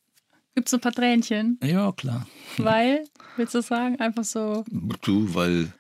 Gibt 0.55 0.69
es 0.69 0.75
ein 0.75 0.81
paar 0.81 0.93
Tränchen? 0.93 1.59
Ja, 1.63 1.91
klar. 1.93 2.27
Weil, 2.59 3.05
willst 3.37 3.55
du 3.55 3.63
sagen, 3.63 3.99
einfach 3.99 4.25
so. 4.25 4.65
Du, 5.01 5.35
weil 5.35 5.73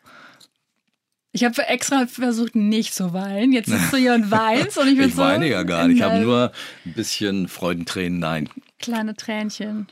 ich 1.36 1.44
habe 1.44 1.68
extra 1.68 2.06
versucht, 2.06 2.56
nicht 2.56 2.94
zu 2.94 3.12
weinen. 3.12 3.52
Jetzt 3.52 3.68
sitzt 3.68 3.92
du 3.92 3.98
hier 3.98 4.14
und 4.14 4.30
weinst. 4.30 4.78
Und 4.78 4.88
ich 4.88 4.98
ich 4.98 5.14
so, 5.14 5.20
weine 5.20 5.46
ja 5.46 5.64
gar 5.64 5.86
nicht. 5.86 5.98
Ich 5.98 6.02
habe 6.02 6.20
nur 6.20 6.50
ein 6.86 6.94
bisschen 6.94 7.46
Freudentränen. 7.46 8.18
Nein. 8.18 8.48
Kleine 8.78 9.14
Tränchen. 9.14 9.86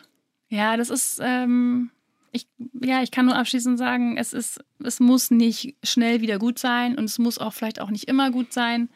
Ja, 0.48 0.78
das 0.78 0.88
ist. 0.88 1.20
Ähm, 1.22 1.90
ich, 2.33 2.48
ja, 2.83 3.02
ich 3.02 3.11
kann 3.11 3.26
nur 3.26 3.37
abschließend 3.37 3.78
sagen, 3.78 4.16
es, 4.16 4.33
ist, 4.33 4.59
es 4.83 5.00
muss 5.00 5.30
nicht 5.30 5.76
schnell 5.85 6.22
wieder 6.22 6.38
gut 6.38 6.59
sein 6.59 6.96
und 6.96 7.04
es 7.04 7.18
muss 7.18 7.38
auch 7.38 7.52
vielleicht 7.52 7.78
auch 7.78 7.90
nicht 7.90 8.09
immer 8.09 8.30
gut 8.30 8.54
sein. 8.54 8.88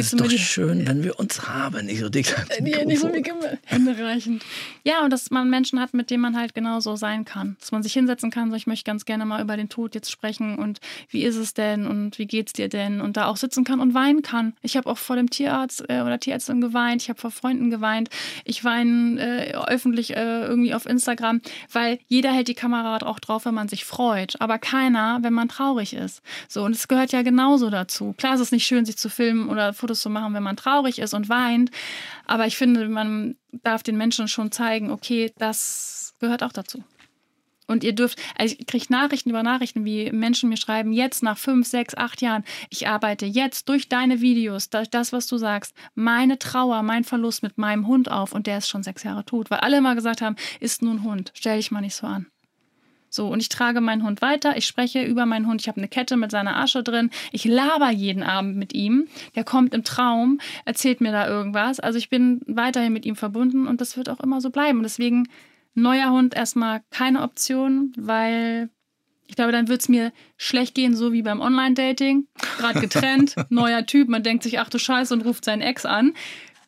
Es 0.00 0.12
ist 0.14 0.20
doch 0.20 0.30
schön, 0.30 0.86
wenn 0.86 1.04
wir 1.04 1.18
uns 1.18 1.46
haben. 1.46 1.86
Nicht 1.86 2.00
so 2.00 2.08
dick. 2.08 2.34
Nee, 2.60 2.84
nicht 2.86 3.00
so 3.00 3.08
wie 3.12 3.22
Hände 3.66 3.96
reichend. 4.02 4.44
Ja, 4.82 5.04
und 5.04 5.10
dass 5.10 5.30
man 5.30 5.50
Menschen 5.50 5.78
hat, 5.78 5.92
mit 5.92 6.10
denen 6.10 6.22
man 6.22 6.36
halt 6.36 6.54
genauso 6.54 6.96
sein 6.96 7.24
kann. 7.24 7.56
Dass 7.60 7.70
man 7.70 7.82
sich 7.82 7.92
hinsetzen 7.92 8.30
kann, 8.30 8.50
so 8.50 8.56
ich 8.56 8.66
möchte 8.66 8.84
ganz 8.84 9.04
gerne 9.04 9.26
mal 9.26 9.42
über 9.42 9.56
den 9.56 9.68
Tod 9.68 9.94
jetzt 9.94 10.10
sprechen 10.10 10.58
und 10.58 10.80
wie 11.10 11.24
ist 11.24 11.36
es 11.36 11.54
denn 11.54 11.86
und 11.86 12.18
wie 12.18 12.26
geht's 12.26 12.52
dir 12.52 12.68
denn? 12.68 13.00
Und 13.00 13.16
da 13.16 13.26
auch 13.26 13.36
sitzen 13.36 13.64
kann 13.64 13.80
und 13.80 13.94
weinen 13.94 14.22
kann. 14.22 14.54
Ich 14.62 14.76
habe 14.76 14.88
auch 14.88 14.98
vor 14.98 15.16
dem 15.16 15.28
Tierarzt 15.28 15.84
äh, 15.88 16.00
oder 16.00 16.18
Tierärztin 16.18 16.60
geweint, 16.60 17.02
ich 17.02 17.08
habe 17.08 17.20
vor 17.20 17.30
Freunden 17.30 17.70
geweint, 17.70 18.08
ich 18.44 18.64
weine 18.64 19.20
äh, 19.20 19.52
öffentlich 19.52 20.16
äh, 20.16 20.44
irgendwie 20.44 20.74
auf 20.74 20.86
Instagram, 20.86 21.40
weil 21.72 21.98
jeder 22.08 22.32
hält 22.32 22.48
die 22.48 22.54
Kamera 22.54 22.96
auch 22.98 23.20
drauf, 23.20 23.44
wenn 23.44 23.54
man 23.54 23.68
sich 23.68 23.84
freut, 23.84 24.40
aber 24.40 24.58
keiner, 24.58 25.18
wenn 25.22 25.32
man 25.32 25.48
traurig 25.48 25.94
ist. 25.94 26.22
So, 26.48 26.64
und 26.64 26.74
es 26.74 26.88
gehört 26.88 27.12
ja 27.12 27.22
genauso 27.22 27.70
dazu. 27.70 28.14
Klar 28.16 28.34
ist 28.34 28.40
es 28.40 28.52
nicht 28.52 28.66
schön, 28.66 28.84
sich 28.84 28.96
zu 28.96 29.08
filmen 29.08 29.48
oder 29.48 29.72
Fotos 29.72 29.89
Fotos 29.90 30.00
zu 30.02 30.10
machen, 30.10 30.34
wenn 30.34 30.42
man 30.42 30.56
traurig 30.56 30.98
ist 30.98 31.14
und 31.14 31.28
weint. 31.28 31.70
Aber 32.26 32.46
ich 32.46 32.56
finde, 32.56 32.88
man 32.88 33.36
darf 33.52 33.82
den 33.82 33.96
Menschen 33.96 34.28
schon 34.28 34.52
zeigen, 34.52 34.90
okay, 34.90 35.32
das 35.38 36.14
gehört 36.20 36.42
auch 36.42 36.52
dazu. 36.52 36.84
Und 37.66 37.84
ihr 37.84 37.92
dürft, 37.92 38.18
also 38.36 38.56
ich 38.58 38.66
kriege 38.66 38.86
Nachrichten 38.88 39.30
über 39.30 39.44
Nachrichten, 39.44 39.84
wie 39.84 40.10
Menschen 40.10 40.48
mir 40.48 40.56
schreiben, 40.56 40.92
jetzt 40.92 41.22
nach 41.22 41.38
fünf, 41.38 41.68
sechs, 41.68 41.96
acht 41.96 42.20
Jahren, 42.20 42.44
ich 42.68 42.88
arbeite 42.88 43.26
jetzt 43.26 43.68
durch 43.68 43.88
deine 43.88 44.20
Videos, 44.20 44.70
durch 44.70 44.90
das, 44.90 45.12
was 45.12 45.28
du 45.28 45.38
sagst, 45.38 45.72
meine 45.94 46.38
Trauer, 46.38 46.82
mein 46.82 47.04
Verlust 47.04 47.44
mit 47.44 47.58
meinem 47.58 47.86
Hund 47.86 48.10
auf 48.10 48.32
und 48.32 48.48
der 48.48 48.58
ist 48.58 48.68
schon 48.68 48.82
sechs 48.82 49.04
Jahre 49.04 49.24
tot. 49.24 49.50
Weil 49.50 49.60
alle 49.60 49.78
immer 49.78 49.94
gesagt 49.94 50.20
haben, 50.20 50.34
ist 50.58 50.82
nur 50.82 50.94
ein 50.94 51.04
Hund, 51.04 51.32
stell 51.34 51.58
dich 51.58 51.70
mal 51.70 51.80
nicht 51.80 51.94
so 51.94 52.08
an. 52.08 52.26
So, 53.10 53.26
und 53.28 53.40
ich 53.40 53.48
trage 53.48 53.80
meinen 53.80 54.04
Hund 54.04 54.22
weiter, 54.22 54.56
ich 54.56 54.66
spreche 54.66 55.02
über 55.02 55.26
meinen 55.26 55.48
Hund, 55.48 55.60
ich 55.60 55.68
habe 55.68 55.78
eine 55.78 55.88
Kette 55.88 56.16
mit 56.16 56.30
seiner 56.30 56.56
Asche 56.56 56.84
drin, 56.84 57.10
ich 57.32 57.44
laber 57.44 57.90
jeden 57.90 58.22
Abend 58.22 58.56
mit 58.56 58.72
ihm, 58.72 59.08
der 59.34 59.42
kommt 59.42 59.74
im 59.74 59.82
Traum, 59.82 60.40
erzählt 60.64 61.00
mir 61.00 61.10
da 61.10 61.28
irgendwas. 61.28 61.80
Also 61.80 61.98
ich 61.98 62.08
bin 62.08 62.40
weiterhin 62.46 62.92
mit 62.92 63.04
ihm 63.04 63.16
verbunden 63.16 63.66
und 63.66 63.80
das 63.80 63.96
wird 63.96 64.08
auch 64.08 64.20
immer 64.20 64.40
so 64.40 64.50
bleiben. 64.50 64.78
Und 64.78 64.84
deswegen 64.84 65.28
neuer 65.74 66.10
Hund 66.10 66.34
erstmal 66.34 66.82
keine 66.90 67.22
Option, 67.22 67.92
weil 67.96 68.70
ich 69.26 69.36
glaube, 69.36 69.52
dann 69.52 69.68
wird 69.68 69.80
es 69.80 69.88
mir 69.88 70.12
schlecht 70.36 70.74
gehen, 70.74 70.96
so 70.96 71.12
wie 71.12 71.22
beim 71.22 71.40
Online-Dating. 71.40 72.26
Gerade 72.58 72.80
getrennt, 72.80 73.36
neuer 73.48 73.86
Typ, 73.86 74.08
man 74.08 74.24
denkt 74.24 74.42
sich, 74.42 74.58
ach 74.58 74.68
du 74.68 74.78
Scheiße, 74.78 75.14
und 75.14 75.24
ruft 75.24 75.44
seinen 75.44 75.62
Ex 75.62 75.86
an. 75.86 76.14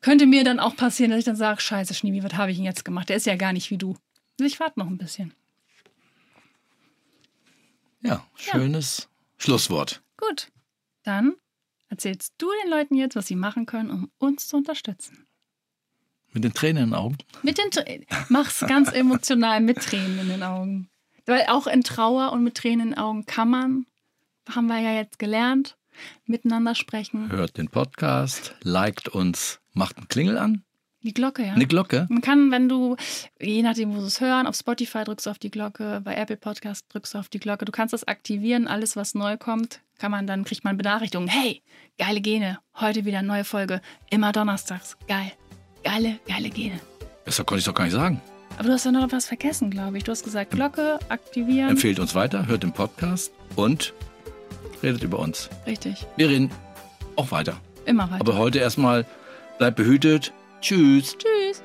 Könnte 0.00 0.26
mir 0.26 0.44
dann 0.44 0.60
auch 0.60 0.76
passieren, 0.76 1.10
dass 1.10 1.18
ich 1.18 1.24
dann 1.24 1.36
sage, 1.36 1.60
scheiße, 1.60 1.94
Schniebi, 1.94 2.22
was 2.22 2.34
habe 2.34 2.50
ich 2.50 2.56
denn 2.56 2.66
jetzt 2.66 2.84
gemacht? 2.84 3.08
Der 3.08 3.16
ist 3.16 3.26
ja 3.26 3.36
gar 3.36 3.52
nicht 3.52 3.70
wie 3.70 3.78
du. 3.78 3.96
Also 4.38 4.52
ich 4.52 4.60
warte 4.60 4.78
noch 4.78 4.88
ein 4.88 4.98
bisschen. 4.98 5.32
Ja, 8.02 8.26
schönes 8.34 9.08
Schlusswort. 9.38 10.02
Gut, 10.16 10.48
dann 11.04 11.34
erzählst 11.88 12.34
du 12.38 12.48
den 12.62 12.70
Leuten 12.70 12.94
jetzt, 12.94 13.16
was 13.16 13.26
sie 13.26 13.36
machen 13.36 13.66
können, 13.66 13.90
um 13.90 14.10
uns 14.18 14.48
zu 14.48 14.56
unterstützen. 14.56 15.26
Mit 16.32 16.44
den 16.44 16.54
Tränen 16.54 16.84
in 16.84 16.88
den 16.90 16.94
Augen. 16.94 17.18
Mit 17.42 17.58
den 17.58 17.68
Tr- 17.70 18.04
Mach's 18.28 18.60
ganz 18.60 18.90
emotional 18.92 19.60
mit 19.60 19.78
Tränen 19.82 20.18
in 20.18 20.28
den 20.28 20.42
Augen. 20.42 20.88
Weil 21.26 21.44
auch 21.48 21.66
in 21.66 21.82
Trauer 21.82 22.32
und 22.32 22.42
mit 22.42 22.56
Tränen 22.56 22.80
in 22.80 22.88
den 22.94 22.98
Augen 22.98 23.26
kann 23.26 23.50
man, 23.50 23.86
haben 24.48 24.66
wir 24.66 24.80
ja 24.80 24.92
jetzt 24.94 25.18
gelernt, 25.18 25.76
miteinander 26.24 26.74
sprechen. 26.74 27.30
Hört 27.30 27.58
den 27.58 27.68
Podcast, 27.68 28.56
liked 28.62 29.08
uns, 29.08 29.60
macht 29.74 29.98
einen 29.98 30.08
Klingel 30.08 30.38
an, 30.38 30.64
Die 31.02 31.12
Glocke, 31.12 31.44
ja. 31.44 31.54
eine 31.54 31.66
Glocke. 31.66 32.06
Man 32.08 32.20
kann, 32.20 32.52
wenn 32.52 32.68
du, 32.68 32.96
je 33.40 33.62
nachdem, 33.62 33.94
wo 33.94 34.00
du 34.00 34.06
es 34.06 34.20
hören, 34.20 34.46
auf 34.46 34.54
Spotify 34.54 35.02
drückst 35.02 35.26
du 35.26 35.30
auf 35.30 35.38
die 35.38 35.50
Glocke, 35.50 36.00
bei 36.04 36.14
Apple 36.14 36.36
Podcast 36.36 36.86
drückst 36.90 37.14
du 37.14 37.18
auf 37.18 37.28
die 37.28 37.40
Glocke. 37.40 37.64
Du 37.64 37.72
kannst 37.72 37.92
das 37.92 38.06
aktivieren, 38.06 38.68
alles, 38.68 38.94
was 38.94 39.14
neu 39.14 39.36
kommt, 39.36 39.80
kann 39.98 40.12
man 40.12 40.28
dann, 40.28 40.44
kriegt 40.44 40.62
man 40.62 40.76
Benachrichtigungen. 40.76 41.28
Hey, 41.28 41.62
geile 41.98 42.20
Gene, 42.20 42.60
heute 42.80 43.04
wieder 43.04 43.18
eine 43.18 43.26
neue 43.26 43.44
Folge, 43.44 43.80
immer 44.10 44.30
donnerstags. 44.30 44.96
Geil. 45.08 45.32
Geile, 45.82 46.20
geile 46.28 46.50
Gene. 46.50 46.78
Besser 47.24 47.42
konnte 47.42 47.58
ich 47.58 47.64
doch 47.64 47.74
gar 47.74 47.84
nicht 47.84 47.94
sagen. 47.94 48.20
Aber 48.56 48.68
du 48.68 48.72
hast 48.74 48.84
ja 48.84 48.92
noch 48.92 49.10
was 49.10 49.26
vergessen, 49.26 49.70
glaube 49.70 49.98
ich. 49.98 50.04
Du 50.04 50.12
hast 50.12 50.22
gesagt, 50.22 50.52
Glocke 50.52 51.00
aktivieren. 51.08 51.70
Empfehlt 51.70 51.98
uns 51.98 52.14
weiter, 52.14 52.46
hört 52.46 52.62
den 52.62 52.72
Podcast 52.72 53.32
und 53.56 53.92
redet 54.84 55.02
über 55.02 55.18
uns. 55.18 55.50
Richtig. 55.66 56.06
Wir 56.16 56.28
reden 56.28 56.50
auch 57.16 57.32
weiter. 57.32 57.60
Immer 57.86 58.04
weiter. 58.04 58.20
Aber 58.20 58.36
heute 58.36 58.60
erstmal 58.60 59.04
bleibt 59.58 59.76
behütet. 59.76 60.32
Tschüss. 60.62 61.16
Tschüss. 61.18 61.62